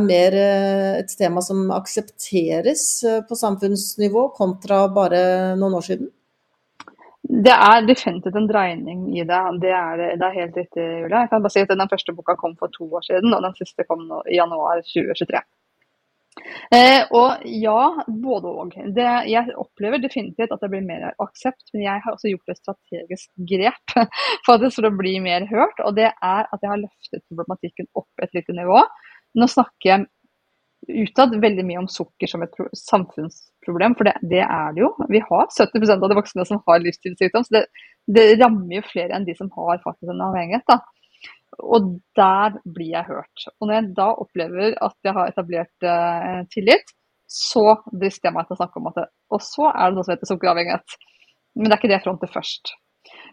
mer 0.03 0.35
et 0.41 1.15
tema 1.15 1.45
som 1.47 1.71
aksepteres 1.77 2.83
på 3.29 3.39
samfunnsnivå 3.39 4.27
kontra 4.35 4.83
bare 4.99 5.23
noen 5.63 5.79
år 5.79 5.87
siden? 5.93 6.11
Det 7.25 7.53
er 7.55 7.87
definitivt 7.89 8.37
en 8.37 8.47
dreining 8.49 9.05
i 9.17 9.25
det. 9.25 9.43
Det 9.63 9.73
er, 9.73 10.01
det 10.21 10.27
er 10.27 10.39
helt 10.39 10.57
riktig, 10.61 10.85
Julia. 10.85 11.25
Jeg 11.25 11.31
kan 11.33 11.45
bare 11.45 11.55
si 11.55 11.63
at 11.65 11.73
Den 11.73 11.91
første 11.91 12.13
boka 12.13 12.37
kom 12.37 12.57
for 12.61 12.73
to 12.75 12.85
år 12.85 13.07
siden, 13.07 13.33
og 13.33 13.43
den 13.47 13.55
siste 13.57 13.87
kom 13.89 14.05
nå, 14.09 14.21
i 14.29 14.37
januar 14.37 14.83
2023. 14.85 15.41
Eh, 16.75 17.01
og 17.15 17.45
ja, 17.49 18.05
både 18.09 18.51
og. 18.51 18.75
Jeg 18.97 19.55
opplever 19.61 20.03
definitivt 20.03 20.53
at 20.53 20.63
det 20.65 20.71
blir 20.73 20.85
mer 20.85 21.07
aksept, 21.23 21.69
men 21.73 21.87
jeg 21.87 22.03
har 22.05 22.13
også 22.13 22.33
gjort 22.33 22.53
et 22.53 22.61
strategisk 22.61 23.31
grep 23.53 23.97
faktisk 24.47 24.75
for 24.81 24.91
å 24.91 24.97
bli 24.99 25.17
mer 25.25 25.47
hørt. 25.49 25.81
Og 25.87 25.97
det 25.97 26.11
er 26.11 26.45
at 26.45 26.61
jeg 26.61 26.73
har 26.73 26.83
løftet 26.83 27.25
problematikken 27.31 27.89
opp 27.97 28.25
et 28.25 28.37
lite 28.37 28.57
nivå. 28.57 28.83
Nå 29.41 29.49
snakker 29.51 29.91
jeg 29.91 30.11
utad 31.09 31.33
veldig 31.41 31.65
mye 31.65 31.81
om 31.85 31.91
sukker 31.91 32.29
som 32.29 32.45
et 32.45 32.59
samfunnsproblem, 33.65 33.95
for 33.97 34.05
det, 34.05 34.15
det, 34.23 34.43
er 34.43 34.75
det 34.75 34.83
jo. 34.83 34.91
Vi 35.09 35.21
har 35.21 35.49
70% 35.49 36.03
av 36.03 36.09
de 36.09 36.19
voksne 36.19 36.45
som 36.47 36.61
har 36.67 36.83
livsstilssykdom, 36.83 37.45
så 37.45 37.57
det, 37.57 37.65
det, 38.07 38.41
rammer 38.41 38.77
jo 38.77 38.83
flere 38.91 39.15
enn 39.17 39.25
de 39.25 39.35
som 39.35 39.51
har 39.57 39.83
faktisk 39.83 40.11
en 40.11 40.27
avhengighet. 40.29 40.65
Da. 40.69 40.81
og 41.63 42.01
der 42.17 42.59
blir 42.67 42.93
jeg 42.93 43.07
hørt. 43.09 43.47
Og 43.61 43.69
når 43.69 43.75
jeg 43.75 43.95
da 43.97 44.09
opplever 44.13 44.75
at 44.83 44.97
jeg 45.05 45.15
har 45.15 45.29
etablert 45.31 45.87
eh, 45.87 46.45
tillit, 46.53 46.95
så 47.31 47.79
drister 47.93 48.29
jeg 48.29 48.35
meg 48.35 48.47
til 48.47 48.57
å 48.57 48.61
snakke 48.61 48.81
om 48.81 48.89
at 48.91 48.99
det, 48.99 49.07
Og 49.33 49.41
så 49.43 49.71
er 49.71 49.91
det 49.91 49.97
noe 49.97 50.05
som 50.05 50.15
heter 50.15 50.31
sukkeravhengighet. 50.31 50.97
Men 51.55 51.69
det 51.69 51.73
er 51.73 51.81
ikke 51.81 51.93
det 51.93 51.99
jeg 51.99 52.07
fronter 52.09 52.31
først. 52.31 52.75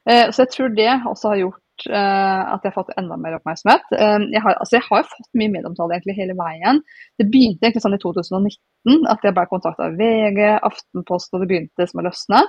Eh, 0.06 0.30
så 0.30 0.46
jeg 0.46 0.54
tror 0.54 0.78
det 0.78 0.92
også 1.10 1.34
har 1.34 1.42
gjort 1.42 1.71
uh, 1.90 2.42
at 2.54 2.64
jeg 2.64 2.72
har 2.72 2.78
fått 2.78 2.94
enda 3.00 3.18
mer 3.20 3.38
oppmerksomhet. 3.38 3.88
Jeg 3.96 4.44
har, 4.44 4.58
altså 4.58 4.78
jeg 4.78 4.86
har 4.88 5.08
fått 5.10 5.30
mye 5.40 5.54
medieomtale 5.54 5.98
egentlig 5.98 6.18
hele 6.20 6.36
veien. 6.38 6.82
Det 7.20 7.28
begynte 7.32 7.68
egentlig 7.68 7.84
sånn 7.86 7.98
i 7.98 8.02
2019 8.04 9.10
at 9.12 9.26
jeg 9.26 9.36
ble 9.38 9.48
kontakta 9.50 9.90
av 9.90 9.98
VG, 10.00 10.42
Aftenposten, 10.70 11.38
og 11.38 11.44
det 11.44 11.52
begynte 11.52 11.90
som 11.90 12.04
å 12.04 12.08
løsne. 12.08 12.46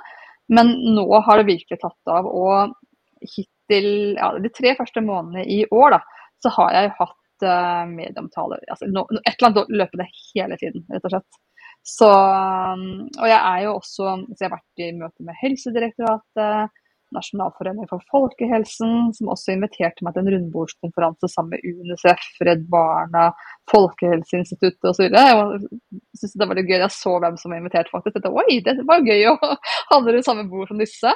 Men 0.53 0.73
nå 0.97 1.07
har 1.27 1.41
det 1.41 1.49
virkelig 1.49 1.81
tatt 1.81 2.13
av. 2.13 2.29
og 2.29 2.75
hittil 3.23 4.17
ja, 4.19 4.33
de 4.39 4.51
tre 4.55 4.75
første 4.79 5.03
månedene 5.05 5.45
i 5.47 5.63
år, 5.71 5.97
da, 5.97 6.29
så 6.43 6.53
har 6.57 6.77
jeg 6.77 6.93
hatt 6.99 7.47
uh, 7.47 7.85
medieomtale. 7.91 8.61
Altså, 8.71 8.89
no, 8.91 9.07
et 9.23 9.35
eller 9.35 9.51
annet 9.51 9.75
løpende 9.83 10.09
hele 10.35 10.59
tiden, 10.61 10.85
rett 10.93 11.09
og 11.09 11.17
slett. 11.17 11.41
Så, 11.83 12.07
og 12.07 13.27
jeg 13.27 13.39
er 13.39 13.65
jo 13.65 13.73
også 13.81 14.05
så 14.05 14.37
jeg 14.39 14.47
har 14.47 14.53
vært 14.53 14.83
i 14.85 14.93
møte 14.95 15.27
med 15.27 15.39
Helsedirektoratet, 15.41 16.82
Nasjonalforeningen 17.15 17.91
for 17.91 18.05
folkehelsen, 18.13 19.11
som 19.17 19.33
også 19.33 19.55
inviterte 19.55 20.05
meg 20.05 20.15
til 20.15 20.25
en 20.25 20.33
rundbordskonferanse 20.35 21.31
sammen 21.33 21.57
med 21.57 21.67
UNICEF, 21.67 22.29
Redd 22.49 22.65
Barna, 22.73 23.29
Folkehelseinstituttet 23.73 24.91
osv. 24.93 25.09
Jeg 25.09 25.99
syntes 26.19 26.39
det 26.39 26.49
var 26.49 26.61
litt 26.61 26.71
gøy. 26.71 26.79
Jeg 26.83 26.95
så 26.97 27.17
hvem 27.23 27.37
som 27.41 27.55
var 27.55 27.63
invitert, 27.63 27.93
faktisk. 27.93 28.19
Dette, 28.19 28.33
Oi, 28.33 28.61
det 28.65 28.79
var 28.89 29.05
gøy 29.07 29.29
å 29.33 29.37
handle 29.93 30.17
rundt 30.17 30.29
samme 30.29 30.47
bord 30.51 30.73
som 30.73 30.81
disse. 30.83 31.13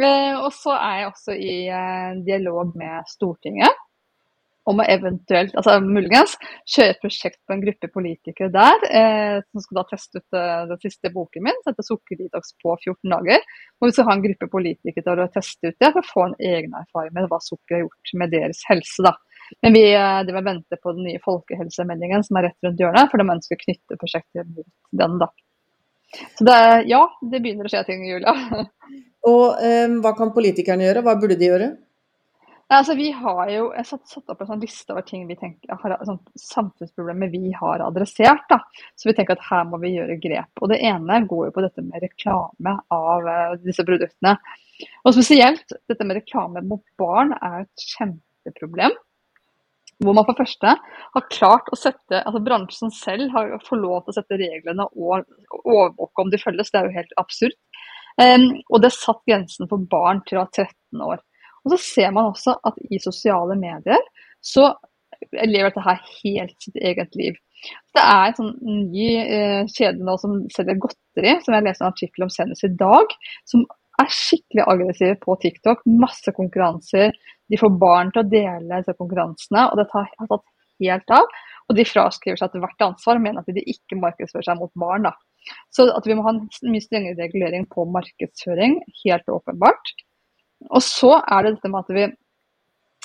Eh, 0.00 0.34
og 0.38 0.50
så 0.56 0.74
er 0.78 0.98
jeg 1.00 1.10
også 1.10 1.36
i 1.36 1.54
eh, 1.68 2.18
dialog 2.24 2.74
med 2.78 3.08
Stortinget 3.10 3.86
om 4.68 4.80
å 4.82 4.86
eventuelt, 4.92 5.54
altså 5.56 5.78
muligens, 5.82 6.34
kjøre 6.68 6.94
et 6.94 7.00
prosjekt 7.02 7.38
på 7.48 7.54
en 7.54 7.62
gruppe 7.64 7.88
politikere 7.94 8.50
der, 8.52 8.84
eh, 8.90 9.38
som 9.50 9.64
skal 9.64 9.80
da 9.80 9.84
teste 9.88 10.20
ut 10.20 10.36
eh, 10.36 10.66
den 10.70 10.82
siste 10.82 11.12
boken 11.14 11.46
min, 11.46 11.58
heter 11.66 11.86
'Sukkerdetox 11.86 12.54
på 12.62 12.76
14 12.76 13.14
dager'. 13.14 13.48
Og 13.80 13.88
vi 13.88 13.96
skal 13.96 14.08
ha 14.10 14.16
en 14.16 14.24
gruppe 14.26 14.50
politikere 14.52 15.06
til 15.06 15.24
å 15.24 15.30
teste 15.32 15.72
ut 15.72 15.78
det, 15.80 15.92
for 15.94 16.02
å 16.02 16.10
få 16.12 16.28
en 16.28 16.38
egen 16.52 16.76
erfaring 16.76 17.16
med 17.16 17.30
hva 17.32 17.40
sukker 17.42 17.78
har 17.78 17.84
gjort 17.86 18.14
med 18.22 18.34
deres 18.36 18.62
helse. 18.68 19.04
da. 19.06 19.16
Men 19.62 19.74
vi 19.74 19.84
eh, 19.94 20.22
de 20.26 20.32
vente 20.36 20.80
på 20.82 20.94
den 20.96 21.06
nye 21.08 21.22
folkehelsemeldingen 21.24 22.24
som 22.26 22.38
er 22.38 22.50
rett 22.50 22.66
rundt 22.66 22.80
hjørnet, 22.80 23.10
for 23.10 23.18
de 23.18 23.32
ønsker 23.36 23.56
å 23.56 23.64
knytte 23.64 24.00
prosjektet 24.00 24.50
mot 24.50 24.68
den. 24.92 25.18
da. 25.22 25.30
Så 26.36 26.44
det, 26.46 26.60
ja, 26.90 27.04
det 27.22 27.40
begynner 27.40 27.66
å 27.66 27.72
skje 27.72 27.84
ting, 27.88 28.04
Julia. 28.06 28.34
Og 29.30 29.60
eh, 29.62 29.86
hva 30.02 30.14
kan 30.18 30.34
politikerne 30.34 30.86
gjøre, 30.86 31.04
hva 31.06 31.16
burde 31.20 31.38
de 31.40 31.48
gjøre? 31.50 31.70
Altså, 32.70 32.94
vi 32.94 33.08
har 33.10 33.48
jo 33.50 33.64
jeg 33.74 33.86
satt, 33.88 34.04
satt 34.06 34.30
opp 34.30 34.42
en 34.44 34.52
sånn 34.52 34.60
liste 34.62 34.94
over 34.94 35.02
ting 35.02 35.24
vi 35.26 35.34
tenker, 35.38 35.72
har, 35.82 35.96
sånn, 36.06 36.20
samfunnsproblemer 36.38 37.32
vi 37.32 37.50
har 37.56 37.82
adressert. 37.82 38.44
Da. 38.50 38.60
Så 38.94 39.08
vi 39.08 39.14
tenker 39.18 39.34
at 39.34 39.46
her 39.48 39.64
må 39.66 39.80
vi 39.82 39.96
gjøre 39.96 40.20
grep. 40.22 40.52
Og 40.62 40.70
Det 40.70 40.78
ene 40.86 41.16
går 41.26 41.48
jo 41.48 41.54
på 41.56 41.64
dette 41.64 41.82
med 41.82 42.04
reklame 42.04 42.76
av 42.94 43.26
uh, 43.26 43.56
disse 43.64 43.82
produktene. 43.86 44.36
Og 45.02 45.16
Spesielt 45.16 45.74
dette 45.90 46.06
med 46.06 46.20
reklame 46.20 46.62
mot 46.62 46.84
barn 47.00 47.34
er 47.40 47.64
et 47.64 47.86
kjempeproblem. 47.96 48.94
Hvor 50.00 50.14
man 50.16 50.28
for 50.28 50.38
første 50.38 50.76
har 51.16 51.26
klart 51.28 51.66
å 51.74 51.76
sette 51.76 52.22
altså 52.22 52.40
Bransjen 52.44 52.94
selv 52.94 53.34
har 53.34 53.50
får 53.66 53.80
lov 53.82 54.04
til 54.04 54.14
å 54.14 54.16
sette 54.16 54.38
reglene 54.40 54.86
og 54.94 55.26
overvåke 55.64 56.22
om 56.22 56.30
de 56.30 56.40
følges. 56.40 56.70
Det 56.70 56.80
er 56.80 56.86
jo 56.86 56.94
helt 57.00 57.18
absurd. 57.20 57.58
Um, 58.14 58.46
og 58.70 58.78
det 58.84 58.92
satt 58.94 59.20
grensen 59.26 59.66
for 59.66 59.82
barn 59.90 60.22
til 60.28 60.38
å 60.38 60.46
ha 60.46 60.52
13 60.54 61.04
år. 61.10 61.20
Og 61.64 61.74
så 61.74 61.80
ser 61.82 62.14
man 62.16 62.30
også 62.30 62.56
at 62.66 62.78
i 62.90 63.00
sosiale 63.02 63.56
medier 63.58 64.00
så 64.44 64.72
lever 65.32 65.68
dette 65.68 65.84
her 65.84 66.00
helt 66.22 66.56
sitt 66.64 66.78
eget 66.80 67.16
liv. 67.18 67.36
Det 67.94 68.02
er 68.02 68.30
en 68.30 68.36
sånn 68.38 68.54
ny 68.62 69.08
eh, 69.20 69.66
kjede 69.68 70.06
nå 70.06 70.14
som 70.22 70.38
selger 70.54 70.78
godteri, 70.80 71.34
som 71.44 71.56
jeg 71.56 71.66
leste 71.66 71.84
en 71.84 71.90
artikkel 71.90 72.24
om 72.24 72.32
senest 72.32 72.64
i 72.64 72.72
dag, 72.80 73.12
som 73.48 73.66
er 74.00 74.14
skikkelig 74.14 74.64
aggressive 74.64 75.18
på 75.20 75.36
TikTok. 75.42 75.82
Masse 76.00 76.32
konkurranser. 76.36 77.12
De 77.50 77.58
får 77.60 77.76
barn 77.82 78.12
til 78.14 78.22
å 78.22 78.30
dele 78.30 78.80
disse 78.80 78.96
konkurransene, 78.96 79.66
og 79.68 79.80
det 79.80 79.88
har 79.92 80.08
tatt 80.22 80.46
helt 80.80 81.14
av. 81.14 81.40
Og 81.68 81.76
de 81.78 81.86
fraskriver 81.86 82.40
seg 82.40 82.56
hvert 82.62 82.86
ansvar 82.86 83.20
mener 83.22 83.42
at 83.42 83.52
de 83.54 83.64
ikke 83.68 83.98
markedsfører 84.00 84.48
seg 84.48 84.60
mot 84.62 84.72
barn. 84.80 85.04
Da. 85.06 85.12
Så 85.74 85.86
at 85.92 86.06
vi 86.08 86.16
må 86.16 86.24
ha 86.26 86.32
en 86.34 86.44
mye 86.72 86.84
strengere 86.84 87.18
regulering 87.20 87.66
på 87.70 87.84
markedsføring, 87.92 88.80
helt 89.04 89.30
åpenbart. 89.30 89.92
Og 90.68 90.82
så 90.84 91.16
er 91.20 91.46
det 91.46 91.56
dette 91.56 91.70
med 91.72 91.84
at 91.86 91.94
vi 91.96 92.08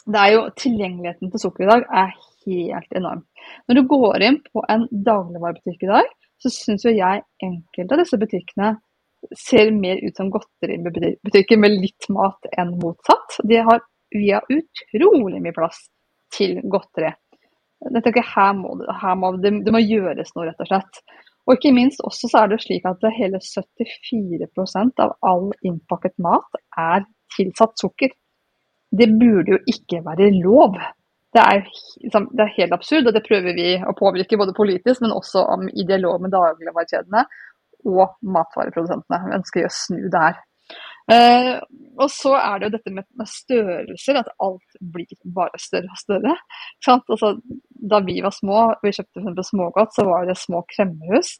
det 0.06 0.22
er 0.22 0.32
jo 0.36 0.42
Tilgjengeligheten 0.62 1.32
til 1.34 1.42
sukker 1.42 1.66
i 1.66 1.70
dag 1.72 1.86
er 2.04 2.12
helt 2.46 2.92
enorm. 3.00 3.24
Når 3.66 3.80
du 3.80 3.88
går 3.90 4.26
inn 4.28 4.38
på 4.54 4.62
en 4.70 4.86
dagligvarebutikk 5.08 5.86
i 5.88 5.90
dag, 5.90 6.12
så 6.42 6.52
syns 6.54 6.86
jo 6.86 6.94
jeg 6.94 7.24
enkelte 7.42 7.96
av 7.96 8.04
disse 8.04 8.20
butikkene 8.22 8.76
ser 9.42 9.72
mer 9.74 9.98
ut 10.06 10.18
som 10.18 10.30
godteributikker 10.30 11.58
med 11.58 11.80
litt 11.82 12.06
mat 12.14 12.46
enn 12.54 12.76
motsatt. 12.82 13.40
De 13.50 13.58
har 13.66 13.82
via 14.14 14.42
utrolig 14.54 15.42
mye 15.42 15.56
plass 15.56 15.88
til 16.36 16.60
godteri. 16.70 17.10
Jeg 17.86 18.06
tenker 18.06 18.26
her 18.36 18.54
må, 18.58 18.76
her 19.02 19.18
må 19.20 19.32
det, 19.42 19.52
det, 19.66 19.74
må 19.74 19.82
gjøres 19.82 20.32
noe, 20.36 20.48
rett 20.50 20.62
og 20.62 20.70
slett. 20.70 21.02
Og 21.46 21.58
ikke 21.58 21.74
minst 21.76 22.02
også 22.06 22.30
så 22.32 22.42
er 22.42 22.52
det 22.52 22.64
slik 22.64 22.86
at 22.90 23.04
hele 23.20 23.40
74% 23.44 25.02
av 25.04 25.16
all 25.30 25.52
innpakket 25.66 26.16
mat 26.26 26.62
er 26.82 27.06
tilsatt 27.36 27.78
sukker. 27.82 28.14
Det 28.96 29.10
burde 29.20 29.56
jo 29.56 29.60
ikke 29.70 30.02
være 30.06 30.32
lov. 30.40 30.80
Det 31.36 31.44
er, 31.44 31.66
liksom, 32.02 32.30
det 32.32 32.46
er, 32.46 32.56
helt 32.58 32.74
absurd, 32.74 33.10
og 33.10 33.14
det 33.14 33.26
prøver 33.26 33.58
vi 33.58 33.68
å 33.78 33.94
påvirke 33.98 34.40
både 34.40 34.56
politisk, 34.56 35.04
men 35.04 35.14
også 35.14 35.44
i 35.76 35.84
dialog 35.88 36.24
med 36.24 36.32
dagligvarekjedene 36.34 37.26
og 37.92 38.16
matvareprodusentene. 38.36 39.20
Vi 39.26 39.38
ønsker 39.40 39.68
å 39.68 39.74
snu 39.74 40.06
det 40.14 40.22
her. 40.22 40.40
Eh, 41.12 41.56
og 42.02 42.10
så 42.10 42.32
er 42.40 42.58
det 42.58 42.68
jo 42.68 42.74
dette 42.74 42.92
med, 42.92 43.06
med, 43.16 43.30
størrelser, 43.30 44.18
at 44.20 44.32
alt 44.42 44.80
blir 44.94 45.18
bare 45.36 45.60
større 45.62 45.92
og 45.94 46.00
større. 46.02 46.38
Altså, 46.92 47.36
da 47.92 48.00
vi 48.06 48.18
var 48.26 48.34
små, 48.36 48.62
vi 48.84 48.94
kjøpte 48.96 49.24
for 49.28 49.50
smågodt, 49.50 49.94
så 49.96 50.08
var 50.08 50.26
det 50.26 50.38
små 50.42 50.64
kremmehus. 50.74 51.38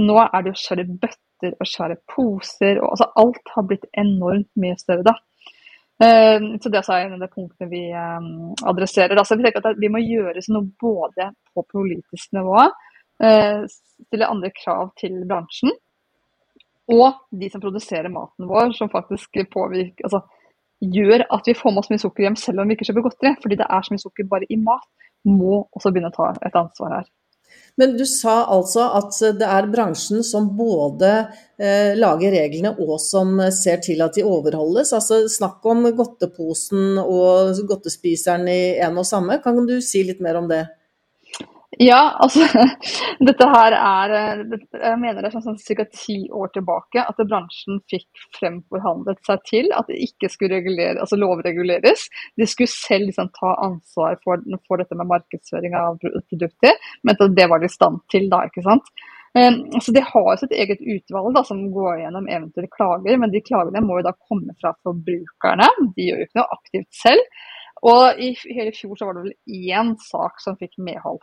Nå 0.00 0.16
er 0.22 0.40
det 0.40 0.54
jo 0.54 0.62
svære 0.62 0.86
bøtter 1.04 1.54
og 1.60 1.68
svære 1.68 1.98
poser. 2.14 2.80
Og, 2.80 2.88
altså, 2.94 3.10
alt 3.22 3.54
har 3.54 3.68
blitt 3.68 3.86
enormt 3.92 4.50
mye 4.56 4.80
større 4.80 5.06
da. 5.10 5.18
Uh, 6.02 6.56
så 6.58 6.70
Det 6.72 6.80
er 6.80 7.04
en 7.04 7.14
av 7.14 7.20
de 7.22 7.28
punktene 7.30 7.68
vi 7.70 7.84
um, 7.92 8.56
adresserer. 8.66 9.14
Altså, 9.14 9.36
vi 9.38 9.52
at 9.52 9.78
Vi 9.78 9.92
må 9.92 10.00
gjøre 10.02 10.42
noe 10.48 10.72
både 10.80 11.28
på 11.52 11.62
politisk 11.70 12.32
nivå, 12.34 12.64
uh, 13.22 13.60
stille 13.68 14.26
andre 14.26 14.50
krav 14.56 14.90
til 14.98 15.20
bransjen, 15.28 15.70
og 16.90 17.20
de 17.30 17.48
som 17.52 17.62
produserer 17.62 18.10
maten 18.10 18.48
vår, 18.50 18.72
som 18.76 18.90
faktisk 18.90 19.38
påvirker, 19.52 20.08
altså, 20.08 20.22
gjør 20.82 21.26
at 21.30 21.46
vi 21.46 21.54
får 21.54 21.70
med 21.70 21.84
oss 21.84 21.90
mye 21.92 22.02
sukker 22.02 22.26
hjem 22.26 22.36
selv 22.38 22.62
om 22.62 22.68
vi 22.68 22.76
ikke 22.76 22.88
kjøper 22.88 23.06
godteri. 23.06 23.34
Fordi 23.42 23.58
det 23.60 23.68
er 23.68 23.84
så 23.84 23.94
mye 23.94 24.02
sukker 24.02 24.30
bare 24.30 24.48
i 24.50 24.58
mat. 24.58 24.86
Må 25.28 25.64
også 25.70 25.92
begynne 25.92 26.10
å 26.10 26.16
ta 26.16 26.32
et 26.42 26.58
ansvar 26.58 26.96
her. 26.98 27.10
Men 27.76 27.94
du 27.96 28.04
sa 28.08 28.42
altså 28.52 28.84
at 28.98 29.16
det 29.38 29.48
er 29.48 29.68
bransjen 29.70 30.24
som 30.24 30.50
både 30.56 31.10
eh, 31.60 31.92
lager 31.96 32.32
reglene 32.34 32.72
og 32.80 32.96
som 33.00 33.38
ser 33.54 33.80
til 33.84 34.02
at 34.04 34.16
de 34.16 34.24
overholdes. 34.28 34.92
Altså 34.96 35.22
Snakk 35.30 35.64
om 35.68 35.86
godteposen 35.96 36.98
og 37.02 37.62
godtespiseren 37.68 38.48
i 38.50 38.60
en 38.82 38.98
og 39.00 39.08
samme. 39.08 39.38
Kan 39.44 39.62
du 39.68 39.78
si 39.84 40.04
litt 40.08 40.20
mer 40.24 40.40
om 40.40 40.50
det? 40.50 40.64
Ja, 41.80 42.16
altså 42.20 42.44
dette 43.26 43.46
her 43.48 43.72
er 43.72 44.12
Jeg 44.12 44.96
mener 45.00 45.22
det 45.22 45.30
er 45.30 45.40
sånn 45.40 45.56
ca. 45.56 45.86
ti 45.96 46.16
år 46.28 46.50
tilbake 46.52 47.00
at 47.00 47.22
bransjen 47.24 47.80
fikk 47.88 48.26
fremforhandlet 48.36 49.22
seg 49.24 49.46
til 49.48 49.72
at 49.76 49.88
det 49.88 50.02
ikke 50.04 50.28
skulle 50.32 50.58
regulere, 50.60 51.00
altså 51.00 51.16
lovreguleres. 51.16 52.04
De 52.36 52.48
skulle 52.50 52.68
selv 52.68 53.08
liksom 53.08 53.32
ta 53.38 53.54
ansvar 53.64 54.20
for, 54.24 54.44
for, 54.68 54.82
dette 54.82 54.98
med 55.00 55.08
markedsføring 55.14 55.78
av 55.78 55.96
produkter, 56.28 56.76
men 57.08 57.34
det 57.38 57.48
var 57.48 57.62
de 57.62 57.70
i 57.70 57.72
stand 57.72 58.04
til 58.12 58.28
da, 58.32 58.44
ikke 58.50 58.66
sant. 58.68 58.92
Um, 59.32 59.80
så 59.80 59.94
De 59.96 60.04
har 60.04 60.36
sitt 60.36 60.52
eget 60.52 60.82
utvalg 60.84 61.32
da, 61.38 61.44
som 61.48 61.64
går 61.72 62.02
gjennom 62.02 62.28
eventuelle 62.28 62.68
klager, 62.74 63.16
men 63.16 63.32
de 63.32 63.40
klagene 63.40 63.80
må 63.80 63.96
jo 64.00 64.10
da 64.10 64.12
komme 64.28 64.52
fra 64.60 64.74
forbrukerne. 64.84 65.70
De 65.96 66.10
gjør 66.10 66.20
jo 66.20 66.28
ikke 66.28 66.40
noe 66.42 66.58
aktivt 66.60 66.90
selv. 67.00 67.40
Og 67.88 68.20
i 68.22 68.34
hele 68.44 68.74
fjor 68.76 68.98
så 68.98 69.08
var 69.08 69.16
det 69.16 69.24
vel 69.24 69.72
én 69.72 69.96
sak 70.04 70.36
som 70.42 70.58
fikk 70.60 70.76
medhold. 70.78 71.22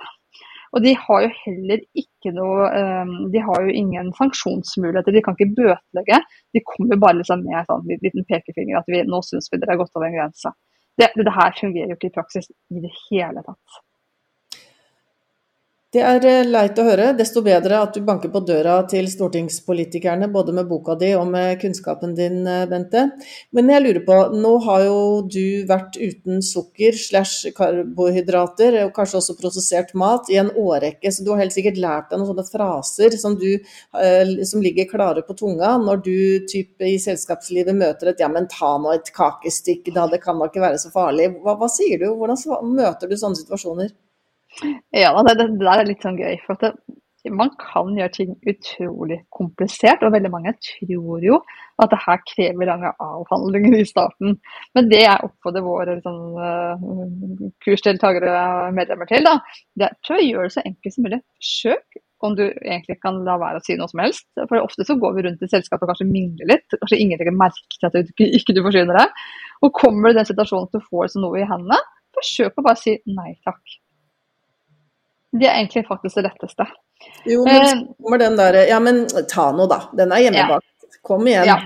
Og 0.76 0.84
de 0.86 0.93
har 1.01 1.26
jo 1.26 1.30
heller 1.43 1.82
ikke 1.97 2.34
noe 2.36 2.70
um, 2.70 3.13
De 3.34 3.41
har 3.41 3.65
jo 3.65 3.76
ingen 3.82 4.11
sanksjonsmuligheter. 4.17 5.15
De 5.15 5.24
kan 5.26 5.38
ikke 5.38 5.55
bøtelegge. 5.57 6.22
De 6.53 6.63
kommer 6.67 7.01
bare 7.01 7.20
liksom 7.22 7.45
med 7.45 7.61
en 7.61 7.70
sånn 7.70 7.89
liten 7.89 8.28
pekefinger 8.30 8.82
at 8.82 8.89
vi, 8.91 9.01
nå 9.07 9.22
syns 9.26 9.49
vi 9.51 9.61
dere 9.61 9.76
har 9.76 9.82
gått 9.82 9.95
over 9.97 10.09
en 10.09 10.17
grense. 10.20 10.53
Det, 10.99 11.11
det, 11.15 11.32
her 11.32 11.55
fungerer 11.55 11.93
jo 11.93 11.97
ikke 11.97 12.11
i 12.11 12.17
praksis 12.17 12.49
i 12.76 12.82
det 12.84 12.91
hele 13.07 13.43
tatt. 13.45 13.80
Det 15.89 16.01
er 16.05 16.25
eh, 16.29 16.45
leit 16.45 16.77
å 16.77 16.83
høre. 16.85 17.07
Desto 17.17 17.41
bedre 17.41 17.79
at 17.81 17.95
du 17.97 18.03
banker 18.05 18.29
på 18.29 18.43
døra 18.45 18.75
til 18.91 19.07
stortingspolitikerne, 19.09 20.27
både 20.29 20.53
med 20.53 20.67
boka 20.69 20.93
di 21.01 21.07
og 21.17 21.23
med 21.31 21.55
kunnskapen 21.63 22.11
din, 22.13 22.43
eh, 22.45 22.67
Bente. 22.69 23.07
Men 23.57 23.71
jeg 23.73 23.81
lurer 23.81 24.03
på, 24.05 24.17
nå 24.37 24.51
har 24.67 24.83
jo 24.85 24.99
du 25.25 25.65
vært 25.71 25.95
uten 25.97 26.43
sukker 26.45 26.93
slash 26.93 27.55
karbohydrater, 27.57 28.77
og 28.83 28.91
kanskje 28.93 29.17
også 29.17 29.35
prosessert 29.39 29.95
mat, 29.97 30.29
i 30.29 30.37
en 30.37 30.51
årrekke, 30.53 31.09
så 31.09 31.25
du 31.25 31.31
har 31.33 31.41
helt 31.41 31.55
sikkert 31.55 31.81
lært 31.81 32.11
deg 32.11 32.21
noen 32.21 32.29
sånne 32.35 32.45
fraser 32.51 33.17
som, 33.17 33.39
du, 33.41 33.57
eh, 33.97 34.35
som 34.45 34.61
ligger 34.61 34.85
klare 34.91 35.23
på 35.25 35.33
tunga 35.39 35.71
når 35.81 36.03
du 36.05 36.19
type, 36.53 36.85
i 36.85 36.99
selskapslivet 37.01 37.73
møter 37.73 38.11
et 38.11 38.21
'ja, 38.21 38.29
men 38.29 38.45
ta 38.45 38.77
nå 38.77 38.93
et 38.93 39.09
kakestikk, 39.09 39.89
da, 39.97 40.05
det 40.05 40.21
kan 40.21 40.37
da 40.37 40.45
ikke 40.53 40.61
være 40.67 40.77
så 40.77 40.93
farlig'. 40.93 41.41
Hva, 41.41 41.57
hva 41.57 41.67
sier 41.67 41.97
du? 41.97 42.13
Hvordan 42.13 42.77
møter 42.77 43.09
du 43.09 43.17
sånne 43.17 43.41
situasjoner? 43.41 43.89
Ja, 44.95 45.13
det, 45.23 45.37
det, 45.39 45.51
der 45.61 45.81
er 45.81 45.87
litt 45.87 46.03
sånn 46.03 46.17
gøy. 46.19 46.39
for 46.45 46.59
det, 46.61 46.73
Man 47.29 47.51
kan 47.59 47.91
gjøre 47.97 48.13
ting 48.15 48.33
utrolig 48.47 49.19
komplisert, 49.35 50.03
og 50.03 50.13
veldig 50.15 50.31
mange 50.33 50.55
tror 50.63 51.23
jo 51.23 51.39
at 51.79 51.91
det 51.91 51.99
her 52.05 52.19
krever 52.27 52.67
lange 52.67 52.91
avhandlinger 53.03 53.77
i 53.79 53.87
starten. 53.87 54.37
Men 54.75 54.89
det 54.91 55.03
jeg 55.03 55.27
oppfordrer 55.27 55.65
våre 55.65 55.97
sånn, 56.03 56.21
kursdeltakere 57.63 58.35
og 58.35 58.77
medlemmer 58.77 59.09
til, 59.11 59.27
da, 59.27 59.37
det 59.79 59.89
er 59.89 59.97
prøv 60.07 60.23
å 60.23 60.27
gjøre 60.27 60.49
det 60.49 60.55
så 60.57 60.65
enkelt 60.65 60.95
som 60.95 61.07
mulig. 61.07 61.21
Søk 61.39 61.99
om 62.25 62.35
du 62.35 62.45
egentlig 62.49 62.97
kan 63.03 63.21
la 63.23 63.37
være 63.39 63.61
å 63.61 63.63
si 63.63 63.77
noe 63.79 63.87
som 63.91 64.01
helst. 64.03 64.27
For 64.41 64.59
ofte 64.59 64.85
så 64.87 64.97
går 64.99 65.13
vi 65.15 65.25
rundt 65.27 65.43
i 65.45 65.51
selskapet 65.51 65.85
og 65.85 65.93
kanskje 65.93 66.09
mingler 66.09 66.51
litt. 66.51 66.67
Kanskje 66.75 66.99
ingen 66.99 67.19
legger 67.19 67.35
merke 67.35 67.77
til 67.77 67.87
at 67.87 67.95
du 67.95 68.01
ikke, 68.01 68.27
ikke 68.39 68.55
du 68.57 68.63
forsyner 68.65 68.99
deg. 68.99 69.21
Og 69.63 69.75
kommer 69.75 70.09
du 70.09 70.17
i 70.17 70.19
den 70.19 70.27
situasjonen 70.27 70.67
at 70.67 70.75
du 70.75 70.89
får 70.89 71.15
noe 71.19 71.39
i 71.39 71.47
hendene, 71.47 71.79
forsøk 72.17 72.59
å 72.59 72.65
bare 72.65 72.81
si 72.81 72.97
nei 73.07 73.31
takk. 73.47 73.79
Det 75.32 75.45
er 75.45 75.59
egentlig 75.59 75.86
faktisk 75.88 76.17
det 76.17 76.25
letteste. 76.25 76.65
Jo, 77.30 77.43
men 77.45 77.61
så 77.61 77.75
eh, 77.75 77.84
kommer 78.01 78.21
den 78.21 78.38
derre 78.39 78.65
Ja, 78.69 78.80
men 78.84 79.03
ta 79.30 79.49
nå, 79.55 79.67
da. 79.69 79.84
Den 79.97 80.13
er 80.15 80.25
hjemmebakt. 80.25 80.67
Ja. 80.82 80.99
Kom 81.05 81.27
igjen. 81.30 81.45
Ja. 81.47 81.59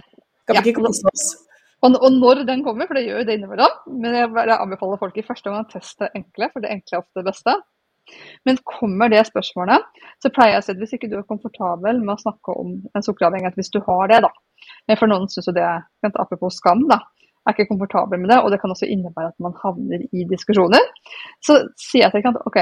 Skal 0.43 0.59
vi 0.59 0.73
ikke 0.73 0.83
kose 0.83 1.07
oss? 1.09 1.27
Og, 1.83 1.95
og, 1.99 2.09
når 2.15 2.43
den 2.47 2.63
kommer, 2.63 2.87
for 2.87 2.95
det 2.95 3.05
gjør 3.05 3.21
jo 3.21 3.27
det 3.27 3.37
innimellom, 3.37 3.79
men 3.99 4.15
jeg, 4.15 4.29
jeg 4.31 4.55
anbefaler 4.55 4.99
folk 5.01 5.17
i 5.19 5.23
første 5.25 5.49
omgang 5.51 5.65
å 5.65 5.71
teste 5.73 6.07
enkle, 6.15 6.47
for 6.53 6.63
det 6.63 6.71
enkle 6.71 6.95
er 6.95 7.01
ofte 7.01 7.19
det 7.19 7.27
beste. 7.27 7.55
Men 8.47 8.59
kommer 8.67 9.11
det 9.11 9.23
spørsmålet, 9.27 9.83
så 10.23 10.31
pleier 10.31 10.55
jeg 10.55 10.63
å 10.63 10.65
si 10.65 10.71
at 10.73 10.79
hvis 10.79 10.95
ikke 10.95 11.09
du 11.11 11.17
er 11.19 11.27
komfortabel 11.27 11.99
med 11.99 12.13
å 12.15 12.21
snakke 12.21 12.55
om 12.59 12.77
en 12.87 13.05
sukkeravhengighet, 13.05 13.59
hvis 13.59 13.71
du 13.75 13.81
har 13.87 14.11
det, 14.11 14.21
da. 14.23 14.31
For 14.95 15.11
noen 15.11 15.27
syns 15.31 15.49
jo 15.51 15.55
det, 15.55 15.67
apropos 16.11 16.59
skam, 16.59 16.85
da, 16.91 17.01
er 17.43 17.55
ikke 17.55 17.69
komfortabel 17.71 18.21
med 18.21 18.29
det, 18.31 18.39
og 18.41 18.51
det 18.51 18.59
kan 18.61 18.71
også 18.71 18.87
innebære 18.87 19.33
at 19.33 19.43
man 19.43 19.55
havner 19.59 20.05
i 20.15 20.23
diskusjoner. 20.29 20.85
Så 21.43 21.57
sier 21.79 22.07
jeg 22.07 22.23
til 22.23 22.39
ok, 22.47 22.59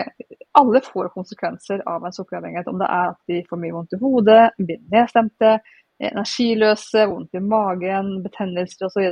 alle 0.62 0.82
får 0.86 1.12
konsekvenser 1.14 1.84
av 1.90 2.06
en 2.06 2.16
sukkeravhengighet. 2.16 2.72
Om 2.72 2.82
det 2.82 2.90
er 2.90 3.14
at 3.14 3.20
de 3.30 3.44
får 3.50 3.62
mye 3.62 3.76
vondt 3.78 3.96
i 3.98 4.02
hodet, 4.02 4.42
blir 4.58 4.82
nedstemte, 4.94 5.54
energiløse, 6.02 7.06
vondt 7.12 7.38
i 7.38 7.44
magen, 7.46 8.16
betennelser 8.26 8.90
osv. 8.90 9.12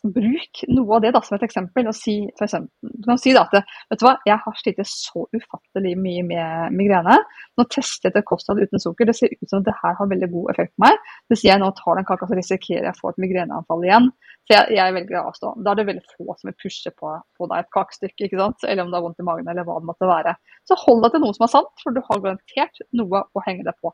Bruk 0.00 0.62
noe 0.72 0.96
av 0.96 1.02
det 1.04 1.10
da, 1.12 1.20
som 1.20 1.36
et 1.36 1.44
eksempel. 1.44 1.88
og 1.90 1.94
si, 1.96 2.14
for 2.38 2.46
eksempel, 2.46 2.70
Du 2.80 3.06
kan 3.08 3.18
si 3.20 3.34
da 3.36 3.42
at 3.44 3.52
vet 3.52 4.00
du 4.00 4.06
hva, 4.06 4.14
jeg 4.26 4.38
har 4.44 4.56
slitt 4.56 4.80
så 4.88 5.26
ufattelig 5.36 5.92
mye 6.00 6.22
med 6.24 6.72
migrene. 6.72 7.18
Nå 7.58 7.66
tester 7.68 8.08
jeg 8.08 8.22
et 8.22 8.28
kosthold 8.28 8.62
uten 8.62 8.80
sukker. 8.80 9.06
Det 9.06 9.16
ser 9.16 9.34
ut 9.34 9.50
som 9.50 9.60
at 9.60 9.68
det 9.68 9.76
her 9.82 9.94
har 9.98 10.08
veldig 10.08 10.30
god 10.32 10.50
effekt 10.54 10.72
på 10.76 10.86
meg. 10.86 10.96
Hvis 11.28 11.44
jeg 11.44 11.60
nå 11.60 11.68
tar 11.76 12.00
den 12.00 12.08
kaka, 12.08 12.28
så 12.30 12.38
risikerer 12.38 12.88
jeg 12.88 12.96
å 12.96 13.00
få 13.00 13.12
et 13.12 13.22
migreneanfall 13.26 13.84
igjen. 13.84 14.10
Så 14.48 14.56
jeg, 14.56 14.72
jeg 14.78 14.96
velger 14.96 15.20
å 15.20 15.26
avstå. 15.28 15.52
Da 15.60 15.74
er 15.74 15.80
det 15.80 15.86
veldig 15.90 16.06
få 16.16 16.38
som 16.40 16.48
vil 16.48 16.58
pushe 16.64 16.94
på, 16.96 17.14
på 17.36 17.52
deg 17.52 17.60
et 17.60 17.72
kakestykke, 17.76 18.26
ikke 18.26 18.40
sant? 18.40 18.64
eller 18.66 18.84
om 18.86 18.90
det 18.90 18.98
har 18.98 19.04
vondt 19.04 19.20
i 19.22 19.28
magen, 19.28 19.52
eller 19.52 19.68
hva 19.68 19.78
det 19.82 19.90
måtte 19.92 20.08
være. 20.10 20.36
Så 20.64 20.80
hold 20.80 21.04
deg 21.04 21.14
til 21.14 21.24
noe 21.26 21.36
som 21.36 21.46
er 21.46 21.54
sant, 21.58 21.72
for 21.84 21.94
du 21.94 22.00
har 22.08 22.24
garantert 22.24 22.84
noe 22.96 23.24
å 23.36 23.44
henge 23.46 23.68
deg 23.68 23.76
på. 23.84 23.92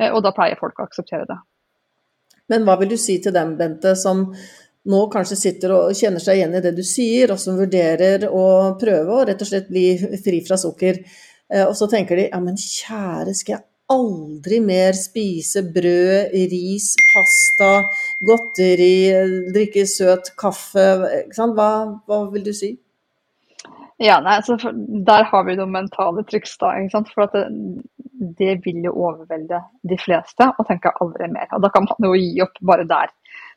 Eh, 0.00 0.08
og 0.08 0.22
da 0.24 0.32
pleier 0.34 0.60
folk 0.60 0.80
å 0.80 0.88
akseptere 0.88 1.28
det. 1.28 1.38
Men 2.50 2.66
hva 2.66 2.76
vil 2.80 2.90
du 2.92 2.98
si 3.00 3.18
til 3.22 3.34
dem, 3.36 3.54
Bente, 3.60 3.94
som 3.98 4.26
nå 4.90 5.02
kanskje 5.12 5.38
sitter 5.38 5.74
og 5.76 5.96
kjenner 5.96 6.22
seg 6.22 6.40
igjen 6.40 6.56
i 6.58 6.62
det 6.64 6.72
du 6.76 6.82
sier, 6.86 7.30
og 7.34 7.40
som 7.40 7.58
vurderer 7.58 8.26
å 8.28 8.46
prøve 8.80 9.14
å 9.14 9.26
rett 9.28 9.42
og 9.42 9.50
slett 9.50 9.68
bli 9.70 9.94
fri 10.24 10.40
fra 10.46 10.58
sukker. 10.58 11.02
Eh, 11.52 11.66
og 11.66 11.76
så 11.78 11.88
tenker 11.90 12.18
de 12.18 12.30
ja, 12.30 12.40
men 12.42 12.58
kjære, 12.58 13.36
skal 13.38 13.58
jeg 13.58 13.66
aldri 13.92 14.58
mer 14.64 14.96
spise 14.96 15.62
brød, 15.74 16.34
ris, 16.52 16.92
pasta, 17.12 17.72
godteri, 18.24 18.94
drikke 19.52 19.84
søt 19.90 20.32
kaffe? 20.40 20.86
Hva, 21.36 21.68
hva 22.08 22.22
vil 22.32 22.46
du 22.46 22.54
si? 22.56 22.74
Ja, 24.02 24.16
nei, 24.18 24.38
altså 24.40 24.56
Der 25.06 25.26
har 25.30 25.44
vi 25.46 25.54
noen 25.58 25.74
mentale 25.76 26.24
triks. 26.26 26.56
da, 26.58 26.72
For 27.12 27.30
det, 27.30 27.44
det, 28.38 28.56
vil 28.64 28.82
jo 28.82 28.94
overvelde 28.96 29.60
de 29.86 29.98
fleste 30.00 30.48
å 30.58 30.66
tenke 30.66 30.94
aldri 31.00 31.28
mer. 31.30 31.46
og 31.52 31.62
Da 31.62 31.70
kan 31.70 31.86
man 31.86 32.08
jo 32.08 32.14
gi 32.18 32.42
opp 32.42 32.58
bare 32.60 32.88
der. 32.88 33.12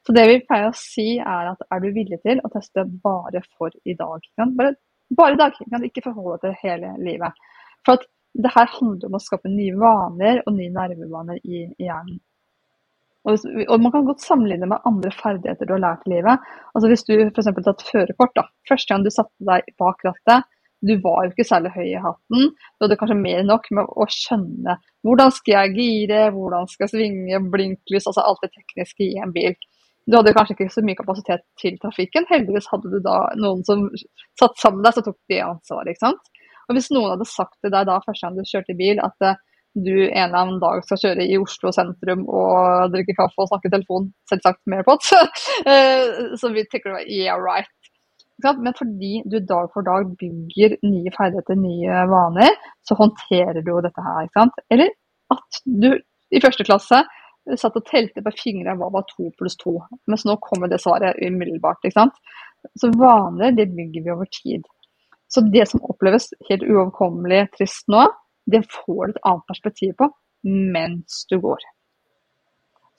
Så 0.05 0.13
det 0.13 0.25
vi 0.29 0.41
pleier 0.45 0.69
å 0.69 0.77
si 0.77 1.15
er 1.17 1.49
at 1.49 1.63
er 1.73 1.81
du 1.81 1.87
villig 1.95 2.19
til 2.21 2.41
å 2.45 2.51
teste 2.53 2.85
bare 3.03 3.41
for 3.57 3.73
i 3.89 3.95
dag? 3.97 4.27
Bare, 4.37 4.75
bare 5.17 5.33
i 5.33 5.39
dag, 5.39 5.87
ikke 5.87 6.05
forholde 6.05 6.37
deg 6.43 6.45
til 6.45 6.69
hele 6.69 6.93
livet. 7.01 7.41
For 7.85 7.97
at 7.97 8.05
det 8.35 8.51
her 8.53 8.69
handler 8.75 9.09
om 9.09 9.17
å 9.17 9.23
skape 9.23 9.49
nye 9.49 9.73
vaner 9.79 10.41
og 10.43 10.57
nye 10.57 10.73
nervevaner 10.73 11.39
i, 11.41 11.65
i 11.65 11.87
hjernen. 11.87 12.19
Og, 13.25 13.45
og, 13.65 13.77
Man 13.81 13.93
kan 13.93 14.05
godt 14.05 14.21
sammenligne 14.21 14.67
med 14.69 14.83
andre 14.85 15.09
ferdigheter 15.15 15.65
du 15.65 15.73
har 15.73 15.81
lært 15.81 16.03
i 16.05 16.13
livet. 16.13 16.43
Altså 16.75 16.91
Hvis 16.91 17.05
du 17.07 17.15
f.eks. 17.15 17.47
har 17.49 17.65
tatt 17.65 17.87
førerkort. 17.87 18.43
Første 18.69 18.93
gang 18.93 19.05
du 19.05 19.09
satte 19.13 19.47
deg 19.49 19.71
bak 19.81 20.05
rattet, 20.05 20.45
du 20.85 20.93
var 21.01 21.23
jo 21.25 21.31
ikke 21.31 21.47
særlig 21.47 21.71
høy 21.73 21.87
i 21.87 22.01
hatten. 22.03 22.51
Du 22.53 22.85
hadde 22.85 22.97
kanskje 22.99 23.17
mer 23.17 23.41
enn 23.41 23.49
nok 23.49 23.71
med 23.73 23.89
å 23.89 24.05
skjønne 24.11 24.77
hvordan 25.05 25.33
skal 25.33 25.55
jeg 25.55 25.73
gire, 25.79 26.27
hvordan 26.35 26.69
skal 26.69 26.85
jeg 26.85 26.93
svinge, 26.93 27.39
blinklys, 27.53 28.05
altså 28.05 28.25
alt 28.25 28.43
det 28.45 28.51
tekniske 28.53 29.07
i 29.07 29.15
en 29.23 29.33
bil. 29.33 29.55
Du 30.05 30.17
hadde 30.19 30.35
kanskje 30.37 30.53
ikke 30.53 30.73
så 30.73 30.83
mye 30.85 30.97
kapasitet 30.99 31.43
til 31.61 31.77
trafikken. 31.81 32.27
Heldigvis 32.29 32.69
hadde 32.69 32.91
du 32.93 32.99
da 33.03 33.17
noen 33.41 33.63
som 33.65 33.87
satt 34.39 34.59
sammen 34.61 34.81
med 34.81 34.89
deg, 34.89 34.97
så 34.97 35.05
tok 35.07 35.17
de 35.31 35.41
ansvaret. 35.41 35.91
ikke 35.93 36.05
sant? 36.05 36.31
Og 36.67 36.77
Hvis 36.77 36.91
noen 36.93 37.11
hadde 37.15 37.27
sagt 37.29 37.57
til 37.61 37.73
deg 37.73 37.87
da 37.89 37.99
første 38.03 38.25
gang 38.25 38.37
du 38.37 38.49
kjørte 38.49 38.77
bil 38.77 39.01
at 39.01 39.25
uh, 39.25 39.39
du 39.75 39.95
en 40.05 40.27
eller 40.27 40.37
annen 40.39 40.61
dag 40.61 40.85
skal 40.85 41.01
kjøre 41.01 41.25
i 41.25 41.39
Oslo 41.41 41.71
sentrum 41.75 42.23
og 42.31 42.93
drikke 42.93 43.17
kaffe 43.17 43.43
og 43.43 43.49
snakke 43.49 43.73
telefon, 43.73 44.07
selvsagt 44.31 44.61
med 44.69 44.81
AirPods, 44.83 45.11
uh, 45.67 46.35
så 46.39 46.53
vi 46.53 46.65
tenker 46.69 46.93
du 46.95 47.11
yeah 47.17 47.41
right. 47.41 47.69
Men 48.43 48.75
fordi 48.77 49.21
du 49.31 49.39
dag 49.39 49.69
for 49.73 49.85
dag 49.87 50.09
bygger 50.19 50.77
nye 50.83 51.11
ferdigheter, 51.17 51.55
nye 51.55 52.01
vaner, 52.11 52.57
så 52.83 52.97
håndterer 52.99 53.61
du 53.63 53.71
jo 53.71 53.83
dette 53.83 54.03
her. 54.03 54.25
ikke 54.25 54.41
sant? 54.41 54.65
Eller 54.69 54.91
at 55.33 55.61
du 55.65 55.93
i 56.35 56.41
første 56.43 56.65
klasse 56.67 56.99
satt 57.59 57.77
og 57.77 57.85
telte 57.89 58.23
på 58.25 58.33
fingrene 58.39 58.75
hva 58.79 58.89
var 58.93 59.05
to 59.09 59.29
pluss 59.37 59.57
to. 59.61 59.77
Mens 60.09 60.25
nå 60.25 60.37
kommer 60.43 60.71
det 60.71 60.81
svaret 60.83 61.19
umiddelbart. 61.21 61.83
ikke 61.83 61.99
sant? 61.99 62.17
Så 62.81 62.89
vaner 62.97 63.53
det 63.53 63.69
bygger 63.75 64.05
vi 64.05 64.13
over 64.13 64.29
tid. 64.33 64.65
Så 65.29 65.43
det 65.53 65.67
som 65.69 65.83
oppleves 65.85 66.31
helt 66.49 66.65
uoverkommelig 66.65 67.45
trist 67.57 67.87
nå, 67.91 68.05
det 68.49 68.63
får 68.71 69.01
du 69.05 69.15
et 69.15 69.23
annet 69.25 69.47
perspektiv 69.49 69.95
på 69.99 70.09
mens 70.45 71.23
du 71.29 71.39
går. 71.41 71.61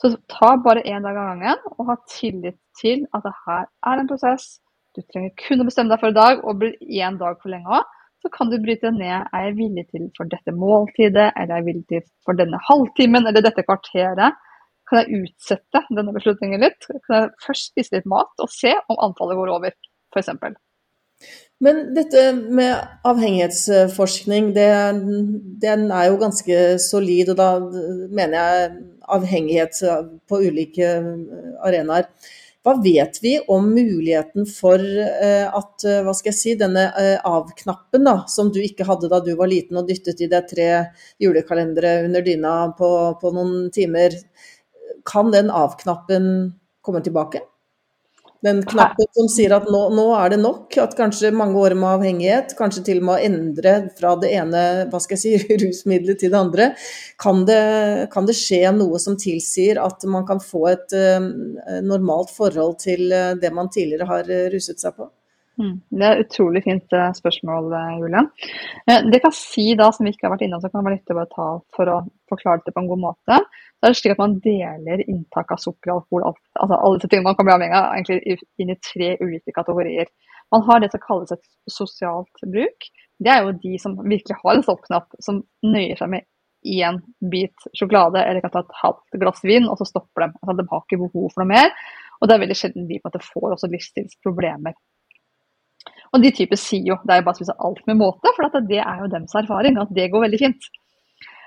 Så 0.02 0.12
ta 0.28 0.56
bare 0.60 0.82
én 0.84 1.02
dag 1.02 1.16
av 1.16 1.30
gangen, 1.30 1.60
og 1.78 1.90
ha 1.90 1.96
tillit 2.10 2.58
til 2.80 3.06
at 3.16 3.24
det 3.24 3.32
her 3.46 3.68
er 3.86 4.00
en 4.02 4.10
prosess. 4.10 4.58
Du 4.96 5.00
trenger 5.06 5.32
kun 5.40 5.62
å 5.62 5.68
bestemme 5.68 5.92
deg 5.92 6.02
for 6.02 6.12
i 6.12 6.18
dag, 6.18 6.42
og 6.44 6.58
blir 6.60 6.74
én 6.82 7.16
dag 7.20 7.38
for 7.40 7.52
lenge 7.54 7.78
òg 7.78 7.95
så 8.26 8.32
kan 8.34 8.50
du 8.50 8.58
bryte 8.58 8.90
ned 8.90 9.28
er 9.30 9.46
jeg 9.46 9.56
villig 9.60 9.86
til 9.92 10.08
for 10.16 10.26
dette 10.30 10.54
måltidet, 10.54 11.30
eller 11.38 11.54
er 11.54 11.60
jeg 11.60 11.66
villig 11.68 11.86
til 11.92 12.04
for 12.26 12.38
denne 12.38 12.58
halvtimen 12.66 13.28
eller 13.28 13.44
dette 13.44 13.62
kvarteret. 13.62 14.38
Kan 14.86 15.02
jeg 15.02 15.20
utsette 15.22 15.82
denne 15.94 16.14
beslutningen 16.14 16.62
litt? 16.62 16.88
Kan 17.06 17.14
jeg 17.16 17.34
først 17.46 17.70
spise 17.70 17.96
litt 17.96 18.08
mat 18.10 18.42
og 18.42 18.50
se 18.50 18.74
om 18.90 18.98
antallet 19.06 19.38
går 19.38 19.52
over, 19.56 19.76
f.eks. 20.14 20.32
Men 21.64 21.78
dette 21.96 22.24
med 22.34 22.74
avhengighetsforskning, 23.08 24.50
det, 24.56 24.68
den 25.62 25.86
er 25.88 26.10
jo 26.10 26.18
ganske 26.20 26.58
solid, 26.82 27.30
og 27.32 27.38
da 27.38 27.48
mener 28.10 28.36
jeg 28.36 28.74
avhengighet 29.16 29.80
på 30.28 30.42
ulike 30.50 30.90
arenaer. 31.64 32.10
Hva 32.66 32.72
vet 32.82 33.20
vi 33.22 33.36
om 33.46 33.68
muligheten 33.70 34.46
for 34.50 34.82
eh, 34.82 35.46
at 35.46 35.84
eh, 35.86 36.00
hva 36.02 36.10
skal 36.18 36.32
jeg 36.32 36.38
si, 36.40 36.54
denne 36.58 36.88
eh, 36.98 37.20
av-knappen 37.22 38.02
da, 38.08 38.16
som 38.26 38.50
du 38.50 38.58
ikke 38.58 38.88
hadde 38.88 39.06
da 39.12 39.20
du 39.22 39.36
var 39.38 39.52
liten 39.52 39.78
og 39.78 39.86
dyttet 39.86 40.24
i 40.24 40.26
deg 40.32 40.48
tre 40.50 40.66
julekalendere 41.22 42.00
under 42.08 42.26
dyna 42.26 42.56
på, 42.74 42.88
på 43.20 43.32
noen 43.36 43.68
timer, 43.70 44.18
kan 45.06 45.30
den 45.30 45.52
av-knappen 45.54 46.26
komme 46.82 47.04
tilbake? 47.06 47.44
Den 48.44 48.60
knappen 48.68 49.08
som 49.16 49.28
sier 49.32 49.54
at 49.56 49.68
nå, 49.72 49.80
nå, 49.96 50.04
er 50.18 50.34
det 50.34 50.38
nok, 50.42 50.76
at 50.82 50.96
kanskje 50.98 51.32
mange 51.34 51.58
år 51.60 51.74
med 51.78 51.88
avhengighet, 51.96 52.54
kanskje 52.58 52.84
til 52.88 53.00
og 53.00 53.08
med 53.08 53.14
å 53.16 53.28
endre 53.30 53.74
fra 53.96 54.12
det 54.20 54.32
ene 54.36 54.62
hva 54.92 55.00
skal 55.02 55.16
jeg 55.16 55.40
si, 55.42 55.56
rusmiddelet 55.64 56.20
til 56.20 56.34
det 56.34 56.40
andre. 56.40 56.70
Kan 57.22 57.44
det, 57.48 57.60
kan 58.12 58.28
det 58.28 58.36
skje 58.38 58.62
noe 58.76 59.00
som 59.02 59.16
tilsier 59.20 59.80
at 59.82 60.04
man 60.10 60.26
kan 60.28 60.42
få 60.42 60.66
et 60.74 60.96
uh, 60.96 61.30
normalt 61.84 62.34
forhold 62.36 62.76
til 62.84 63.08
uh, 63.12 63.32
det 63.40 63.52
man 63.56 63.72
tidligere 63.72 64.10
har 64.10 64.28
uh, 64.28 64.48
ruset 64.52 64.82
seg 64.82 64.98
på? 64.98 65.08
Mm. 65.56 65.76
Det 65.88 66.04
er 66.04 66.18
et 66.18 66.26
utrolig 66.26 66.60
fint 66.66 66.94
spørsmål, 67.16 67.70
uh, 67.72 67.94
Julia. 68.02 68.22
Uh, 68.90 69.06
det 69.08 69.22
kan 69.24 69.32
si 69.32 69.70
da, 69.78 69.88
som 69.94 70.04
vi 70.04 70.12
ikke 70.12 70.28
har 70.28 70.34
vært 70.34 70.44
innom, 70.44 70.60
så 70.60 70.68
kan 70.72 70.84
være 70.84 70.98
nyttig 70.98 71.16
å 71.16 71.24
ta 71.30 71.46
for 71.76 71.92
å 71.92 71.96
forklare 72.28 72.64
det 72.66 72.74
på 72.76 72.82
en 72.82 72.90
god 72.90 73.02
måte. 73.06 73.40
Så 73.76 73.88
er 73.88 73.94
det 73.94 74.00
slik 74.00 74.14
at 74.16 74.22
Man 74.22 74.38
deler 74.44 75.04
inntak 75.06 75.52
av 75.54 75.62
sukker 75.62 75.92
og 75.92 76.02
alkohol 76.02 76.28
alt, 76.30 76.42
altså 76.60 76.78
alle 76.78 77.00
disse 77.00 77.10
tingene 77.12 77.30
man 77.30 77.38
kan 77.38 77.48
bli 77.48 77.56
avhengig 77.56 77.80
av, 77.80 77.90
egentlig 77.96 78.38
inn 78.62 78.72
i 78.72 78.78
tre 78.90 79.10
ulike 79.22 79.56
kategorier. 79.56 80.12
Man 80.54 80.64
har 80.68 80.80
det 80.80 80.92
som 80.92 81.02
kalles 81.02 81.34
et 81.34 81.44
sosialt 81.72 82.46
bruk. 82.54 82.88
Det 83.18 83.32
er 83.32 83.44
jo 83.44 83.58
de 83.62 83.76
som 83.80 83.96
virkelig 84.02 84.38
har 84.42 84.56
en 84.56 84.64
stoppknapp, 84.64 85.16
som 85.24 85.42
nøyer 85.64 85.98
seg 85.98 86.12
med 86.12 86.26
én 86.66 86.98
bit 87.30 87.68
sjokolade 87.78 88.22
eller 88.24 88.42
kan 88.42 88.52
ta 88.52 88.62
et 88.64 88.78
halvt 88.82 89.18
glass 89.22 89.44
vin, 89.46 89.68
og 89.70 89.78
så 89.80 89.86
stopper 89.88 90.26
de. 90.26 90.32
Altså, 90.42 90.56
de 90.58 90.66
har 90.70 90.84
ikke 90.84 91.00
behov 91.04 91.30
for 91.30 91.42
noe 91.42 91.52
mer. 91.52 91.72
Og 92.20 92.28
det 92.28 92.36
er 92.36 92.42
veldig 92.42 92.58
sjelden 92.58 92.88
de 92.88 92.98
på 92.98 93.06
en 93.06 93.12
måte 93.12 93.26
får 93.26 93.56
også 93.56 93.70
livsstilsproblemer. 93.72 94.76
Og 96.16 96.24
de 96.24 96.32
typer 96.32 96.56
sier 96.56 96.86
jo 96.88 96.96
det 97.04 97.12
er 97.12 97.20
jo 97.20 97.28
bare 97.28 97.36
å 97.36 97.40
spise 97.42 97.56
alt 97.68 97.82
med 97.88 98.00
måte, 98.00 98.32
for 98.32 98.48
det 98.56 98.80
er 98.80 99.02
jo 99.02 99.12
deres 99.12 99.36
erfaring 99.36 99.78
at 99.82 99.92
det 99.94 100.08
går 100.12 100.24
veldig 100.26 100.40
fint. 100.40 100.68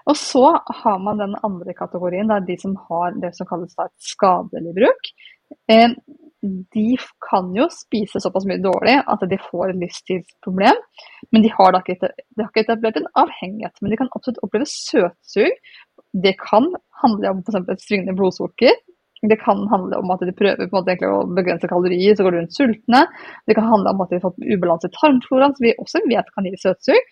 Og 0.09 0.17
så 0.17 0.45
har 0.83 1.01
man 1.03 1.19
den 1.21 1.35
andre 1.45 1.73
kategorien, 1.77 2.29
det 2.29 2.37
er 2.37 2.47
de 2.47 2.57
som 2.61 2.77
har 2.87 3.17
det 3.21 3.33
som 3.37 3.49
kalles 3.49 3.75
et 3.81 3.93
skadelig 4.11 4.73
bruk. 4.77 5.11
Eh, 5.69 5.93
de 6.73 6.85
kan 7.25 7.49
jo 7.55 7.65
spise 7.73 8.21
såpass 8.23 8.45
mye 8.47 8.61
dårlig 8.63 8.95
at 9.11 9.25
de 9.29 9.39
får 9.49 9.73
et 9.73 9.81
livsstilsproblem. 9.81 10.77
Men 11.33 11.43
de 11.43 11.51
har 11.51 11.73
da 11.75 11.81
ikke, 11.83 12.11
ikke 12.39 12.63
etablert 12.63 12.99
en 12.99 13.09
avhengighet. 13.19 13.75
Men 13.81 13.91
de 13.91 13.99
kan 13.99 14.11
absolutt 14.15 14.39
oppleve 14.45 14.69
søtsug. 14.71 15.73
Det 16.13 16.37
kan 16.39 16.71
handle 17.03 17.33
om 17.33 17.43
f.eks. 17.43 17.83
svingende 17.85 18.15
blodsukker. 18.17 18.77
Det 19.27 19.35
kan 19.41 19.65
handle 19.67 19.99
om 19.99 20.11
at 20.13 20.21
de 20.23 20.35
prøver 20.35 20.69
måte, 20.71 20.95
å 21.03 21.23
begrense 21.35 21.67
kalorier, 21.67 22.15
så 22.15 22.23
går 22.23 22.35
de 22.35 22.41
rundt 22.41 22.55
sultne. 22.55 23.01
Det 23.49 23.55
kan 23.57 23.67
handle 23.67 23.91
om 23.91 24.03
at 24.03 24.11
de 24.11 24.19
har 24.19 24.27
fått 24.29 24.39
ubalanse 24.39 24.87
i 24.87 24.95
tarmfloraen, 24.95 25.55
som 25.57 25.65
vi 25.65 25.75
også 25.75 26.03
vet 26.07 26.29
kan 26.35 26.47
gi 26.47 26.53
søtsug. 26.61 27.09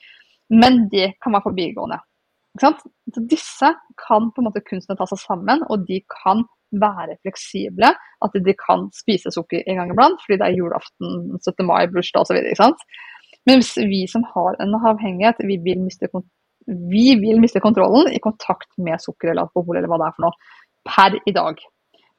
Men 0.55 0.85
det 0.93 1.09
kan 1.23 1.35
være 1.35 1.49
forbigående. 1.49 1.99
Så 2.61 2.71
disse 3.29 3.73
kan 3.99 4.31
på 4.31 4.41
en 4.41 4.47
måte 4.47 4.63
kunstene 4.65 4.97
ta 4.97 5.07
seg 5.09 5.19
sammen, 5.21 5.65
og 5.67 5.83
de 5.89 5.99
kan 6.23 6.45
være 6.81 7.17
fleksible. 7.25 7.91
At 8.23 8.39
de 8.47 8.55
kan 8.57 8.87
spise 8.95 9.31
sukker 9.35 9.67
en 9.67 9.81
gang 9.81 9.91
iblant, 9.93 10.23
fordi 10.23 10.39
det 10.39 10.47
er 10.47 10.57
julaften, 10.57 11.37
17. 11.43 11.67
mai, 11.67 11.85
bursdag 11.91 12.23
osv. 12.23 12.39
Men 13.47 13.61
hvis 13.61 13.75
vi 13.91 14.01
som 14.11 14.25
har 14.33 14.57
en 14.63 14.75
avhengighet, 14.79 15.43
vi 15.47 15.59
vil, 15.63 15.83
miste, 15.83 16.09
vi 16.67 17.07
vil 17.19 17.39
miste 17.43 17.61
kontrollen 17.63 18.09
i 18.11 18.23
kontakt 18.23 18.69
med 18.79 19.03
sukker 19.03 19.31
eller 19.31 19.47
alkohol 19.47 19.79
eller 19.79 19.91
hva 19.91 20.01
det 20.01 20.09
er 20.09 20.17
for 20.17 20.27
noe, 20.27 20.55
per 20.87 21.19
i 21.27 21.35
dag. 21.35 21.61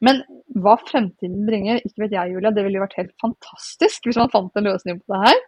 Men 0.04 0.20
hva 0.62 0.76
fremtiden 0.80 1.46
bringer, 1.48 1.80
ikke 1.82 2.04
vet 2.04 2.14
jeg, 2.14 2.34
Julia. 2.34 2.52
Det 2.54 2.64
ville 2.64 2.78
jo 2.78 2.84
vært 2.84 2.98
helt 3.00 3.14
fantastisk 3.22 4.06
hvis 4.06 4.18
man 4.20 4.30
fant 4.32 4.58
en 4.58 4.68
løsning 4.68 5.00
på 5.00 5.14
det 5.14 5.22
her 5.24 5.40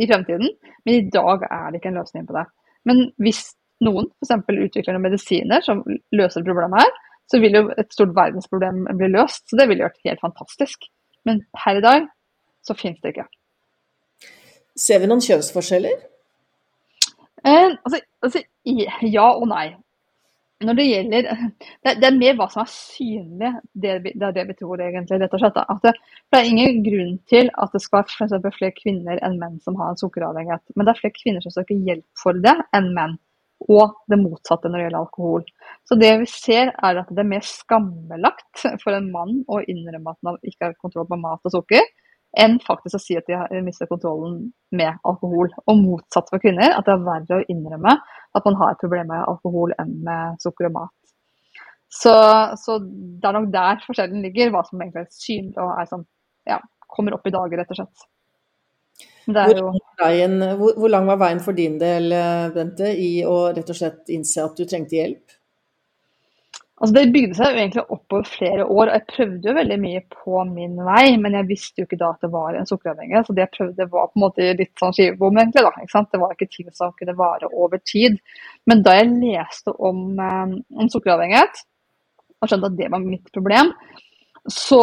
i 0.00 0.08
fremtiden. 0.08 0.54
Men 0.86 0.94
i 0.94 1.10
dag 1.12 1.44
er 1.48 1.66
det 1.68 1.80
ikke 1.80 1.92
en 1.92 2.00
løsning 2.00 2.28
på 2.28 2.36
det. 2.38 2.46
Men 2.88 3.04
hvis 3.22 3.42
noen 3.84 4.08
f.eks. 4.22 4.32
utvikler 4.48 4.96
noen 4.96 5.06
medisiner 5.08 5.64
som 5.64 5.82
løser 6.14 6.46
problemet 6.46 6.82
her, 6.82 6.96
så 7.30 7.40
vil 7.40 7.56
jo 7.56 7.62
et 7.78 7.92
stort 7.94 8.14
verdensproblem 8.16 8.82
bli 8.98 9.12
løst. 9.12 9.44
Så 9.48 9.60
det 9.60 9.68
ville 9.70 9.86
vært 9.86 10.02
helt 10.08 10.24
fantastisk. 10.24 10.88
Men 11.28 11.44
per 11.56 11.78
i 11.78 11.84
dag 11.84 12.08
så 12.66 12.76
finnes 12.78 13.00
det 13.02 13.14
ikke. 13.14 13.28
Ser 14.78 15.02
vi 15.02 15.08
noen 15.10 15.22
kjønnsforskjeller? 15.22 16.00
Eh, 17.42 17.70
altså, 17.74 17.98
altså, 18.22 18.42
ja 18.64 19.28
og 19.34 19.48
nei 19.50 19.72
når 20.66 20.78
det 20.78 20.86
gjelder 20.86 21.26
det, 21.28 21.94
det, 22.00 22.06
er 22.08 22.16
mer 22.16 22.36
hva 22.38 22.46
som 22.52 22.62
er 22.62 22.70
synlig, 22.72 23.50
det, 23.72 23.96
det 24.08 24.26
er 24.28 24.36
det 24.36 24.46
vi 24.50 24.56
tror 24.58 24.82
egentlig. 24.82 25.18
rett 25.22 25.36
og 25.36 25.42
slett. 25.42 25.58
At 25.62 25.82
det, 25.86 25.92
det, 26.32 26.38
er 26.38 26.50
ingen 26.50 26.80
grunn 26.86 27.18
til 27.30 27.50
at 27.62 27.74
det 27.74 27.82
skal 27.84 28.06
være 28.06 28.54
flere 28.56 28.76
kvinner 28.76 29.20
enn 29.26 29.38
menn 29.40 29.58
som 29.64 29.76
har 29.80 29.92
en 29.92 30.00
sukkeravhengighet. 30.00 30.64
Men 30.76 30.88
det 30.88 30.94
er 30.94 31.02
flere 31.02 31.18
kvinner 31.18 31.44
som 31.44 31.54
søker 31.54 31.84
hjelp 31.88 32.06
for 32.22 32.38
det, 32.44 32.56
enn 32.76 32.92
menn. 32.96 33.18
Og 33.70 33.92
det 34.10 34.18
motsatte 34.18 34.70
når 34.70 34.80
det 34.80 34.86
gjelder 34.88 35.02
alkohol. 35.04 35.44
Så 35.86 35.98
det 35.98 36.12
vi 36.22 36.30
ser 36.30 36.72
er 36.72 37.02
at 37.02 37.10
det 37.10 37.22
er 37.22 37.30
mer 37.30 37.44
skambelagt 37.46 38.64
for 38.82 38.96
en 38.96 39.10
mann 39.14 39.42
å 39.46 39.60
innrømme 39.62 40.14
at 40.16 40.26
han 40.26 40.40
ikke 40.42 40.70
har 40.70 40.80
kontroll 40.82 41.06
på 41.10 41.20
mat 41.22 41.46
og 41.46 41.54
sukker, 41.60 41.86
enn 42.38 42.58
faktisk 42.64 42.96
å 42.96 43.02
si 43.02 43.16
at 43.18 43.26
de 43.28 43.36
har 43.36 43.64
mistet 43.64 43.90
kontrollen 43.90 44.38
med 44.72 45.00
alkohol. 45.08 45.50
Og 45.68 45.80
motsatt 45.80 46.30
for 46.32 46.42
kvinner, 46.42 46.72
at 46.72 46.86
det 46.88 46.94
er 46.94 47.06
verre 47.06 47.40
å 47.40 47.46
innrømme 47.52 47.96
at 48.32 48.48
man 48.48 48.58
har 48.60 48.72
et 48.72 48.80
problem 48.80 49.10
med 49.12 49.26
alkohol 49.28 49.74
enn 49.82 49.98
med 50.06 50.40
sukker 50.42 50.70
og 50.70 50.76
mat. 50.78 50.94
Så, 51.92 52.14
så 52.56 52.78
det 52.80 53.28
er 53.28 53.36
nok 53.36 53.50
der 53.52 53.82
forskjellen 53.84 54.24
ligger, 54.24 54.54
hva 54.54 54.62
som 54.64 54.80
egentlig 54.80 55.04
er 55.04 55.12
synlig 55.12 55.60
og 55.60 55.74
er 55.76 55.90
sånn, 55.90 56.06
ja, 56.48 56.56
kommer 56.88 57.18
opp 57.18 57.28
i 57.28 57.34
dager, 57.34 57.60
rett 57.60 57.74
og 57.74 57.82
slett. 57.82 58.08
Jo... 59.28 59.68
hvor, 60.58 60.72
hvor 60.80 60.90
lang 60.90 61.06
var 61.06 61.20
veien 61.20 61.42
for 61.44 61.56
din 61.56 61.76
del, 61.78 62.08
Bente, 62.56 62.88
i 62.96 63.20
å 63.28 63.52
rett 63.52 63.68
og 63.68 63.78
slett 63.78 64.08
innse 64.14 64.42
at 64.42 64.56
du 64.56 64.64
trengte 64.64 64.98
hjelp? 64.98 65.36
Altså 66.82 66.96
Det 66.96 67.12
bygde 67.14 67.36
seg 67.38 67.52
jo 67.52 67.60
egentlig 67.62 67.82
opp 67.94 68.14
over 68.16 68.26
flere 68.26 68.64
år. 68.66 68.88
og 68.88 68.94
Jeg 68.96 69.06
prøvde 69.12 69.48
jo 69.48 69.54
veldig 69.54 69.76
mye 69.78 70.00
på 70.10 70.40
min 70.48 70.72
vei, 70.82 71.04
men 71.22 71.36
jeg 71.38 71.46
visste 71.52 71.78
jo 71.78 71.86
ikke 71.86 71.98
da 72.00 72.08
at 72.10 72.24
det 72.26 72.30
var 72.32 72.58
en 72.58 72.66
sukkeravhengighet. 72.66 73.28
Så 73.28 73.36
det 73.36 73.44
jeg 73.44 73.52
prøvde 73.54 73.86
var 73.92 74.08
på 74.10 74.18
en 74.18 74.24
måte 74.24 74.48
litt 74.58 74.82
sånn 74.82 74.96
skivebom, 74.96 75.38
egentlig. 75.38 75.62
da, 75.62 75.70
ikke 75.78 75.94
sant? 75.94 76.10
Det 76.10 76.22
var 76.24 76.34
ikke 76.34 76.50
ting 76.50 76.72
som 76.74 76.96
kunne 76.98 77.14
vare 77.20 77.50
over 77.54 77.78
tid. 77.86 78.18
Men 78.66 78.82
da 78.82 78.96
jeg 78.98 79.12
leste 79.14 79.76
om, 79.78 80.00
eh, 80.18 80.56
om 80.82 80.90
sukkeravhengighet, 80.90 81.62
og 82.42 82.50
skjønte 82.50 82.72
at 82.72 82.80
det 82.80 82.90
var 82.90 83.06
mitt 83.06 83.30
problem, 83.30 83.70
så 84.50 84.82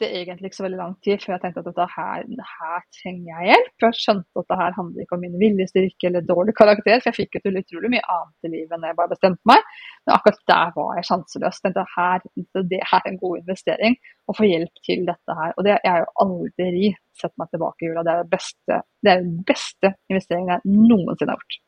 det 0.00 0.08
egentlig 0.16 0.50
ikke 0.50 0.58
så 0.58 0.64
veldig 0.64 0.78
lang 0.80 0.94
tid 1.04 1.22
før 1.22 1.34
jeg 1.34 1.42
tenkte 1.42 1.62
at 1.62 1.68
dette 1.68 1.86
her, 1.94 2.24
her 2.50 2.82
trenger 2.96 3.28
jeg 3.30 3.48
hjelp. 3.50 3.70
For 3.76 3.86
jeg 3.88 4.00
skjønte 4.00 4.42
at 4.42 4.48
det 4.52 4.58
her 4.60 4.76
handler 4.78 5.04
ikke 5.04 5.16
om 5.16 5.24
min 5.24 5.38
viljestyrke 5.42 6.08
eller 6.10 6.26
dårlig 6.28 6.54
karakter, 6.58 7.00
for 7.00 7.10
jeg 7.10 7.18
fikk 7.18 7.38
jo 7.38 7.52
utrolig 7.60 7.92
mye 7.94 8.02
annet 8.16 8.48
i 8.48 8.52
livet 8.54 8.76
enn 8.76 8.86
jeg 8.88 8.98
bare 9.00 9.12
bestemte 9.12 9.50
meg. 9.50 9.70
Men 10.04 10.16
akkurat 10.16 10.44
der 10.52 10.74
var 10.76 10.92
jeg 10.98 11.08
sjanseløs. 11.10 11.62
Tenkte 11.64 11.86
her, 11.94 12.26
det 12.72 12.82
her 12.92 13.00
er 13.04 13.10
en 13.12 13.22
god 13.22 13.42
investering 13.42 13.98
å 14.26 14.36
få 14.36 14.48
hjelp 14.48 14.84
til 14.86 15.04
dette 15.08 15.40
her. 15.40 15.56
Og 15.56 15.66
det 15.68 15.76
er 15.80 16.04
jo 16.04 16.12
aldri 16.26 16.94
sett 17.20 17.34
meg 17.40 17.50
tilbake 17.52 17.84
i 17.84 17.90
jula. 17.90 18.06
Det 18.06 18.14
er 18.14 18.22
det 18.24 18.32
beste, 18.32 18.80
det 19.04 19.12
er 19.12 19.26
den 19.26 19.42
beste 19.48 19.94
investeringen 20.12 20.56
jeg 20.56 20.78
noensinne 20.88 21.34
har 21.34 21.42
gjort. 21.42 21.60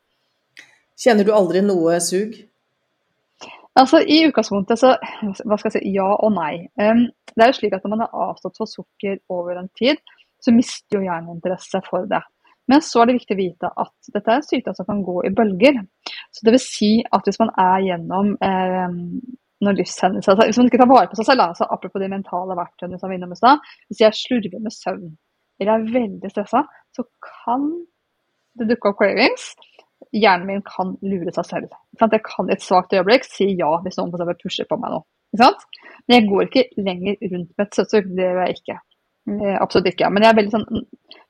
Kjenner 1.03 1.27
du 1.27 1.33
aldri 1.35 1.63
noe 1.65 1.99
sug? 2.03 2.35
Altså, 3.79 4.03
I 4.05 4.19
utgangspunktet 4.27 4.77
så 4.77 4.91
hva 5.47 5.57
skal 5.57 5.71
jeg 5.71 5.79
si, 5.79 5.93
ja 5.95 6.05
og 6.13 6.35
nei. 6.35 6.67
Um, 6.77 7.07
det 7.33 7.41
er 7.41 7.49
jo 7.49 7.57
slik 7.57 7.73
at 7.73 7.85
Når 7.85 7.95
man 7.95 8.03
har 8.05 8.29
avstått 8.29 8.59
fra 8.59 8.67
sukker 8.69 9.17
over 9.33 9.57
en 9.57 9.71
tid, 9.79 10.01
så 10.43 10.53
mister 10.53 10.99
jo 10.99 11.05
hjernen 11.07 11.37
interesse 11.37 11.81
for 11.87 12.05
det. 12.09 12.21
Men 12.69 12.83
så 12.85 13.01
er 13.01 13.09
det 13.09 13.17
viktig 13.17 13.35
å 13.35 13.39
vite 13.39 13.69
at 13.83 14.11
dette 14.13 14.29
er 14.29 14.39
en 14.39 14.45
sykdom 14.45 14.75
som 14.77 14.87
kan 14.87 15.01
gå 15.03 15.15
i 15.27 15.31
bølger. 15.35 15.79
Så 16.31 16.45
det 16.45 16.53
vil 16.55 16.63
si 16.63 16.91
at 17.03 17.25
hvis 17.27 17.39
man 17.41 17.51
er 17.59 17.87
gjennom 17.89 18.29
eh, 18.45 18.93
noen 19.63 19.79
livshendelser 19.79 20.39
Hvis 20.43 20.59
man 20.59 20.69
ikke 20.69 20.79
tar 20.81 20.91
vare 20.91 21.09
på 21.11 21.19
seg 21.19 21.27
selv, 21.31 21.45
altså 21.49 21.67
apropos 21.71 22.03
de 22.03 22.11
mentale 22.11 22.57
verktøyene 22.59 22.99
som 22.99 23.11
vi 23.11 23.19
innom 23.19 23.35
i 23.35 23.39
stad 23.39 23.61
Hvis 23.87 24.01
jeg 24.03 24.19
slurver 24.19 24.63
med 24.63 24.75
søvn 24.75 25.13
eller 25.61 25.77
er 25.77 25.91
veldig 25.93 26.29
stressa, 26.31 26.63
så 26.95 27.03
kan 27.23 27.67
det 28.59 28.65
dukke 28.71 28.89
opp 28.89 28.97
cravings 28.99 29.51
hjernen 30.13 30.47
min 30.49 30.63
kan 30.67 30.95
lure 31.01 31.33
seg 31.35 31.47
selv. 31.49 31.75
Jeg 31.99 32.23
kan 32.25 32.49
i 32.49 32.55
et 32.55 32.63
svakt 32.63 32.93
øyeblikk 32.93 33.27
si 33.27 33.49
ja 33.59 33.71
hvis 33.83 33.99
noen 33.99 34.13
for 34.13 34.41
pusher 34.41 34.69
på 34.69 34.79
meg 34.81 34.93
nå. 34.93 35.03
Men 35.33 36.17
jeg 36.17 36.27
går 36.29 36.47
ikke 36.47 36.65
lenger 36.85 37.15
rundt 37.31 37.53
med 37.57 37.65
et 37.65 37.77
søtsug. 37.77 38.09
Det 38.13 38.27
gjør 38.27 38.41
jeg 38.43 38.59
ikke. 38.59 38.79
Eh, 39.33 39.55
absolutt 39.57 39.89
ikke. 39.93 40.09
Men 40.13 40.25
jeg 40.25 40.33
er 40.33 40.39
veldig 40.39 40.53
sånn, 40.53 40.83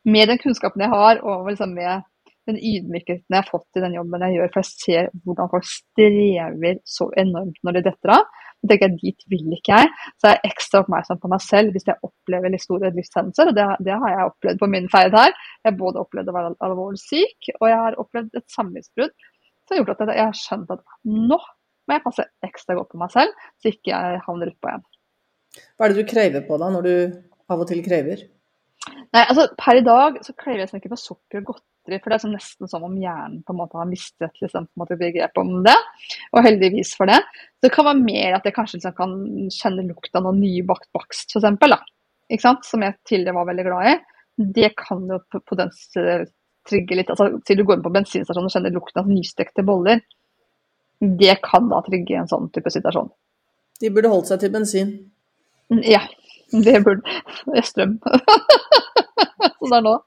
med 0.10 0.32
den 0.32 0.42
kunnskapen 0.42 0.84
jeg 0.84 0.92
har, 0.92 1.22
og 1.24 1.48
liksom 1.50 1.76
med 1.78 2.04
den 2.50 2.58
ydmykheten 2.60 3.32
jeg 3.32 3.40
har 3.40 3.48
fått 3.48 3.80
i 3.80 3.84
den 3.86 3.96
jobben 3.96 4.26
jeg 4.28 4.38
gjør, 4.38 4.50
for 4.52 4.64
jeg 4.64 4.72
ser 4.72 5.12
hvordan 5.24 5.52
folk 5.54 5.68
strever 5.70 6.82
så 6.96 7.08
enormt 7.22 7.62
når 7.64 7.78
de 7.78 7.86
detter 7.88 8.16
av, 8.18 8.42
tenker 8.70 8.90
jeg 8.90 9.00
dit 9.02 9.26
vil 9.34 9.58
ikke 9.58 9.80
jeg. 9.80 9.92
Så 10.20 10.30
jeg 10.30 10.40
er 10.40 10.52
ekstra 10.52 10.84
oppmerksom 10.84 11.20
på 11.24 11.32
meg 11.34 11.44
selv 11.44 11.76
hvis 11.76 11.88
jeg 11.90 12.00
opplever 12.08 12.54
litt 12.54 12.64
store 12.64 12.94
livshendelser. 12.96 13.52
Og 13.52 13.58
det, 13.58 13.68
det, 13.88 13.98
har 14.04 14.14
jeg 14.14 14.30
opplevd 14.32 14.62
på 14.62 14.72
min 14.72 14.90
ferd 14.94 15.18
her. 15.18 15.36
Jeg 15.62 15.72
har 15.72 15.82
både 15.82 16.04
opplevd 16.04 16.32
å 16.32 16.38
være 16.38 16.54
alvorlig 16.70 17.02
syk, 17.02 17.52
og 17.60 17.68
jeg 17.70 17.82
har 17.86 18.00
opplevd 18.02 18.40
et 18.40 18.56
samlivsbrudd 18.56 19.14
som 19.64 19.76
har 19.76 19.84
gjort 19.84 20.02
at 20.04 20.16
jeg 20.16 20.28
har 20.28 20.40
skjønt 20.40 20.74
at 20.76 20.82
nå 21.08 21.40
må 21.84 21.98
jeg 21.98 22.04
passe 22.06 22.24
ekstra 22.46 22.78
godt 22.78 22.94
på 22.94 23.00
meg 23.02 23.12
selv, 23.12 23.48
så 23.60 23.72
ikke 23.72 23.92
jeg 23.92 24.22
havner 24.24 24.52
utpå 24.54 24.70
igjen. 24.72 24.86
Hva 25.76 25.86
er 25.86 25.94
det 25.94 26.04
du 26.04 26.10
krever 26.10 26.46
på 26.48 26.58
da, 26.62 26.70
når 26.74 26.88
du 26.88 26.94
av 27.52 27.64
og 27.64 27.70
til 27.70 27.84
krever? 27.86 28.24
Nei, 29.14 29.24
altså 29.24 29.50
Per 29.60 29.80
i 29.80 29.86
dag 29.86 30.20
så 30.26 30.36
krever 30.38 30.64
jeg 30.64 30.80
ikke 30.80 30.94
på 30.94 31.00
sukker 31.00 31.44
og 31.44 31.60
godteri, 31.84 32.00
for 32.02 32.10
det 32.10 32.16
er 32.16 32.24
sånn 32.24 32.36
nesten 32.38 32.70
som 32.72 32.84
om 32.88 32.96
hjernen 32.98 33.44
på 33.44 33.54
en 33.54 33.60
måte 33.60 33.78
har 33.78 33.90
mistet 33.90 34.40
liksom, 34.42 34.68
begrep 34.88 35.38
om 35.38 35.64
det. 35.64 35.76
Og 36.34 36.44
heldigvis 36.44 36.96
for 36.96 37.08
det. 37.12 37.20
Så 37.60 37.68
det 37.68 37.74
kan 37.74 37.86
være 37.86 38.04
mer 38.04 38.38
at 38.38 38.46
jeg 38.46 38.56
kanskje 38.56 38.80
liksom 38.80 38.96
kan 38.96 39.16
kjenne 39.52 39.88
lukta 39.90 40.20
av 40.20 40.28
noe 40.28 40.38
nybakt 40.38 40.90
bakst, 40.96 41.36
f.eks. 41.36 42.48
Som 42.66 42.84
jeg 42.84 42.98
tidligere 43.06 43.36
var 43.36 43.50
veldig 43.52 43.66
glad 43.68 43.92
i. 43.92 43.98
Det 44.56 44.74
kan 44.80 45.04
jo 45.10 45.20
potensielt 45.44 46.32
trigge 46.68 46.96
litt. 46.96 47.10
altså 47.12 47.42
Til 47.46 47.60
du 47.60 47.66
går 47.68 47.78
inn 47.78 47.86
på 47.86 47.92
bensinstasjonen 47.94 48.48
og 48.48 48.54
kjenner 48.54 48.74
lukten 48.74 49.04
av 49.04 49.10
nystekte 49.12 49.66
boller. 49.68 50.00
Det 51.04 51.36
kan 51.44 51.68
da 51.68 51.82
trigge 51.84 52.16
en 52.16 52.30
sånn 52.32 52.48
type 52.56 52.72
situasjon. 52.72 53.12
De 53.84 53.92
burde 53.92 54.12
holdt 54.12 54.32
seg 54.32 54.40
til 54.40 54.54
bensin. 54.54 54.94
Ja, 55.84 56.06
det 56.54 56.80
burde 56.86 57.62
Strøm. 57.68 57.98
så 59.60 59.68
det 59.68 59.78
er 59.82 59.84
nå. 59.84 59.98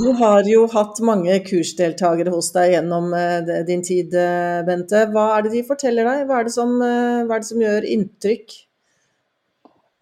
Du 0.00 0.12
har 0.16 0.46
jo 0.48 0.64
hatt 0.72 1.00
mange 1.04 1.34
kursdeltakere 1.44 2.32
hos 2.32 2.50
deg 2.54 2.74
gjennom 2.76 3.10
eh, 3.16 3.64
din 3.68 3.82
tid, 3.84 4.14
eh, 4.16 4.60
Bente. 4.66 5.04
Hva 5.12 5.26
er 5.36 5.46
det 5.46 5.54
de 5.56 5.64
forteller 5.68 6.06
deg? 6.06 6.22
Hva 6.28 6.40
er 6.40 6.48
det 6.48 6.54
som, 6.54 6.76
eh, 6.84 7.24
er 7.24 7.32
det 7.34 7.48
som 7.48 7.64
gjør 7.64 7.88
inntrykk? 7.94 8.56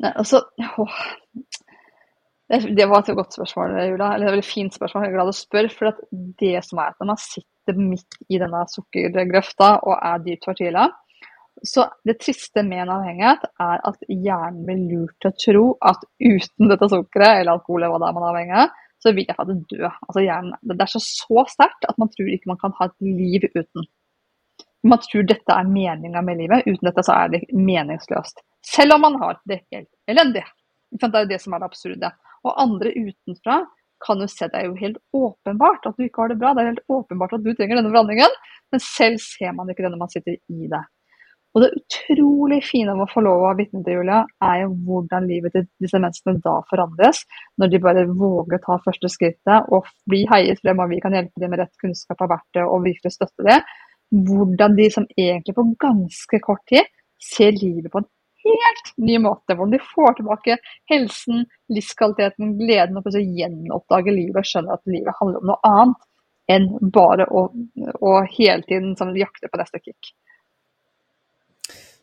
Nei, 0.04 0.12
altså, 0.12 0.44
åh. 0.78 1.00
Det 2.48 2.86
var 2.88 3.02
et 3.02 3.16
godt 3.16 3.34
spørsmål, 3.36 3.74
Julia. 3.90 4.12
Eller 4.14 4.28
et 4.28 4.34
veldig 4.36 4.46
fint 4.46 4.76
spørsmål. 4.76 5.04
Jeg 5.04 5.12
er 5.12 5.16
glad 5.18 5.32
du 5.32 5.36
spør. 5.36 5.70
For 5.74 5.98
det 6.40 6.54
som 6.64 6.80
er 6.80 6.94
at 6.94 7.02
når 7.02 7.10
man 7.10 7.20
sitter 7.20 7.82
midt 7.82 8.18
i 8.32 8.40
denne 8.40 8.62
sukkergrøfta 8.72 9.74
og 9.82 9.94
er 9.98 10.22
dypt 10.24 10.48
fortvila, 10.48 10.86
så 11.66 11.88
det 12.06 12.20
triste 12.22 12.62
med 12.62 12.84
en 12.84 12.92
avhengighet 12.94 13.48
er 13.60 13.80
at 13.90 14.04
hjernen 14.06 14.62
blir 14.66 14.84
lurt 14.92 15.16
til 15.20 15.30
å 15.32 15.38
tro 15.42 15.64
at 15.90 16.04
uten 16.22 16.70
dette 16.70 16.88
sukkeret 16.92 17.40
eller 17.40 17.56
alkohol 17.56 17.82
eller 17.82 17.96
hva 17.96 17.98
det 18.04 18.08
er 18.08 18.16
man 18.16 18.26
er 18.26 18.30
avhengig 18.30 18.60
av, 18.62 18.76
så 19.02 19.12
vil 19.14 19.28
jeg 19.28 19.36
faktisk 19.38 19.70
dø. 19.70 19.86
Altså 19.86 20.24
hjernen, 20.24 20.58
det 20.66 20.82
er 20.82 20.90
så, 20.90 21.00
så 21.02 21.44
sterkt 21.52 21.86
at 21.88 21.98
man 22.02 22.10
tror 22.14 22.30
ikke 22.34 22.50
man 22.50 22.60
kan 22.60 22.74
ha 22.80 22.88
et 22.88 22.96
liv 23.04 23.46
uten. 23.54 23.88
Man 24.86 25.02
tror 25.02 25.26
dette 25.26 25.54
er 25.54 25.70
meninga 25.70 26.22
med 26.22 26.38
livet. 26.42 26.66
Uten 26.66 26.86
dette 26.86 27.04
så 27.06 27.16
er 27.24 27.32
det 27.34 27.42
meningsløst. 27.54 28.42
Selv 28.66 28.96
om 28.96 29.04
man 29.06 29.18
har 29.22 29.40
det 29.50 29.62
helt 29.72 29.90
elendig. 30.10 30.44
Det 30.90 31.08
er 31.08 31.26
jo 31.26 31.32
det 31.32 31.40
som 31.42 31.54
er 31.54 31.62
det 31.62 31.70
absurde. 31.70 32.12
Og 32.46 32.60
andre 32.62 32.94
utenfra 32.94 33.62
kan 34.04 34.22
jo 34.22 34.28
se 34.30 34.46
det 34.46 34.60
er 34.60 34.68
jo 34.68 34.76
helt 34.78 34.98
åpenbart 35.16 35.86
at 35.88 35.96
du 35.98 36.04
ikke 36.06 36.22
har 36.22 36.32
det 36.32 36.38
bra. 36.40 36.52
Det 36.54 36.62
er 36.62 36.70
helt 36.72 36.86
åpenbart 36.94 37.34
at 37.34 37.44
du 37.44 37.50
trenger 37.52 37.80
denne 37.80 37.90
forandringen, 37.90 38.36
men 38.72 38.82
selv 38.84 39.18
ser 39.22 39.54
man 39.56 39.70
ikke 39.70 39.84
det 39.84 39.92
når 39.94 40.02
man 40.04 40.12
sitter 40.12 40.38
i 40.38 40.70
det. 40.70 40.84
Og 41.56 41.62
det 41.64 41.70
utrolig 41.78 42.58
fine 42.66 42.92
med 42.94 43.06
å 43.06 43.10
få 43.10 43.22
lov 43.24 43.40
å 43.40 43.46
være 43.46 43.58
vitne 43.62 43.80
til, 43.84 43.98
Julia, 43.98 44.20
er 44.44 44.60
jo 44.62 44.68
hvordan 44.86 45.28
livet 45.30 45.54
til 45.56 45.64
disse 45.82 45.98
menneskene 45.98 46.42
da 46.44 46.58
forandres. 46.68 47.22
Når 47.58 47.72
de 47.72 47.80
bare 47.82 48.04
våger 48.10 48.60
ta 48.62 48.76
første 48.84 49.10
skrittet 49.12 49.72
og 49.74 49.88
bli 50.10 50.24
heiet 50.30 50.60
frem, 50.62 50.82
og 50.84 50.92
vi 50.92 51.00
kan 51.02 51.16
hjelpe 51.16 51.40
dem 51.40 51.54
med 51.54 51.62
rett 51.62 51.80
kunnskap 51.82 52.20
av 52.24 52.34
verktøy 52.34 52.62
og 52.66 52.84
virkelig 52.84 53.16
støtte 53.16 53.48
det. 53.48 53.58
Hvordan 54.28 54.76
de 54.76 54.86
som 54.92 55.08
egentlig 55.16 55.56
på 55.56 55.66
ganske 55.82 56.40
kort 56.44 56.62
tid 56.70 56.86
ser 57.22 57.56
livet 57.56 57.90
på 57.92 58.04
en 58.04 58.10
helt 58.44 58.92
ny 59.08 59.18
måte. 59.24 59.56
Hvordan 59.56 59.74
de 59.74 59.82
får 59.88 60.18
tilbake 60.18 60.58
helsen, 60.92 61.42
livskvaliteten, 61.74 62.54
gleden 62.60 63.00
og 63.00 63.06
plutselig 63.06 63.34
gjenoppdager 63.40 64.14
livet 64.14 64.42
og 64.42 64.52
skjønner 64.52 64.78
at 64.78 64.94
livet 64.94 65.18
handler 65.20 65.42
om 65.42 65.52
noe 65.52 65.72
annet 65.72 66.06
enn 66.48 66.70
bare 66.94 67.26
å, 67.28 67.48
å 68.00 68.12
hele 68.38 68.62
tiden 68.64 68.94
sånn, 68.96 69.16
jakte 69.18 69.50
på 69.52 69.60
neste 69.60 69.82
kick. 69.82 70.14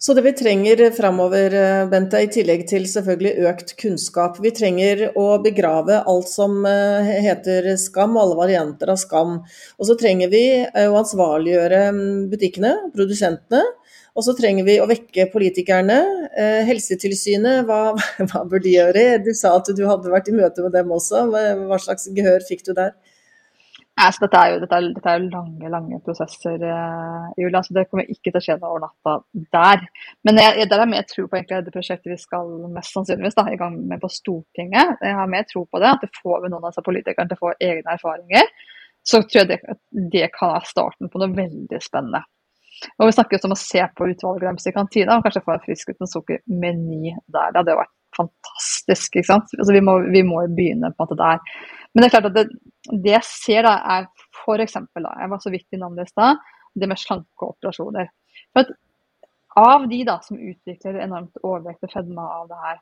Så 0.06 0.14
det 0.14 0.22
vi 0.22 0.32
trenger 0.38 0.92
framover, 0.94 1.54
eh, 1.54 1.88
Bente, 1.90 2.20
i 2.22 2.28
tillegg 2.30 2.68
til 2.70 2.84
selvfølgelig 2.86 3.48
økt 3.50 3.72
kunnskap 3.80 4.36
Vi 4.44 4.52
trenger 4.54 5.00
å 5.18 5.40
begrave 5.42 6.04
alt 6.12 6.30
som 6.30 6.60
eh, 6.70 7.10
heter 7.26 7.72
skam, 7.82 8.14
alle 8.22 8.38
varianter 8.38 8.92
av 8.94 9.00
skam. 9.02 9.40
Og 9.80 9.90
så 9.90 9.96
trenger 9.98 10.30
vi 10.30 10.44
eh, 10.62 10.86
å 10.86 11.00
ansvarliggjøre 11.00 11.80
mm, 11.96 12.28
butikkene, 12.30 12.76
produsentene. 12.94 13.64
Og 14.14 14.28
så 14.28 14.38
trenger 14.38 14.70
vi 14.70 14.78
å 14.80 14.86
vekke 14.88 15.26
politikerne. 15.34 15.98
Helsetilsynet, 16.70 17.66
hva, 17.66 17.96
hva 18.30 18.46
bør 18.46 18.62
de 18.62 18.78
gjøre? 18.78 19.08
Du 19.26 19.34
sa 19.34 19.56
at 19.58 19.74
du 19.74 19.88
hadde 19.90 20.14
vært 20.14 20.30
i 20.30 20.38
møte 20.38 20.68
med 20.68 20.78
dem 20.78 20.94
også. 20.94 21.26
Hva 21.34 21.82
slags 21.82 22.12
gehør 22.14 22.46
fikk 22.46 22.62
du 22.70 22.76
der? 22.78 22.94
Altså, 23.96 24.26
dette, 24.26 24.40
er 24.40 24.50
jo, 24.52 24.56
dette, 24.60 24.76
er, 24.76 24.88
dette, 24.92 25.08
er, 25.08 25.22
jo, 25.24 25.30
lange 25.32 25.70
lange 25.72 25.98
prosesser, 26.04 26.60
uh, 26.60 27.30
Julia, 27.40 27.62
så 27.64 27.78
det 27.78 27.86
kommer 27.88 28.10
ikke 28.12 28.28
til 28.28 28.42
å 28.42 28.44
skje 28.44 28.58
noe 28.60 28.74
over 28.74 28.84
natta 28.84 29.14
der. 29.56 29.86
Men 30.28 30.42
jeg, 30.42 30.58
jeg, 30.60 30.70
der 30.74 30.84
er 30.84 30.92
mer 30.92 31.06
tro 31.08 31.24
på 31.32 31.40
egentlig 31.40 31.62
det 31.64 31.74
prosjektet 31.78 32.12
vi 32.12 32.20
skal 32.20 32.52
mest 32.76 32.92
sannsynligvis 32.92 33.40
da, 33.40 33.48
i 33.54 33.60
gang 33.62 33.78
med 33.88 34.04
på 34.04 34.12
Stortinget. 34.12 35.00
Jeg 35.00 35.16
har 35.16 35.32
mer 35.32 35.48
tro 35.48 35.64
på 35.64 35.80
det, 35.80 35.94
at 35.94 36.04
det 36.04 36.12
får 36.18 36.44
vi 36.44 36.52
noen 36.52 36.68
av 36.68 36.74
disse 36.74 36.84
politikerne 36.90 37.32
til 37.32 37.40
å 37.40 37.44
få 37.46 37.54
egne 37.70 37.96
erfaringer. 37.96 38.52
Så 39.06 39.22
tror 39.24 39.46
jeg 39.46 39.52
det, 39.54 39.78
det 40.12 40.28
kan 40.36 40.52
være 40.58 40.74
starten 40.74 41.14
på 41.14 41.22
noe 41.22 41.38
veldig 41.38 41.80
spennende. 41.88 42.26
Og 43.00 43.08
Vi 43.08 43.16
snakker 43.16 43.48
om 43.48 43.56
å 43.56 43.60
se 43.60 43.80
på 43.96 44.10
utvalget 44.12 44.50
deres 44.50 44.68
i 44.68 44.76
kantina 44.76 45.16
og 45.16 45.24
kanskje 45.24 45.46
få 45.46 45.56
en 45.56 45.64
frisk 45.64 45.94
uten 45.94 46.12
sukker-meny 46.12 47.14
der. 47.32 47.54
Det 47.54 47.62
hadde 47.62 47.80
vært 47.80 47.94
fantastisk. 48.16 49.16
ikke 49.16 49.30
sant? 49.30 49.56
Altså, 49.56 49.72
vi, 49.76 49.84
må, 49.84 49.98
vi 50.12 50.24
må 50.28 50.44
begynne 50.52 50.92
på 50.92 51.00
en 51.00 51.06
måte 51.06 51.20
der. 51.20 51.64
Men 51.96 52.04
det 52.04 52.08
er 52.10 52.16
klart 52.18 52.28
at 52.28 52.36
det, 52.36 52.46
det 52.92 53.14
jeg 53.14 53.28
ser, 53.28 53.64
da, 53.64 53.78
er 53.96 54.10
f.eks. 54.36 54.76
Jeg 54.76 55.32
var 55.32 55.40
så 55.42 55.52
vidt 55.54 55.78
innom 55.78 55.96
det 55.96 56.10
i 56.10 56.12
stad, 56.12 56.42
det 56.76 56.90
med 56.92 57.00
slankeoperasjoner. 57.00 58.10
For 58.52 58.66
at 58.66 58.74
av 59.56 59.86
de 59.88 60.02
da 60.04 60.18
som 60.24 60.36
utvikler 60.36 61.00
enormt 61.00 61.40
overvekt 61.40 61.88
og 61.88 61.94
fedme 61.94 62.26
av 62.40 62.50
det 62.50 62.60
her, 62.66 62.82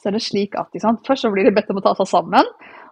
så 0.00 0.08
er 0.10 0.16
det 0.16 0.22
slik 0.24 0.54
at 0.56 0.76
først 1.06 1.24
så 1.24 1.30
blir 1.32 1.48
de 1.48 1.54
bedt 1.56 1.72
om 1.72 1.80
å 1.80 1.84
ta 1.84 1.94
seg 1.96 2.08
sammen. 2.08 2.46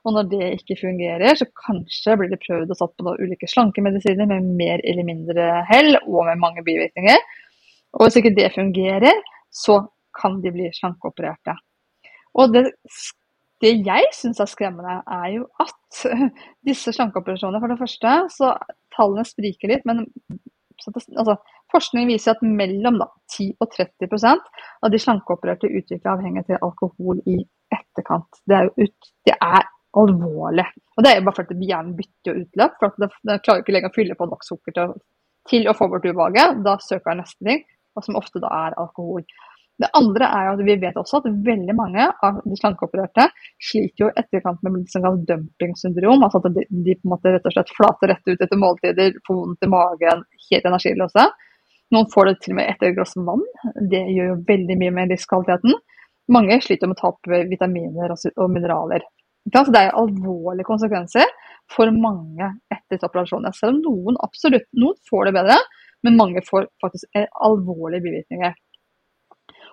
Og 0.06 0.14
når 0.14 0.30
det 0.32 0.48
ikke 0.56 0.78
fungerer, 0.80 1.36
så 1.36 1.46
kanskje 1.66 2.16
blir 2.20 2.32
det 2.32 2.40
prøvd 2.42 2.72
og 2.72 2.80
satt 2.80 2.94
på 2.96 3.04
noen 3.04 3.20
ulike 3.20 3.48
slankemedisiner 3.50 4.28
med 4.28 4.48
mer 4.56 4.82
eller 4.88 5.06
mindre 5.08 5.46
hell 5.68 5.96
og 6.00 6.24
med 6.28 6.40
mange 6.40 6.64
bivirkninger. 6.64 7.20
Og 7.96 8.06
hvis 8.06 8.18
ikke 8.20 8.34
det 8.36 8.52
fungerer, 8.56 9.20
så 9.52 9.80
kan 10.16 10.40
de 10.44 10.52
bli 10.52 10.68
slankeopererte. 10.76 11.56
Og 12.38 12.52
det, 12.54 12.66
det 13.62 13.72
jeg 13.86 14.10
syns 14.14 14.40
er 14.42 14.50
skremmende, 14.50 15.00
er 15.02 15.28
jo 15.34 15.46
at 15.62 16.02
disse 16.68 16.92
slankeoperasjonene 16.94 17.60
For 17.62 17.72
det 17.72 17.80
første, 17.80 18.14
så 18.34 18.52
tallene 18.94 19.26
spriker 19.26 19.72
litt, 19.72 19.86
men 19.88 20.06
altså, 20.86 21.38
forskning 21.72 22.08
viser 22.10 22.36
at 22.36 22.44
mellom 22.44 23.00
da, 23.02 23.08
10 23.34 23.50
og 23.58 23.72
30% 23.74 24.52
av 24.86 24.92
de 24.92 25.00
slankeopererte 25.02 25.70
utvikler 25.70 26.14
avhengighet 26.14 26.52
til 26.52 26.62
alkohol 26.62 27.22
i 27.26 27.40
etterkant. 27.74 28.40
Det 28.46 28.60
er 28.60 28.70
ut, 28.78 29.10
det 29.26 29.34
er 29.36 29.66
alvorlig. 29.98 30.66
Og 30.96 31.04
det 31.04 31.10
er 31.10 31.20
jo 31.20 31.26
bare 31.28 31.40
fordi 31.40 31.68
hjernen 31.68 31.96
bytter 31.98 32.40
utløp. 32.42 32.78
for 32.78 32.90
at 32.90 33.18
Den 33.26 33.42
klarer 33.44 33.62
ikke 33.62 33.74
lenger 33.74 33.92
å 33.92 33.96
fylle 33.96 34.18
på 34.18 34.28
nok 34.28 34.46
sukker 34.46 34.76
til, 34.76 34.94
til 35.50 35.68
å 35.68 35.76
få 35.76 35.88
bort 35.90 36.06
ubehaget. 36.06 36.62
Da 36.64 36.78
søker 36.84 37.12
den 37.12 37.22
neste 37.24 37.48
ting, 37.48 37.62
og 37.96 38.06
som 38.06 38.18
ofte 38.20 38.42
da 38.42 38.50
er 38.66 38.78
alkohol. 38.80 39.24
Det 39.78 39.88
andre 39.94 40.26
er 40.34 40.48
at 40.50 40.60
vi 40.66 40.74
vet 40.82 40.96
også 40.98 41.20
at 41.20 41.28
veldig 41.46 41.74
mange 41.78 42.06
av 42.26 42.40
de 42.42 42.56
slankeopererte 42.58 43.28
sliter 43.62 44.04
jo 44.04 44.08
etterkant 44.10 44.64
med 44.66 44.80
liksom 44.80 45.04
dumpingsyndrom. 45.28 46.24
altså 46.26 46.40
At 46.42 46.56
de, 46.56 46.64
de, 46.68 46.96
på 46.98 47.06
en 47.06 47.12
måte 47.14 47.34
rett 47.34 47.46
og 47.46 47.54
slett 47.54 47.70
flater 47.76 48.10
rett 48.10 48.26
ut 48.26 48.42
etter 48.42 48.58
måltider, 48.58 49.20
får 49.26 49.38
vondt 49.38 49.68
i 49.68 49.70
magen, 49.70 50.24
helt 50.48 50.66
energiløse. 50.72 51.28
Noen 51.94 52.10
får 52.12 52.26
det 52.28 52.34
til 52.42 52.56
og 52.56 52.58
med 52.58 52.72
etter 52.72 52.90
et 52.90 52.98
glass 52.98 53.14
vann. 53.28 53.46
Det 53.92 54.02
gjør 54.16 54.32
jo 54.32 54.40
veldig 54.50 54.78
mye 54.82 54.96
med 54.98 55.14
livskvaliteten. 55.14 55.78
Mange 56.34 56.58
sliter 56.60 56.90
med 56.90 56.98
å 56.98 57.00
ta 57.00 57.12
opp 57.14 57.30
vitaminer 57.48 58.12
og 58.12 58.50
mineraler. 58.52 59.06
Så 59.48 59.70
det 59.72 59.80
er 59.80 59.96
alvorlige 59.96 60.66
konsekvenser 60.68 61.30
for 61.72 61.88
mange 61.94 62.50
etter 62.74 63.06
operasjoner. 63.06 63.54
Selv 63.56 63.78
om 63.78 63.84
noen 63.86 64.18
absolutt 64.26 64.66
noen 64.76 64.98
får 65.08 65.28
det 65.28 65.36
bedre, 65.38 65.56
men 66.04 66.18
mange 66.18 66.42
får 66.44 66.66
faktisk 66.82 67.22
alvorlige 67.46 68.04
bivirkninger. 68.04 68.58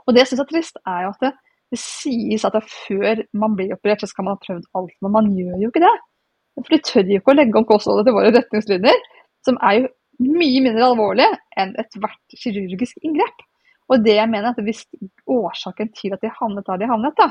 Og 0.06 0.14
det 0.16 0.24
jeg 0.24 0.32
syns 0.32 0.43
er 0.43 0.49
trist, 0.51 0.80
er 0.86 1.06
jo 1.06 1.14
at 1.14 1.24
det, 1.26 1.32
det 1.74 1.82
sies 1.82 2.45
at 2.47 2.58
før 2.70 3.24
man 3.34 3.56
blir 3.58 3.74
operert, 3.76 4.03
så 4.03 4.10
skal 4.12 4.28
man 4.28 4.38
ha 4.38 4.43
prøvd 4.43 4.68
alt. 4.78 4.95
Men 5.01 5.16
man 5.18 5.32
gjør 5.34 5.64
jo 5.64 5.72
ikke 5.72 5.84
det. 5.84 5.95
For 6.62 6.72
de 6.72 6.82
tør 6.88 7.10
jo 7.12 7.20
ikke 7.20 7.34
å 7.34 7.38
legge 7.39 7.60
om 7.60 7.68
kostholdet 7.68 8.08
til 8.08 8.16
våre 8.16 8.32
retningslinjer, 8.36 9.01
som 9.45 9.58
er 9.66 9.82
jo 9.82 9.89
mye 10.24 10.62
mindre 10.64 10.86
alvorlig 10.88 11.26
enn 11.60 11.74
ethvert 11.82 12.38
kirurgisk 12.39 13.01
inngrep. 13.03 13.43
Og 13.91 14.06
det 14.06 14.16
jeg 14.18 14.30
mener 14.32 14.49
er 14.49 14.56
at 14.56 14.64
hvis 14.66 14.86
årsaken 15.30 15.91
til 15.97 16.16
at 16.16 16.24
de 16.24 16.32
havnet 16.39 16.66
der 16.70 16.80
de 16.82 16.88
havnet, 16.89 17.18
da, 17.20 17.28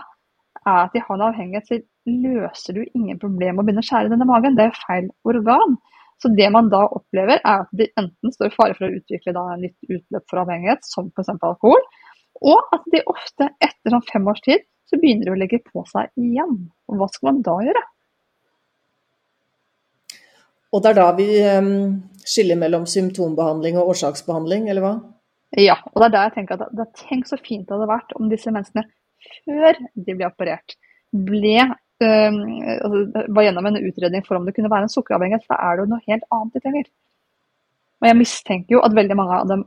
er 0.65 0.85
at 0.85 0.95
de 0.95 1.03
har 1.03 1.17
en 1.17 1.27
avhengighet, 1.29 1.67
så 1.67 1.81
løser 2.07 2.77
du 2.77 2.85
ingen 2.85 3.19
problem 3.19 3.57
med 3.57 3.65
å 3.65 3.67
begynne 3.67 3.83
å 3.83 3.89
skjære 3.89 4.13
denne 4.13 4.29
magen. 4.29 4.55
Det 4.57 4.67
er 4.67 4.71
jo 4.71 4.83
feil 4.85 5.11
organ. 5.31 5.77
Så 6.23 6.31
det 6.39 6.47
man 6.55 6.71
da 6.73 6.85
opplever, 6.95 7.41
er 7.41 7.65
at 7.65 7.73
de 7.75 7.89
enten 8.01 8.33
står 8.33 8.53
i 8.53 8.55
fare 8.55 8.77
for 8.77 8.87
å 8.87 9.01
utvikle 9.01 9.35
da 9.35 9.43
en 9.55 9.65
nytt 9.65 9.91
utløp 9.91 10.29
for 10.31 10.45
avhengighet, 10.45 10.87
som 10.87 11.11
f.eks. 11.11 11.33
alkohol, 11.35 11.83
og 12.43 12.75
at 12.75 12.87
de 12.93 13.03
ofte 13.11 13.49
etter 13.63 13.93
sånn 13.95 14.07
fem 14.09 14.31
års 14.31 14.43
tid 14.45 14.65
så 14.91 14.99
begynner 15.01 15.29
de 15.29 15.35
å 15.35 15.41
legge 15.41 15.61
på 15.65 15.85
seg 15.89 16.11
igjen. 16.21 16.57
Og 16.91 17.01
hva 17.01 17.09
skal 17.13 17.31
man 17.31 17.43
da 17.47 17.55
gjøre? 17.65 17.83
Og 20.75 20.83
det 20.83 20.91
er 20.91 20.99
da 20.99 21.07
vi 21.15 21.29
um, 21.47 21.71
skiller 22.27 22.59
mellom 22.59 22.87
symptombehandling 22.91 23.79
og 23.79 23.93
årsaksbehandling, 23.95 24.67
eller 24.73 24.85
hva? 24.85 24.95
Ja, 25.61 25.79
og 25.93 26.03
det 26.03 26.09
er 26.09 26.15
der 26.17 26.27
jeg 26.29 26.35
tenker 26.41 26.59
at 26.59 26.75
det, 26.75 26.89
tenk 26.99 27.29
så 27.31 27.39
fint 27.39 27.69
det 27.69 27.77
hadde 27.77 27.91
vært 27.93 28.15
om 28.19 28.27
disse 28.33 28.51
menneskene 28.51 28.89
før 29.47 29.79
de 29.95 30.17
ble 30.19 30.27
operert, 30.27 30.75
ble 31.15 31.55
øh, 31.63 32.41
altså, 32.75 33.05
var 33.37 33.47
gjennom 33.47 33.69
en 33.71 33.79
utredning 33.79 34.27
for 34.27 34.37
om 34.37 34.49
det 34.49 34.57
kunne 34.57 34.73
være 34.73 34.89
en 34.89 34.93
sukkeravhengighet, 34.93 35.47
for 35.47 35.55
da 35.55 35.71
er 35.71 35.79
det 35.79 35.85
jo 35.85 35.93
noe 35.95 36.09
helt 36.11 36.27
annet 36.35 36.59
de 36.59 36.65
trenger. 36.65 36.91
Og 38.03 38.11
jeg 38.11 38.19
mistenker 38.19 38.77
jo 38.77 38.83
at 38.85 38.99
veldig 38.99 39.17
mange 39.17 39.39
av 39.39 39.49
dem 39.49 39.65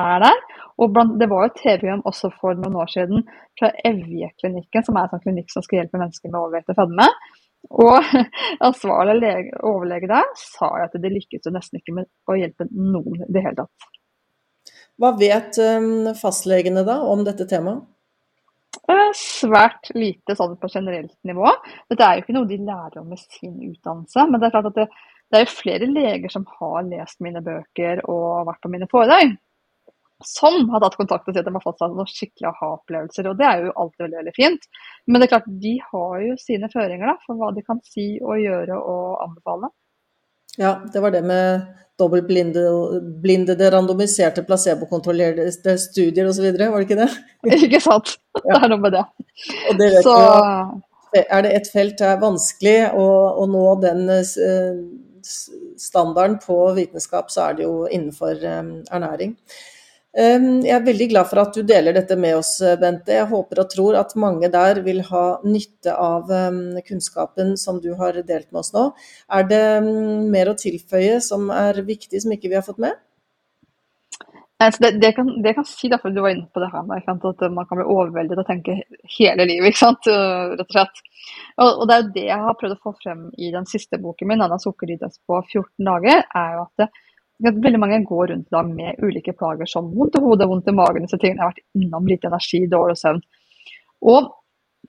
er 0.00 0.20
der. 0.24 0.42
Og 0.82 0.92
blant, 0.94 1.16
det 1.20 1.28
var 1.30 1.44
jo 1.44 1.52
et 1.52 1.58
TV-program 1.60 2.02
også 2.10 2.30
for 2.40 2.58
noen 2.58 2.76
år 2.82 2.90
siden 2.90 3.24
fra 3.58 3.70
Evje-klinikken, 3.86 4.86
som 4.86 4.98
er 4.98 5.06
en 5.06 5.14
sånn 5.14 5.24
klinikk 5.26 5.52
som 5.52 5.64
skal 5.64 5.82
hjelpe 5.82 6.00
mennesker 6.00 6.32
med 6.32 6.40
overvekt 6.40 6.74
og 6.74 6.80
fedme. 6.80 7.08
Og 7.84 8.14
ansvarlig 8.68 9.16
lege, 9.20 9.56
overlege 9.64 10.10
der 10.10 10.26
sa 10.40 10.70
at 10.84 10.96
det 11.00 11.12
lykkes 11.14 11.46
jo 11.46 11.54
nesten 11.54 11.80
ikke 11.80 11.96
med 12.00 12.10
å 12.28 12.38
hjelpe 12.38 12.68
noen 12.70 13.22
i 13.22 13.32
det 13.32 13.44
hele 13.46 13.64
tatt. 13.64 13.90
Hva 15.00 15.10
vet 15.18 15.58
um, 15.58 16.12
fastlegene 16.18 16.84
da 16.86 17.00
om 17.10 17.24
dette 17.26 17.48
temaet? 17.50 17.82
Eh, 18.90 19.10
svært 19.16 19.88
lite 19.96 20.34
sånn 20.36 20.58
på 20.60 20.68
generelt 20.68 21.16
nivå. 21.26 21.48
Dette 21.90 22.04
er 22.04 22.18
jo 22.18 22.24
ikke 22.24 22.36
noe 22.36 22.48
de 22.50 22.58
lærer 22.60 23.00
om 23.00 23.08
med 23.08 23.22
sin 23.22 23.54
utdannelse. 23.70 24.26
Men 24.28 24.40
det 24.40 24.48
er 24.48 24.54
klart 24.56 24.70
at 24.70 24.78
det, 24.78 24.86
det 25.30 25.38
er 25.38 25.46
jo 25.46 25.54
flere 25.54 25.88
leger 25.88 26.34
som 26.34 26.44
har 26.58 26.84
lest 26.90 27.22
mine 27.24 27.42
bøker 27.44 28.04
og 28.10 28.50
vært 28.50 28.60
på 28.64 28.72
mine 28.74 28.88
foredrag, 28.90 29.36
som 30.28 30.68
har 30.72 30.82
tatt 30.84 30.98
kontakt 30.98 31.28
og 31.28 31.34
sier 31.34 31.44
at 31.44 31.48
de 31.48 31.54
har 31.54 31.64
fått 31.64 31.80
seg 31.82 31.94
noen 31.94 32.10
skikkelig 32.10 32.50
aha-opplevelser. 32.50 33.30
Og 33.30 33.38
det 33.38 33.46
er 33.48 33.64
jo 33.66 33.76
alltid 33.84 34.04
veldig, 34.06 34.18
veldig 34.22 34.34
fint. 34.36 34.68
Men 35.06 35.20
det 35.20 35.28
er 35.28 35.32
klart, 35.36 35.54
de 35.64 35.74
har 35.92 36.18
jo 36.24 36.36
sine 36.40 36.70
føringer 36.72 37.12
da, 37.12 37.16
for 37.26 37.40
hva 37.40 37.52
de 37.54 37.64
kan 37.66 37.80
si 37.88 38.10
og 38.22 38.42
gjøre 38.42 38.78
og 38.80 39.24
anbefale. 39.28 39.72
Ja, 40.60 40.76
det 40.92 41.02
var 41.02 41.10
det 41.10 41.24
med 41.26 41.64
dobbeltblindede, 41.98 43.70
randomiserte, 43.70 44.42
placebokontrollerte 44.46 45.76
studier 45.78 46.28
osv., 46.30 46.46
var 46.58 46.80
det 46.80 46.86
ikke 46.88 46.98
det? 46.98 47.10
ikke 47.68 47.82
sant. 47.82 48.16
Det 48.40 48.58
er 48.58 48.68
noe 48.70 48.82
med 48.82 48.96
det. 48.96 49.04
Og 49.70 49.78
det 49.78 49.90
vet 49.94 50.06
Så... 50.06 50.18
er 51.22 51.46
det 51.46 51.54
et 51.58 51.70
felt 51.70 51.98
det 51.98 52.08
er 52.10 52.22
vanskelig 52.22 52.78
å, 52.98 53.06
å 53.42 53.46
nå 53.50 53.66
den 53.82 54.08
uh, 54.10 54.80
standarden 55.80 56.40
på 56.42 56.58
vitenskap, 56.78 57.30
så 57.30 57.48
er 57.48 57.60
det 57.60 57.68
jo 57.68 57.84
innenfor 57.86 58.42
um, 58.42 58.74
ernæring. 58.90 59.36
Ehm, 60.14 60.60
jeg 60.62 60.74
er 60.76 60.84
veldig 60.86 61.08
glad 61.10 61.26
for 61.26 61.42
at 61.42 61.56
du 61.56 61.64
deler 61.66 61.96
dette 61.96 62.14
med 62.20 62.36
oss, 62.38 62.52
Bente. 62.80 63.16
Jeg 63.16 63.26
håper 63.32 63.64
og 63.64 63.70
tror 63.72 63.96
at 63.98 64.14
mange 64.20 64.50
der 64.52 64.78
vil 64.86 65.00
ha 65.08 65.24
nytte 65.42 65.94
av 65.98 66.30
ehm, 66.30 66.60
kunnskapen 66.86 67.56
som 67.58 67.80
du 67.82 67.90
har 67.98 68.20
delt 68.22 68.52
med 68.52 68.60
oss 68.62 68.70
nå. 68.76 68.84
Er 69.34 69.48
det 69.50 69.64
ehm, 69.80 70.30
mer 70.30 70.52
å 70.52 70.58
tilføye 70.58 71.18
som 71.24 71.50
er 71.54 71.82
viktig, 71.82 72.22
som 72.22 72.36
ikke 72.36 72.52
vi 72.52 72.60
har 72.60 72.66
fått 72.66 72.78
med? 72.84 72.94
Det, 74.80 74.90
det, 75.02 75.10
kan, 75.12 75.26
det 75.42 75.52
kan 75.56 75.64
si, 75.66 75.88
derfor 75.90 76.12
du 76.14 76.20
var 76.22 76.30
inne 76.30 76.46
på 76.54 76.60
det 76.62 76.70
her 76.72 76.84
med 76.86 77.02
at 77.02 77.42
man 77.52 77.66
kan 77.66 77.80
bli 77.80 77.84
overveldet 77.90 78.38
og 78.38 78.46
tenke 78.48 78.76
hele 79.18 79.48
livet, 79.50 79.74
rett 79.82 80.62
og 80.62 80.70
slett. 80.70 81.02
Og, 81.58 81.68
og, 81.68 81.82
det 81.88 81.96
er 81.96 82.04
jo 82.04 82.12
det 82.14 82.24
jeg 82.28 82.44
har 82.46 82.56
prøvd 82.60 82.76
å 82.76 82.84
få 82.86 82.94
frem 83.02 83.26
i 83.34 83.50
den 83.52 83.66
siste 83.66 83.98
boken 83.98 84.30
min, 84.30 84.44
'Anna 84.44 84.60
sukkerdidas 84.62 85.18
på 85.26 85.40
14 85.42 85.90
dager', 85.90 86.22
er 86.22 86.54
jo 86.54 86.62
at 86.62 86.84
det, 86.84 86.88
Veldig 87.42 87.80
mange 87.82 87.98
går 88.06 88.28
rundt 88.30 88.52
da 88.54 88.62
med 88.62 89.00
ulike 89.02 89.34
plager 89.34 89.66
som 89.66 89.90
vondt 89.96 90.18
i 90.18 90.22
hodet, 90.22 90.46
vondt 90.48 90.68
i 90.70 90.74
magen, 90.76 91.08
tingene. 91.10 91.34
Jeg 91.34 91.42
har 91.42 91.50
vært 91.50 91.64
innom 91.80 92.06
lite 92.06 92.30
energi, 92.30 92.60
dårlig 92.70 92.96
søvn. 93.00 93.22
Og 94.06 94.30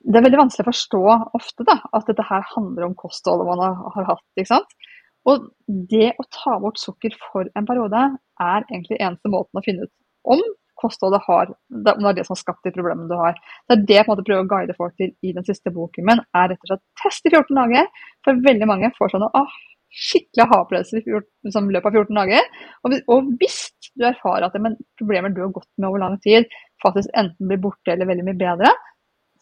det 0.06 0.20
er 0.20 0.26
veldig 0.26 0.42
vanskelig 0.44 0.66
å 0.66 0.70
forstå 0.70 1.00
ofte 1.38 1.66
da, 1.66 1.80
at 1.96 2.06
dette 2.06 2.26
her 2.28 2.44
handler 2.52 2.86
om 2.86 2.94
kostholdet 2.98 3.48
man 3.48 3.62
har, 3.64 3.80
har 3.96 4.06
hatt. 4.12 4.24
ikke 4.38 4.52
sant? 4.52 4.76
Og 5.26 5.48
det 5.66 6.12
å 6.20 6.26
ta 6.30 6.54
bort 6.62 6.78
sukker 6.78 7.16
for 7.18 7.48
en 7.58 7.66
periode 7.66 8.04
er 8.42 8.68
egentlig 8.68 9.00
eneste 9.00 9.32
måten 9.32 9.58
å 9.58 9.64
finne 9.64 9.88
ut 9.88 9.94
om 10.36 10.42
kostholdet 10.76 11.24
har, 11.24 11.50
om 11.72 11.82
det 11.82 11.94
er 11.96 12.18
det 12.18 12.26
som 12.26 12.34
har 12.36 12.42
skapt 12.42 12.66
de 12.66 12.72
problemene 12.74 13.08
du 13.10 13.16
har. 13.18 13.38
Det 13.66 13.78
er 13.78 13.84
det 13.88 13.96
jeg 13.96 14.06
prøver 14.10 14.42
å 14.42 14.50
guide 14.50 14.76
folk 14.76 14.94
til 15.00 15.14
i 15.24 15.32
den 15.34 15.46
siste 15.46 15.72
boken 15.72 16.06
min, 16.06 16.20
er 16.36 16.50
rett 16.52 16.62
og 16.62 16.70
slett 16.70 16.84
test 17.00 17.26
i 17.26 17.32
14 17.32 17.56
dager. 17.56 17.88
For 18.26 18.44
veldig 18.44 18.68
mange 18.68 18.92
får 18.98 19.14
sånn 19.14 19.26
åh, 19.26 19.56
skikkelig 19.92 20.44
aha-opplevelse 20.44 20.98
i 21.00 21.20
liksom, 21.46 21.70
løpet 21.72 21.88
av 21.90 22.02
14 22.02 22.18
dager. 22.20 22.50
Og, 22.84 22.96
og, 23.12 23.30
hvis 23.40 23.60
du 23.96 24.04
erfarer 24.08 24.48
at 24.48 24.58
men, 24.60 24.76
problemer 24.98 25.32
du 25.32 25.42
har 25.44 25.54
gått 25.54 25.70
med 25.76 25.88
over 25.90 26.02
lang 26.02 26.18
tid, 26.24 26.50
faktisk 26.84 27.12
enten 27.16 27.48
blir 27.48 27.62
borte 27.62 27.94
eller 27.94 28.08
veldig 28.10 28.26
mye 28.26 28.40
bedre, 28.40 28.74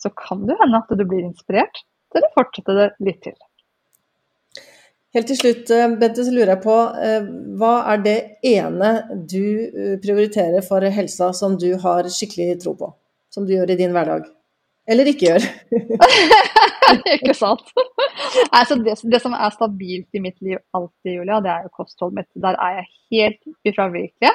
så 0.03 0.13
kan 0.19 0.45
det 0.49 0.59
hende 0.61 0.83
at 0.83 0.95
du 0.95 1.05
blir 1.05 1.25
inspirert 1.25 1.83
til 2.15 2.27
å 2.27 2.33
fortsette 2.37 2.77
det 2.79 2.89
litt 3.07 3.21
til. 3.25 3.37
Helt 5.15 5.29
til 5.31 5.39
slutt, 5.39 5.71
eh, 5.71 5.93
Bente, 5.99 6.25
så 6.27 6.33
lurer 6.35 6.57
jeg 6.57 6.63
på 6.65 6.77
eh, 7.07 7.27
hva 7.61 7.75
er 7.93 8.01
det 8.03 8.17
ene 8.51 8.91
du 9.31 9.45
eh, 9.45 9.93
prioriterer 10.03 10.65
for 10.67 10.83
helsa 10.97 11.31
som 11.39 11.55
du 11.59 11.69
har 11.85 12.09
skikkelig 12.11 12.59
tro 12.65 12.75
på? 12.79 12.91
Som 13.31 13.47
du 13.47 13.55
gjør 13.55 13.71
i 13.71 13.79
din 13.79 13.95
hverdag? 13.95 14.27
Eller 14.91 15.11
ikke 15.11 15.31
gjør? 15.31 15.47
ikke 17.17 17.35
sant. 17.37 17.65
Altså 18.51 18.79
det, 18.81 18.97
det, 19.11 19.21
som 19.23 19.37
er 19.37 19.55
stabilt 19.55 20.17
i 20.17 20.23
mitt 20.23 20.41
liv 20.45 20.59
alltid, 20.77 21.13
Julia, 21.19 21.41
det 21.45 21.53
er 21.53 21.67
jo 21.67 21.75
kostholdet 21.77 22.21
mitt. 22.21 22.31
Der 22.45 22.59
er 22.59 22.81
jeg 22.81 22.91
helt 23.15 23.71
ufravikelig. 23.71 24.35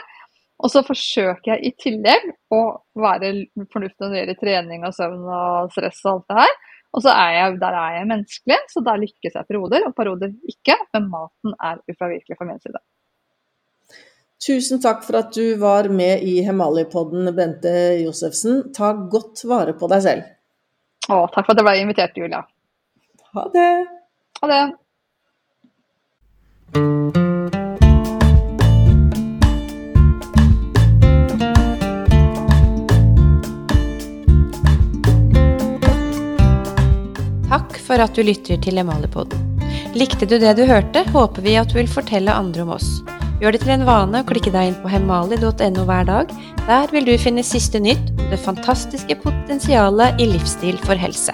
Og 0.60 0.72
så 0.74 0.84
forsøker 0.84 1.54
jeg 1.54 1.70
i 1.70 1.76
tillegg 1.80 2.26
å 2.52 2.62
være 3.00 3.32
fornuftig 3.72 4.04
når 4.04 4.12
det 4.12 4.22
gjelder 4.22 4.39
trening 4.41 4.84
og 4.84 4.95
søvn 4.95 5.24
og 5.24 5.72
stress 5.76 6.02
og 6.04 6.12
alt 6.18 6.28
det 6.28 6.39
her. 6.41 6.56
Og 6.89 7.04
så 7.06 7.14
er 7.14 7.34
jeg, 7.36 7.58
der 7.62 7.76
er 7.78 7.97
jeg 8.00 8.08
menneskelig, 8.10 8.58
så 8.72 8.82
der 8.86 9.02
lykkes 9.04 9.36
jeg 9.38 9.47
perioder, 9.47 9.86
og 9.88 9.95
perioder 9.95 10.34
ikke. 10.52 10.76
Men 10.95 11.12
maten 11.14 11.54
er 11.70 11.84
ufravikelig 11.86 12.39
fra 12.39 12.47
min 12.50 12.64
side. 12.64 12.82
Tusen 14.39 14.80
takk 14.80 15.04
for 15.04 15.20
at 15.20 15.34
du 15.36 15.60
var 15.60 15.89
med 15.91 16.24
i 16.24 16.39
Hemalipodden, 16.47 17.30
Bente 17.36 17.74
Josefsen. 18.02 18.70
Ta 18.76 18.93
godt 19.12 19.43
vare 19.47 19.76
på 19.78 19.89
deg 19.91 20.04
selv. 20.06 20.28
Å, 21.10 21.24
takk 21.34 21.47
for 21.47 21.55
at 21.55 21.57
jeg 21.57 21.66
ble 21.66 21.80
invitert, 21.82 22.18
Julia. 22.18 22.43
Ha 23.34 23.47
det. 23.49 23.70
Ha 24.41 24.49
det. 24.51 24.62
Takk 37.49 37.80
for 37.82 37.97
at 37.97 38.14
du 38.14 38.22
lytter 38.22 38.62
til 38.62 38.78
Emalepodden. 38.78 39.47
Likte 39.97 40.30
du 40.30 40.38
det 40.38 40.53
du 40.60 40.68
hørte, 40.70 41.01
håper 41.10 41.41
vi 41.41 41.57
at 41.57 41.74
du 41.74 41.80
vil 41.82 41.89
fortelle 41.89 42.38
andre 42.38 42.62
om 42.68 42.76
oss. 42.78 42.99
Gjør 43.40 43.56
det 43.56 43.62
til 43.64 43.72
en 43.72 43.86
vane 43.88 44.20
å 44.20 44.26
klikke 44.28 44.52
deg 44.52 44.68
inn 44.68 44.80
på 44.82 44.90
hemali.no 44.92 45.86
hver 45.88 46.08
dag. 46.10 46.34
Der 46.68 46.92
vil 46.92 47.08
du 47.08 47.14
finne 47.16 47.46
siste 47.48 47.80
nytt 47.80 48.12
om 48.18 48.28
det 48.34 48.42
fantastiske 48.44 49.16
potensialet 49.24 50.20
i 50.20 50.28
livsstil 50.28 50.76
for 50.84 51.00
helse. 51.00 51.32